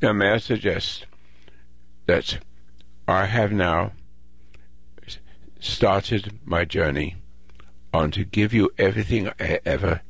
Now, 0.01 0.13
may 0.13 0.31
I 0.31 0.37
suggest 0.37 1.05
that 2.05 2.39
I 3.07 3.25
have 3.25 3.51
now 3.51 3.93
started 5.59 6.39
my 6.45 6.63
journey 6.65 7.15
on 7.91 8.11
to 8.11 8.23
give 8.23 8.53
you 8.53 8.69
everything 8.77 9.29
I 9.39 9.59
ever 9.65 10.01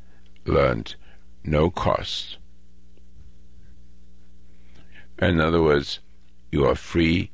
learned, 0.45 0.95
no 1.43 1.69
cost. 1.69 2.37
In 5.19 5.39
other 5.39 5.61
words, 5.61 5.99
you 6.51 6.65
are 6.65 6.75
free 6.75 7.31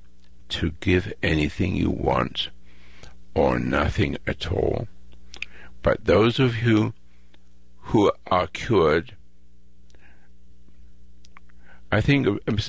to 0.52 0.72
give 0.80 1.14
anything 1.24 1.76
you 1.76 1.90
want 1.90 2.50
or 3.34 3.60
nothing 3.60 4.18
at 4.28 4.52
all. 4.52 4.88
But 5.82 6.06
those 6.06 6.40
of 6.40 6.62
you 6.62 6.94
who 7.86 8.12
are 8.28 8.48
cured, 8.48 9.16
I 11.92 12.02
think 12.02 12.28
um, 12.28 12.60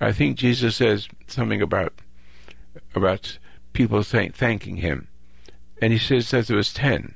I 0.00 0.12
think 0.12 0.36
Jesus 0.36 0.76
says 0.76 1.08
something 1.26 1.62
about 1.62 1.94
about 2.94 3.38
people 3.72 4.02
saying 4.02 4.32
thanking 4.32 4.76
him, 4.76 5.08
and 5.80 5.92
he 5.92 5.98
says 5.98 6.30
that 6.30 6.46
there 6.46 6.56
was 6.56 6.72
ten, 6.72 7.14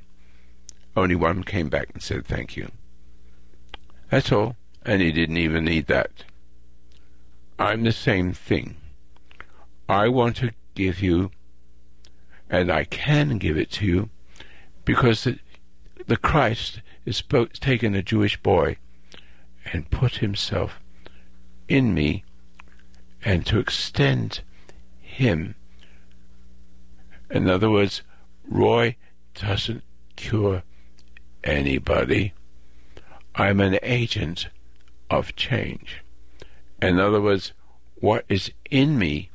only 0.96 1.14
one 1.14 1.44
came 1.44 1.68
back 1.68 1.90
and 1.92 2.02
said 2.02 2.26
thank 2.26 2.56
you. 2.56 2.70
That's 4.10 4.32
all, 4.32 4.56
and 4.84 5.02
he 5.02 5.12
didn't 5.12 5.36
even 5.36 5.64
need 5.64 5.86
that. 5.86 6.24
I'm 7.58 7.82
the 7.82 7.92
same 7.92 8.32
thing. 8.32 8.76
I 9.88 10.08
want 10.08 10.36
to 10.36 10.52
give 10.74 11.00
you, 11.00 11.30
and 12.50 12.70
I 12.70 12.84
can 12.84 13.38
give 13.38 13.56
it 13.56 13.70
to 13.72 13.86
you, 13.86 14.10
because 14.84 15.24
the, 15.24 15.38
the 16.06 16.16
Christ 16.16 16.82
is 17.06 17.16
spoke, 17.16 17.54
taken 17.54 17.94
a 17.94 18.02
Jewish 18.02 18.36
boy 18.42 18.76
and 19.72 19.90
put 19.90 20.16
himself 20.16 20.80
in 21.68 21.94
me, 21.94 22.24
and 23.24 23.46
to 23.46 23.58
extend 23.58 24.40
him. 25.00 25.54
In 27.30 27.48
other 27.48 27.70
words, 27.70 28.02
Roy 28.46 28.96
doesn't 29.34 29.82
cure 30.16 30.62
anybody. 31.44 32.34
I'm 33.34 33.60
an 33.60 33.78
agent 33.82 34.48
of 35.10 35.36
change. 35.36 36.02
In 36.80 36.98
other 36.98 37.20
words, 37.20 37.52
what 38.00 38.24
is 38.28 38.52
in 38.70 38.98
me 38.98 39.30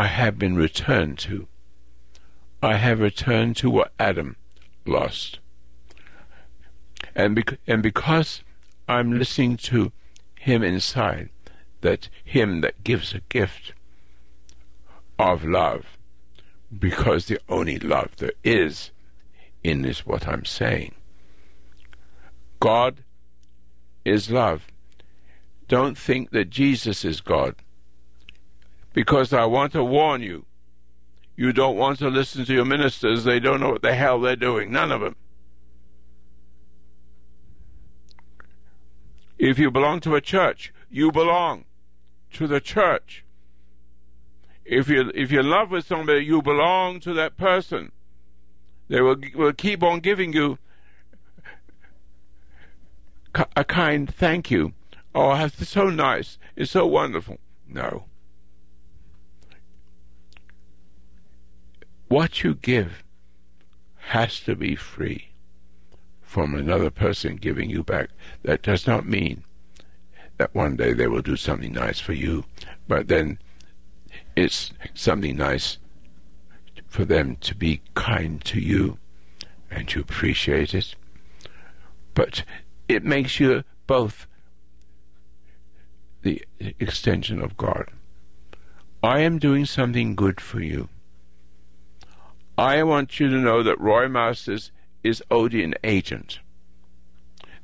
I 0.00 0.06
have 0.06 0.38
been 0.38 0.56
returned 0.56 1.18
to. 1.18 1.46
I 2.62 2.76
have 2.76 3.00
returned 3.00 3.54
to 3.56 3.68
what 3.68 3.92
Adam 3.98 4.36
lost. 4.86 5.40
And, 7.14 7.34
bec- 7.34 7.58
and 7.66 7.82
because 7.82 8.42
I'm 8.88 9.18
listening 9.18 9.58
to 9.58 9.92
Him 10.36 10.62
inside, 10.62 11.28
that 11.82 12.08
Him 12.24 12.62
that 12.62 12.82
gives 12.82 13.12
a 13.12 13.20
gift 13.28 13.74
of 15.18 15.44
love, 15.44 15.98
because 16.72 17.26
the 17.26 17.38
only 17.50 17.78
love 17.78 18.16
there 18.16 18.32
is 18.42 18.92
in 19.62 19.82
this 19.82 20.06
what 20.06 20.26
I'm 20.26 20.46
saying. 20.46 20.94
God 22.58 23.04
is 24.06 24.30
love. 24.30 24.66
Don't 25.68 25.98
think 25.98 26.30
that 26.30 26.48
Jesus 26.48 27.04
is 27.04 27.20
God 27.20 27.56
because 28.92 29.32
I 29.32 29.44
want 29.44 29.72
to 29.72 29.84
warn 29.84 30.22
you. 30.22 30.46
You 31.36 31.52
don't 31.52 31.76
want 31.76 31.98
to 32.00 32.08
listen 32.08 32.44
to 32.44 32.52
your 32.52 32.64
ministers. 32.64 33.24
They 33.24 33.40
don't 33.40 33.60
know 33.60 33.70
what 33.70 33.82
the 33.82 33.94
hell 33.94 34.20
they're 34.20 34.36
doing. 34.36 34.70
None 34.72 34.92
of 34.92 35.00
them. 35.00 35.16
If 39.38 39.58
you 39.58 39.70
belong 39.70 40.00
to 40.00 40.14
a 40.14 40.20
church, 40.20 40.72
you 40.90 41.10
belong 41.10 41.64
to 42.32 42.46
the 42.46 42.60
church. 42.60 43.24
If 44.66 44.88
you 44.88 45.10
if 45.14 45.30
you're 45.30 45.40
in 45.40 45.48
love 45.48 45.70
with 45.70 45.86
somebody, 45.86 46.24
you 46.24 46.42
belong 46.42 47.00
to 47.00 47.14
that 47.14 47.38
person. 47.38 47.90
They 48.88 49.00
will, 49.00 49.16
will 49.34 49.52
keep 49.52 49.82
on 49.82 50.00
giving 50.00 50.32
you 50.32 50.58
a 53.56 53.64
kind 53.64 54.12
thank 54.12 54.50
you. 54.50 54.74
Oh, 55.14 55.32
it's 55.34 55.68
so 55.68 55.88
nice. 55.88 56.38
It's 56.54 56.72
so 56.72 56.86
wonderful. 56.86 57.38
No. 57.66 58.09
What 62.10 62.42
you 62.42 62.56
give 62.56 63.04
has 64.08 64.40
to 64.40 64.56
be 64.56 64.74
free 64.74 65.28
from 66.20 66.56
another 66.56 66.90
person 66.90 67.36
giving 67.36 67.70
you 67.70 67.84
back. 67.84 68.10
That 68.42 68.62
does 68.62 68.84
not 68.84 69.06
mean 69.06 69.44
that 70.36 70.52
one 70.52 70.74
day 70.74 70.92
they 70.92 71.06
will 71.06 71.22
do 71.22 71.36
something 71.36 71.72
nice 71.72 72.00
for 72.00 72.12
you, 72.12 72.46
but 72.88 73.06
then 73.06 73.38
it's 74.34 74.72
something 74.92 75.36
nice 75.36 75.78
for 76.88 77.04
them 77.04 77.36
to 77.42 77.54
be 77.54 77.80
kind 77.94 78.44
to 78.46 78.58
you 78.58 78.98
and 79.70 79.86
to 79.90 80.00
appreciate 80.00 80.74
it. 80.74 80.96
But 82.14 82.42
it 82.88 83.04
makes 83.04 83.38
you 83.38 83.62
both 83.86 84.26
the 86.22 86.44
extension 86.58 87.40
of 87.40 87.56
God. 87.56 87.86
I 89.00 89.20
am 89.20 89.38
doing 89.38 89.64
something 89.64 90.16
good 90.16 90.40
for 90.40 90.60
you. 90.60 90.88
I 92.60 92.82
want 92.82 93.18
you 93.18 93.30
to 93.30 93.36
know 93.36 93.62
that 93.62 93.80
Roy 93.80 94.06
Masters 94.06 94.70
is 95.02 95.22
Odeon 95.30 95.74
agent. 95.82 96.40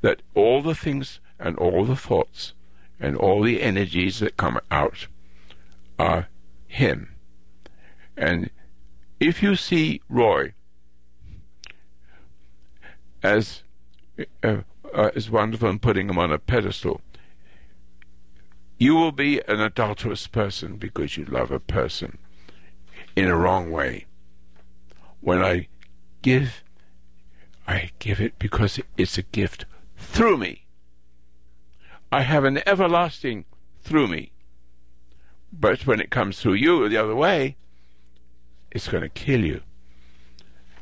That 0.01 0.23
all 0.33 0.63
the 0.63 0.73
things 0.73 1.19
and 1.39 1.55
all 1.57 1.85
the 1.85 1.95
thoughts 1.95 2.55
and 2.99 3.15
all 3.15 3.43
the 3.43 3.61
energies 3.61 4.17
that 4.21 4.37
come 4.37 4.59
out 4.71 5.05
are 5.99 6.29
him. 6.65 7.13
And 8.17 8.49
if 9.19 9.43
you 9.43 9.55
see 9.55 10.01
Roy 10.09 10.55
as 13.21 13.61
uh, 14.41 14.61
uh, 14.95 15.11
as 15.15 15.29
wonderful 15.29 15.69
and 15.69 15.79
putting 15.79 16.09
him 16.09 16.17
on 16.17 16.31
a 16.31 16.39
pedestal, 16.39 17.01
you 18.79 18.95
will 18.95 19.11
be 19.11 19.41
an 19.47 19.61
adulterous 19.61 20.25
person 20.25 20.77
because 20.77 21.17
you 21.17 21.25
love 21.25 21.51
a 21.51 21.59
person 21.59 22.17
in 23.15 23.27
a 23.27 23.37
wrong 23.37 23.69
way. 23.69 24.06
When 25.21 25.41
I 25.41 25.67
give, 26.21 26.63
I 27.67 27.91
give 27.99 28.19
it 28.19 28.39
because 28.39 28.79
it's 28.97 29.17
a 29.17 29.23
gift 29.23 29.65
through 29.97 30.37
me. 30.37 30.65
I 32.11 32.21
have 32.21 32.43
an 32.45 32.61
everlasting 32.65 33.45
through 33.81 34.07
me. 34.07 34.31
But 35.51 35.85
when 35.85 35.99
it 35.99 36.09
comes 36.09 36.39
through 36.39 36.53
you 36.53 36.87
the 36.87 36.97
other 36.97 37.15
way, 37.15 37.57
it's 38.71 38.87
going 38.87 39.03
to 39.03 39.09
kill 39.09 39.43
you. 39.43 39.61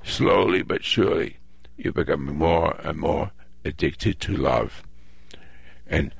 Slowly 0.03 0.61
but 0.61 0.83
surely, 0.83 1.37
you 1.77 1.91
become 1.91 2.25
more 2.37 2.75
and 2.83 2.97
more 2.97 3.31
addicted 3.63 4.19
to 4.21 4.35
love. 4.35 4.83
And 5.87 6.13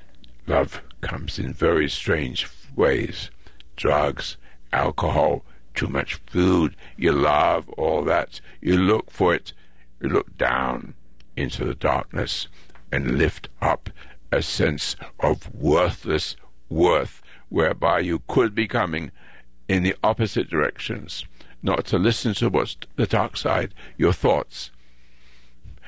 love 0.48 0.82
comes 1.02 1.38
in 1.38 1.54
very 1.54 1.90
strange 1.90 2.48
ways 2.76 3.30
drugs, 3.76 4.38
alcohol, 4.72 5.44
too 5.76 5.88
much 5.88 6.16
food, 6.26 6.76
you 6.98 7.12
love 7.12 7.70
all 7.72 8.04
that. 8.04 8.40
You 8.62 8.78
look 8.78 9.12
for 9.12 9.36
it, 9.36 9.54
you 10.02 10.10
look 10.10 10.38
down 10.38 10.94
into 11.36 11.66
the 11.66 11.76
darkness 11.76 12.48
and 12.92 13.18
lift 13.18 13.50
up 13.62 13.90
a 14.32 14.42
sense 14.42 14.96
of 15.20 15.54
worthless 15.54 16.36
worth, 16.70 17.22
whereby 17.50 18.00
you 18.00 18.22
could 18.28 18.56
be 18.56 18.68
coming 18.68 19.12
in 19.68 19.84
the 19.84 19.96
opposite 20.04 20.50
directions, 20.50 21.26
not 21.62 21.86
to 21.86 21.98
listen 21.98 22.34
to 22.36 22.50
what's 22.50 22.78
the 22.96 23.06
dark 23.06 23.38
side, 23.38 23.74
your 23.98 24.14
thoughts, 24.14 24.72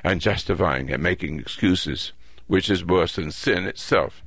and 0.04 0.22
justifying 0.22 0.92
and 0.92 1.02
making 1.02 1.40
excuses, 1.40 2.14
which 2.48 2.70
is 2.70 2.86
worse 2.86 3.16
than 3.16 3.32
sin 3.32 3.66
itself. 3.66 4.24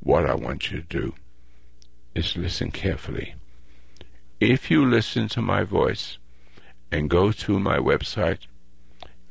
What 0.00 0.28
I 0.28 0.34
want 0.34 0.70
you 0.70 0.80
to 0.80 0.86
do 0.86 1.14
is 2.14 2.36
listen 2.36 2.70
carefully 2.70 3.34
if 4.42 4.72
you 4.72 4.84
listen 4.84 5.28
to 5.28 5.40
my 5.40 5.62
voice 5.62 6.18
and 6.90 7.08
go 7.08 7.30
to 7.30 7.60
my 7.60 7.78
website, 7.78 8.48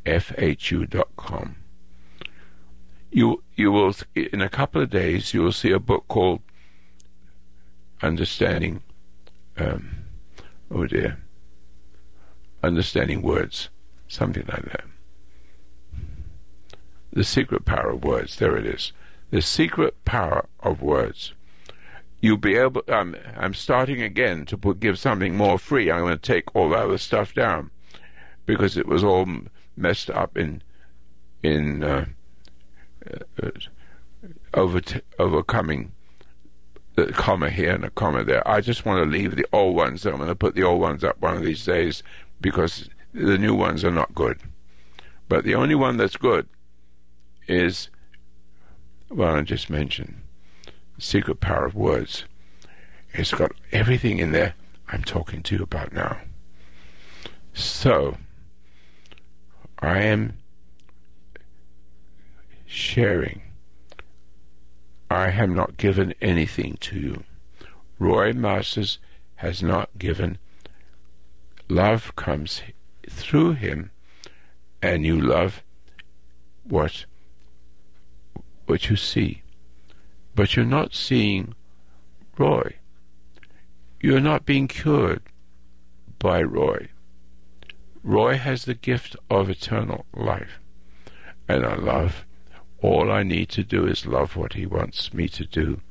fhu.com, 0.05 1.57
you 3.12 3.43
you 3.55 3.74
will 3.74 3.93
in 4.16 4.41
a 4.41 4.47
couple 4.47 4.82
of 4.82 4.89
days 4.89 5.34
you 5.34 5.41
will 5.41 5.51
see 5.51 5.72
a 5.72 5.80
book 5.80 6.07
called 6.07 6.39
Understanding. 8.01 8.84
Um, 9.57 10.05
oh 10.72 10.86
dear, 10.86 11.18
Understanding 12.64 13.22
Words, 13.22 13.70
something 14.07 14.45
like 14.47 14.64
that. 14.72 14.86
The 17.12 17.26
secret 17.26 17.66
power 17.66 17.89
of 17.89 18.05
words. 18.05 18.38
There 18.38 18.55
it 18.55 18.66
is. 18.66 18.93
The 19.30 19.41
secret 19.41 20.05
power 20.05 20.45
of 20.62 20.82
words 20.82 21.34
you'll 22.22 22.38
be 22.38 22.55
able. 22.55 22.84
Um, 22.88 23.15
I'm 23.36 23.53
starting 23.53 24.01
again 24.01 24.45
to 24.45 24.57
put, 24.57 24.80
give 24.80 24.97
something 24.97 25.36
more 25.36 25.57
free. 25.57 25.91
I'm 25.91 26.01
going 26.01 26.17
to 26.17 26.19
take 26.19 26.55
all 26.55 26.69
the 26.69 26.78
other 26.78 26.97
stuff 26.97 27.34
down 27.34 27.72
because 28.45 28.78
it 28.78 28.88
was 28.88 29.03
all 29.03 29.28
messed 29.76 30.09
up 30.09 30.38
in 30.38 30.61
in 31.43 31.84
uh, 31.84 32.05
uh, 33.41 33.49
over 34.53 34.80
t- 34.80 35.01
overcoming 35.17 35.91
the 36.95 37.07
comma 37.07 37.49
here 37.49 37.74
and 37.74 37.84
a 37.84 37.89
comma 37.89 38.24
there. 38.24 38.47
I 38.47 38.61
just 38.61 38.86
want 38.86 39.03
to 39.03 39.09
leave 39.09 39.36
the 39.36 39.47
old 39.51 39.76
ones. 39.76 40.05
I'm 40.05 40.17
going 40.17 40.28
to 40.28 40.36
put 40.36 40.55
the 40.55 40.63
old 40.63 40.80
ones 40.80 41.03
up 41.03 41.19
one 41.19 41.36
of 41.36 41.43
these 41.43 41.65
days 41.65 42.03
because 42.39 42.89
the 43.13 43.38
new 43.38 43.55
ones 43.55 43.84
are 43.84 43.91
not 43.91 44.13
good. 44.13 44.39
But 45.28 45.43
the 45.45 45.55
only 45.55 45.76
one 45.76 45.97
that's 45.97 46.17
good 46.17 46.47
is 47.47 47.89
what 49.07 49.30
I 49.30 49.41
just 49.41 49.69
mentioned 49.69 50.20
secret 51.02 51.39
power 51.39 51.66
of 51.66 51.76
words. 51.76 52.26
It's 53.14 53.34
got 53.34 53.52
everything 53.72 54.20
in 54.20 54.32
there 54.32 54.54
I'm 54.88 55.04
talking 55.04 55.41
to 55.43 55.56
you 55.56 55.64
about 55.64 55.93
now. 55.93 56.18
So, 57.54 58.18
I 59.80 59.99
am 60.04 60.38
sharing. 62.66 63.41
I 65.10 65.30
have 65.30 65.49
not 65.49 65.78
given 65.78 66.14
anything 66.22 66.78
to 66.82 66.99
you. 66.99 67.24
Roy 67.99 68.32
Masters 68.34 68.99
has 69.36 69.64
not 69.64 69.89
given. 69.97 70.38
Love 71.68 72.16
comes 72.16 72.62
through 73.10 73.54
him, 73.54 73.91
and 74.82 75.06
you 75.06 75.20
love 75.20 75.64
what 76.64 77.06
what 78.66 78.89
you 78.89 78.95
see. 78.95 79.41
But 80.41 80.55
you're 80.55 80.65
not 80.65 80.95
seeing 80.95 81.53
Roy. 82.35 82.77
You're 83.99 84.19
not 84.19 84.43
being 84.43 84.67
cured 84.67 85.21
by 86.17 86.41
Roy. 86.41 86.87
Roy 88.01 88.37
has 88.37 88.65
the 88.65 88.73
gift 88.73 89.15
of 89.29 89.51
eternal 89.51 90.07
life. 90.15 90.57
And 91.47 91.63
I 91.63 91.75
love, 91.75 92.25
all 92.81 93.11
I 93.11 93.21
need 93.21 93.49
to 93.49 93.63
do 93.63 93.85
is 93.85 94.07
love 94.07 94.35
what 94.35 94.53
he 94.53 94.65
wants 94.65 95.13
me 95.13 95.27
to 95.27 95.45
do. 95.45 95.81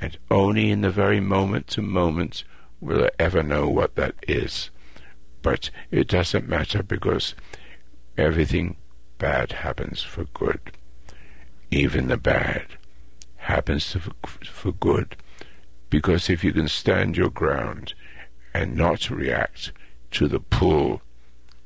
And 0.00 0.16
only 0.30 0.70
in 0.70 0.82
the 0.82 0.90
very 0.90 1.18
moment 1.18 1.66
to 1.70 1.82
moment 1.82 2.44
will 2.80 3.02
I 3.06 3.10
ever 3.18 3.42
know 3.42 3.68
what 3.68 3.96
that 3.96 4.14
is. 4.28 4.70
But 5.42 5.70
it 5.90 6.06
doesn't 6.06 6.48
matter 6.48 6.84
because 6.84 7.34
everything 8.16 8.76
bad 9.18 9.50
happens 9.50 10.02
for 10.02 10.22
good. 10.22 10.70
Even 11.72 12.06
the 12.06 12.16
bad 12.16 12.77
happens 13.48 13.90
to, 13.90 14.00
for 14.44 14.72
good. 14.72 15.16
Because 15.88 16.28
if 16.28 16.44
you 16.44 16.52
can 16.52 16.68
stand 16.68 17.16
your 17.16 17.30
ground 17.30 17.94
and 18.52 18.76
not 18.76 19.08
react 19.08 19.72
to 20.10 20.28
the 20.28 20.38
pull 20.38 21.00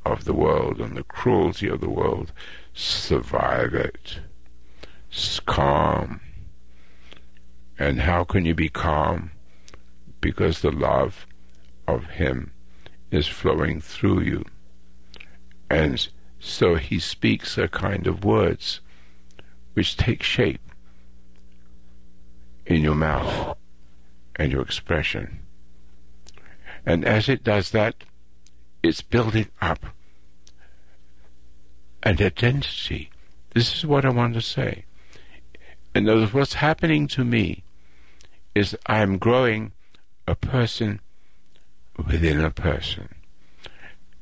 of 0.06 0.24
the 0.24 0.32
world 0.32 0.80
and 0.80 0.96
the 0.96 1.02
cruelty 1.02 1.68
of 1.68 1.80
the 1.80 1.90
world, 1.90 2.32
survive 2.72 3.74
it. 3.74 4.20
calm. 5.44 6.20
And 7.78 8.02
how 8.02 8.22
can 8.22 8.44
you 8.44 8.54
be 8.54 8.68
calm? 8.68 9.32
Because 10.20 10.60
the 10.60 10.70
love 10.70 11.26
of 11.88 12.04
Him 12.10 12.52
is 13.10 13.26
flowing 13.26 13.80
through 13.80 14.20
you. 14.20 14.44
And 15.68 16.06
so 16.38 16.76
He 16.76 17.00
speaks 17.00 17.58
a 17.58 17.66
kind 17.66 18.06
of 18.06 18.24
words 18.24 18.80
which 19.74 19.96
take 19.96 20.22
shape 20.22 20.60
in 22.66 22.82
your 22.82 22.94
mouth 22.94 23.56
and 24.36 24.52
your 24.52 24.62
expression. 24.62 25.40
And 26.84 27.04
as 27.04 27.28
it 27.28 27.44
does 27.44 27.70
that, 27.70 28.04
it's 28.82 29.02
building 29.02 29.48
up 29.60 29.86
an 32.02 32.20
identity. 32.20 33.10
This 33.54 33.76
is 33.76 33.86
what 33.86 34.04
I 34.04 34.10
want 34.10 34.34
to 34.34 34.40
say. 34.40 34.84
And 35.94 36.32
what's 36.32 36.54
happening 36.54 37.06
to 37.08 37.24
me 37.24 37.64
is 38.54 38.76
I'm 38.86 39.18
growing 39.18 39.72
a 40.26 40.34
person 40.34 41.00
within 41.96 42.40
a 42.40 42.50
person. 42.50 43.08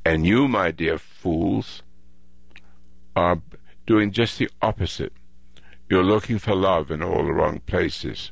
And 0.04 0.26
you, 0.26 0.48
my 0.48 0.70
dear 0.70 0.98
fools, 0.98 1.82
are 3.14 3.40
doing 3.86 4.12
just 4.12 4.38
the 4.38 4.50
opposite. 4.60 5.12
You're 5.90 6.04
looking 6.04 6.38
for 6.38 6.54
love 6.54 6.92
in 6.92 7.02
all 7.02 7.24
the 7.24 7.32
wrong 7.32 7.58
places. 7.66 8.30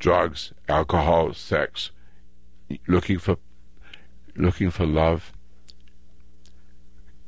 Drugs, 0.00 0.52
alcohol, 0.68 1.34
sex, 1.34 1.92
looking 2.88 3.20
for 3.20 3.36
looking 4.34 4.72
for 4.72 4.84
love, 4.84 5.32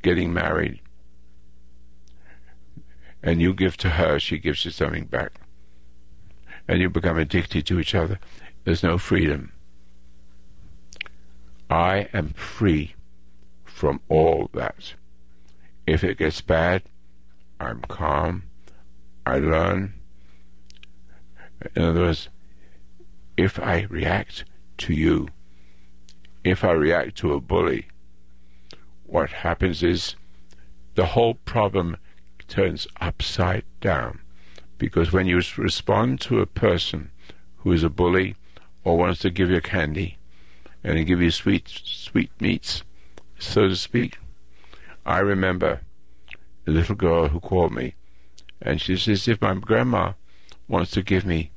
getting 0.01 0.33
married, 0.33 0.81
and 3.23 3.41
you 3.41 3.53
give 3.53 3.77
to 3.77 3.91
her, 3.91 4.19
she 4.19 4.37
gives 4.37 4.65
you 4.65 4.71
something 4.71 5.05
back. 5.05 5.31
And 6.67 6.81
you 6.81 6.89
become 6.89 7.17
addicted 7.17 7.65
to 7.67 7.79
each 7.79 7.95
other. 7.95 8.19
There's 8.65 8.83
no 8.83 8.97
freedom. 8.97 9.53
I 11.69 12.09
am 12.11 12.29
free 12.33 12.95
from 13.63 14.01
all 14.09 14.49
that. 14.53 14.95
If 15.87 16.03
it 16.03 16.17
gets 16.17 16.41
bad, 16.41 16.83
I'm 17.59 17.81
calm. 17.81 18.43
I 19.25 19.39
learn. 19.39 19.93
In 21.75 21.81
other 21.81 22.01
words, 22.01 22.29
if 23.37 23.59
I 23.59 23.87
react 23.89 24.45
to 24.79 24.93
you, 24.93 25.29
if 26.43 26.63
I 26.63 26.71
react 26.71 27.15
to 27.17 27.33
a 27.33 27.41
bully, 27.41 27.87
what 29.05 29.29
happens 29.29 29.83
is 29.83 30.15
the 30.95 31.07
whole 31.07 31.35
problem 31.35 31.97
turns 32.47 32.87
upside 33.01 33.63
down. 33.81 34.19
Because 34.77 35.11
when 35.11 35.25
you 35.25 35.41
respond 35.57 36.19
to 36.21 36.41
a 36.41 36.45
person 36.45 37.11
who 37.57 37.71
is 37.71 37.83
a 37.83 37.89
bully 37.89 38.35
or 38.83 38.97
wants 38.97 39.21
to 39.21 39.29
give 39.29 39.49
you 39.49 39.61
candy 39.61 40.17
and 40.83 41.05
give 41.07 41.21
you 41.21 41.31
sweet 41.31 41.67
sweet 41.67 42.29
meats, 42.39 42.83
so 43.39 43.69
to 43.69 43.75
speak, 43.75 44.17
I 45.05 45.19
remember 45.19 45.81
a 46.67 46.71
little 46.71 46.95
girl 46.95 47.27
who 47.29 47.39
called 47.39 47.73
me 47.73 47.95
and 48.61 48.81
she 48.81 48.97
says, 48.97 49.27
if 49.27 49.41
my 49.41 49.55
grandma 49.55 50.13
wants 50.67 50.91
to 50.91 51.03
give 51.03 51.25
me 51.25 51.51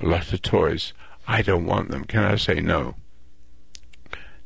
a 0.00 0.06
lot 0.06 0.32
of 0.32 0.42
toys, 0.42 0.92
I 1.26 1.42
don't 1.42 1.66
want 1.66 1.90
them. 1.90 2.04
Can 2.04 2.24
I 2.24 2.36
say 2.36 2.60
no? 2.60 2.94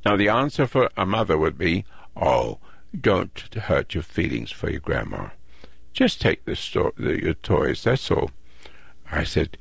Now, 0.05 0.17
the 0.17 0.29
answer 0.29 0.67
for 0.67 0.91
a 0.97 1.07
mother 1.07 1.39
would 1.39 1.57
be, 1.57 1.85
oh, 2.17 2.59
don't 2.99 3.39
hurt 3.55 3.95
your 3.95 4.03
feelings 4.03 4.51
for 4.51 4.69
your 4.69 4.81
grandma. 4.81 5.29
Just 5.93 6.21
take 6.21 6.45
the, 6.45 6.57
sto- 6.57 6.93
the 6.97 7.23
your 7.23 7.35
toys, 7.35 7.85
that's 7.85 8.11
all. 8.11 8.31
I 9.11 9.25
said, 9.25 9.59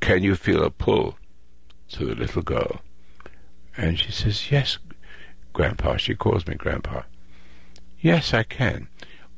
can 0.00 0.22
you 0.22 0.36
feel 0.36 0.62
a 0.62 0.70
pull 0.70 1.18
to 1.90 2.06
the 2.06 2.14
little 2.14 2.42
girl? 2.42 2.80
And 3.76 3.98
she 3.98 4.12
says, 4.12 4.50
yes, 4.50 4.78
Grandpa. 5.52 5.96
She 5.96 6.14
calls 6.14 6.46
me 6.46 6.54
Grandpa. 6.54 7.02
Yes, 8.00 8.32
I 8.32 8.42
can. 8.42 8.88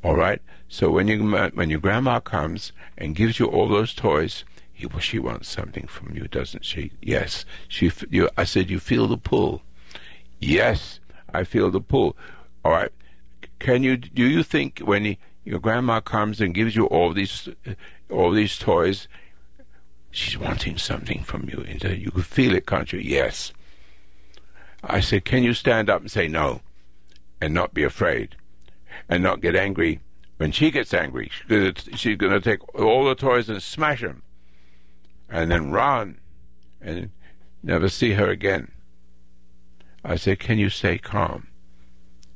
All 0.04 0.14
right. 0.14 0.42
So 0.68 0.90
when 0.90 1.08
you 1.08 1.26
when 1.54 1.70
your 1.70 1.80
grandma 1.80 2.20
comes 2.20 2.72
and 2.98 3.16
gives 3.16 3.38
you 3.38 3.46
all 3.46 3.68
those 3.68 3.94
toys, 3.94 4.44
he, 4.70 4.86
well, 4.86 4.98
she 4.98 5.18
wants 5.18 5.48
something 5.48 5.86
from 5.86 6.14
you, 6.14 6.28
doesn't 6.28 6.64
she? 6.64 6.92
Yes. 7.00 7.46
She. 7.68 7.90
You, 8.10 8.28
I 8.36 8.44
said, 8.44 8.68
you 8.68 8.78
feel 8.78 9.08
the 9.08 9.16
pull. 9.16 9.62
Yes, 10.38 11.00
I 11.32 11.44
feel 11.44 11.70
the 11.70 11.80
pull. 11.80 12.16
All 12.64 12.72
right. 12.72 12.92
Can 13.58 13.82
you? 13.82 13.96
Do 13.96 14.22
you 14.22 14.42
think 14.42 14.80
when 14.80 15.04
he, 15.06 15.18
your 15.42 15.58
grandma 15.58 16.00
comes 16.00 16.38
and 16.40 16.54
gives 16.54 16.76
you 16.76 16.84
all 16.86 17.14
these 17.14 17.48
all 18.10 18.30
these 18.30 18.58
toys, 18.58 19.08
she's 20.10 20.36
wanting 20.36 20.76
something 20.76 21.22
from 21.22 21.48
you? 21.48 21.64
Uh, 21.82 21.88
you 21.88 22.10
can 22.10 22.22
feel 22.22 22.54
it, 22.54 22.66
can't 22.66 22.92
you? 22.92 22.98
Yes. 22.98 23.54
I 24.82 25.00
said, 25.00 25.24
can 25.24 25.42
you 25.42 25.54
stand 25.54 25.88
up 25.88 26.02
and 26.02 26.10
say 26.10 26.28
no, 26.28 26.60
and 27.40 27.54
not 27.54 27.72
be 27.72 27.84
afraid, 27.84 28.36
and 29.08 29.22
not 29.22 29.40
get 29.40 29.56
angry 29.56 30.00
when 30.36 30.52
she 30.52 30.70
gets 30.70 30.94
angry? 30.94 31.30
She's 31.94 32.16
going 32.16 32.32
to 32.32 32.40
take 32.40 32.60
all 32.74 33.04
the 33.04 33.14
toys 33.14 33.48
and 33.48 33.62
smash 33.62 34.00
them, 34.00 34.22
and 35.28 35.50
then 35.50 35.70
run, 35.70 36.18
and 36.80 37.10
never 37.62 37.88
see 37.88 38.12
her 38.12 38.28
again. 38.28 38.70
I 40.04 40.16
said, 40.16 40.38
Can 40.38 40.58
you 40.58 40.68
stay 40.68 40.98
calm? 40.98 41.48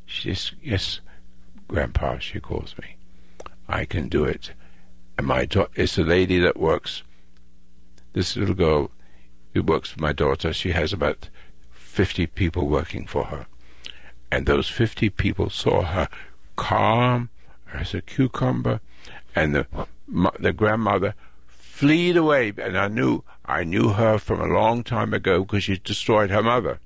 She 0.06 0.34
says, 0.34 0.52
Yes, 0.62 1.00
Grandpa, 1.68 2.18
she 2.18 2.40
calls 2.40 2.74
me. 2.80 2.96
I 3.68 3.84
can 3.84 4.08
do 4.08 4.24
it. 4.24 4.52
And 5.18 5.26
my 5.26 5.44
daughter, 5.44 5.70
it's 5.74 5.98
a 5.98 6.02
lady 6.02 6.38
that 6.38 6.56
works, 6.56 7.02
this 8.14 8.36
little 8.36 8.54
girl 8.54 8.90
who 9.52 9.62
works 9.62 9.90
for 9.90 10.00
my 10.00 10.12
daughter, 10.12 10.52
she 10.52 10.70
has 10.70 10.92
about 10.92 11.28
50 11.70 12.26
people 12.28 12.68
working 12.68 13.06
for 13.06 13.24
her. 13.24 13.46
And 14.30 14.46
those 14.46 14.68
50 14.68 15.10
people 15.10 15.50
saw 15.50 15.82
her 15.82 16.08
calm 16.58 17.30
as 17.72 17.94
a 17.94 18.02
cucumber, 18.02 18.80
and 19.34 19.54
the, 19.54 19.66
the 20.38 20.52
grandmother 20.52 21.14
fleed 21.46 22.18
away. 22.18 22.52
And 22.58 22.76
I 22.76 22.88
knew, 22.88 23.24
I 23.46 23.64
knew 23.64 23.90
her 23.90 24.18
from 24.18 24.40
a 24.42 24.52
long 24.52 24.84
time 24.84 25.14
ago 25.14 25.44
because 25.44 25.64
she 25.64 25.78
destroyed 25.78 26.28
her 26.28 26.42
mother 26.42 26.80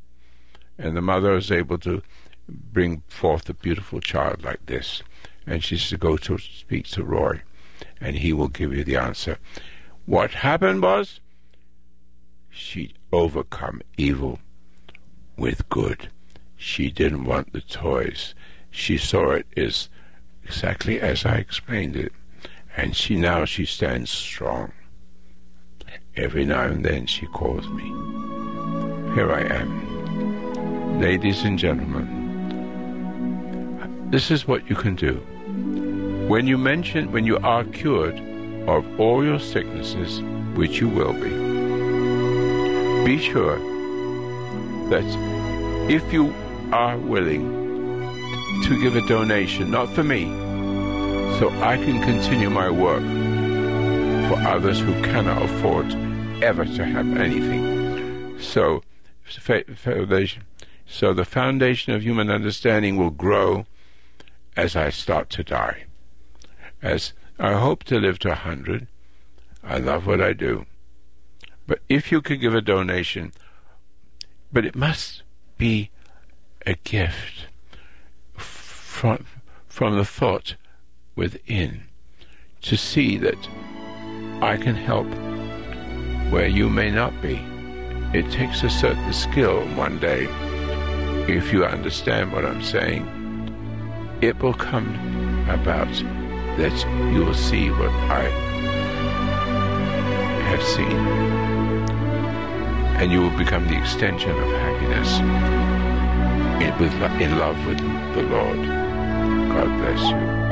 and 0.78 0.96
the 0.96 1.02
mother 1.02 1.32
was 1.32 1.50
able 1.50 1.78
to 1.78 2.02
bring 2.48 3.02
forth 3.08 3.48
a 3.48 3.54
beautiful 3.54 4.00
child 4.00 4.42
like 4.42 4.66
this. 4.66 5.02
And 5.46 5.62
she's 5.62 5.88
to 5.88 5.96
go 5.96 6.16
to 6.18 6.38
speak 6.38 6.86
to 6.88 7.04
Roy, 7.04 7.42
and 8.00 8.16
he 8.16 8.32
will 8.32 8.48
give 8.48 8.72
you 8.72 8.84
the 8.84 8.96
answer. 8.96 9.38
What 10.06 10.32
happened 10.32 10.82
was 10.82 11.20
she 12.50 12.94
overcome 13.12 13.82
evil 13.96 14.38
with 15.36 15.68
good. 15.68 16.10
She 16.56 16.90
didn't 16.90 17.24
want 17.24 17.52
the 17.52 17.60
toys. 17.60 18.34
She 18.72 18.96
saw 18.96 19.32
it 19.32 19.46
as 19.54 19.88
exactly 20.42 20.98
as 20.98 21.24
I 21.26 21.36
explained 21.36 21.94
it, 21.94 22.10
and 22.76 22.96
she 22.96 23.16
now 23.16 23.44
she 23.44 23.66
stands 23.66 24.10
strong. 24.10 24.72
Every 26.16 26.44
now 26.46 26.62
and 26.62 26.84
then 26.84 27.06
she 27.06 27.26
calls 27.26 27.68
me. 27.68 27.84
Here 29.14 29.30
I 29.30 29.42
am. 29.42 31.00
Ladies 31.00 31.44
and 31.44 31.58
gentlemen, 31.58 32.08
this 34.10 34.30
is 34.30 34.48
what 34.48 34.68
you 34.70 34.76
can 34.76 34.94
do. 34.94 35.16
When 36.28 36.46
you 36.46 36.56
mention, 36.56 37.12
when 37.12 37.26
you 37.26 37.36
are 37.38 37.64
cured 37.64 38.18
of 38.66 38.86
all 38.98 39.22
your 39.22 39.38
sicknesses, 39.38 40.22
which 40.56 40.80
you 40.80 40.88
will 40.88 41.12
be, 41.12 41.28
be 43.04 43.18
sure 43.18 43.58
that 44.88 45.04
if 45.90 46.10
you 46.10 46.32
are 46.72 46.96
willing 46.96 47.61
to 48.62 48.80
give 48.80 48.96
a 48.96 49.06
donation, 49.06 49.70
not 49.70 49.88
for 49.92 50.04
me, 50.04 50.24
so 51.38 51.50
I 51.60 51.76
can 51.76 52.00
continue 52.02 52.48
my 52.48 52.70
work 52.70 53.02
for 54.28 54.40
others 54.46 54.78
who 54.80 54.92
cannot 55.02 55.42
afford 55.42 55.92
ever 56.42 56.64
to 56.64 56.84
have 56.84 57.16
anything. 57.16 58.38
So, 58.38 58.82
so 60.86 61.12
the 61.12 61.24
foundation 61.24 61.92
of 61.92 62.02
human 62.02 62.30
understanding 62.30 62.96
will 62.96 63.10
grow 63.10 63.66
as 64.56 64.76
I 64.76 64.90
start 64.90 65.28
to 65.30 65.42
die. 65.42 65.84
As 66.80 67.12
I 67.38 67.54
hope 67.54 67.84
to 67.84 67.98
live 67.98 68.18
to 68.20 68.32
a 68.32 68.36
hundred, 68.36 68.86
I 69.64 69.78
love 69.78 70.06
what 70.06 70.20
I 70.20 70.32
do. 70.32 70.66
But 71.66 71.80
if 71.88 72.12
you 72.12 72.20
could 72.20 72.40
give 72.40 72.54
a 72.54 72.60
donation, 72.60 73.32
but 74.52 74.64
it 74.64 74.76
must 74.76 75.22
be 75.58 75.90
a 76.66 76.74
gift 76.74 77.46
from, 79.02 79.26
from 79.66 79.96
the 79.96 80.04
thought 80.04 80.54
within 81.16 81.82
to 82.60 82.76
see 82.76 83.18
that 83.18 83.48
I 84.40 84.56
can 84.56 84.76
help 84.76 85.08
where 86.30 86.46
you 86.46 86.70
may 86.70 86.88
not 86.88 87.12
be. 87.20 87.42
It 88.14 88.30
takes 88.30 88.62
a 88.62 88.70
certain 88.70 89.12
skill 89.12 89.62
one 89.74 89.98
day 89.98 90.28
if 91.26 91.52
you 91.52 91.64
understand 91.64 92.30
what 92.30 92.44
I'm 92.44 92.62
saying, 92.62 93.02
it 94.20 94.40
will 94.40 94.54
come 94.54 94.94
about 95.50 95.92
that 96.58 97.12
you 97.12 97.24
will 97.24 97.34
see 97.34 97.70
what 97.70 97.90
I 97.90 98.22
have 100.46 100.62
seen. 100.62 100.96
And 103.00 103.10
you 103.10 103.22
will 103.22 103.36
become 103.36 103.66
the 103.66 103.76
extension 103.76 104.30
of 104.30 104.48
happiness 104.48 105.18
in, 106.62 106.78
with, 106.78 106.94
in 107.20 107.36
love 107.36 107.66
with 107.66 107.80
the 108.14 108.22
Lord. 108.22 108.81
God 109.48 109.68
bless 109.78 110.00
you. 110.00 110.42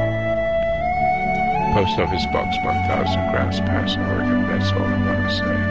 Post 1.74 1.98
Office 2.00 2.26
Box 2.26 2.56
1000 2.64 3.30
Grants 3.30 3.60
Pass, 3.60 3.96
Oregon. 3.96 4.48
That's 4.48 4.72
all 4.72 4.82
I 4.82 5.06
want 5.06 5.30
to 5.30 5.36
say. 5.36 5.69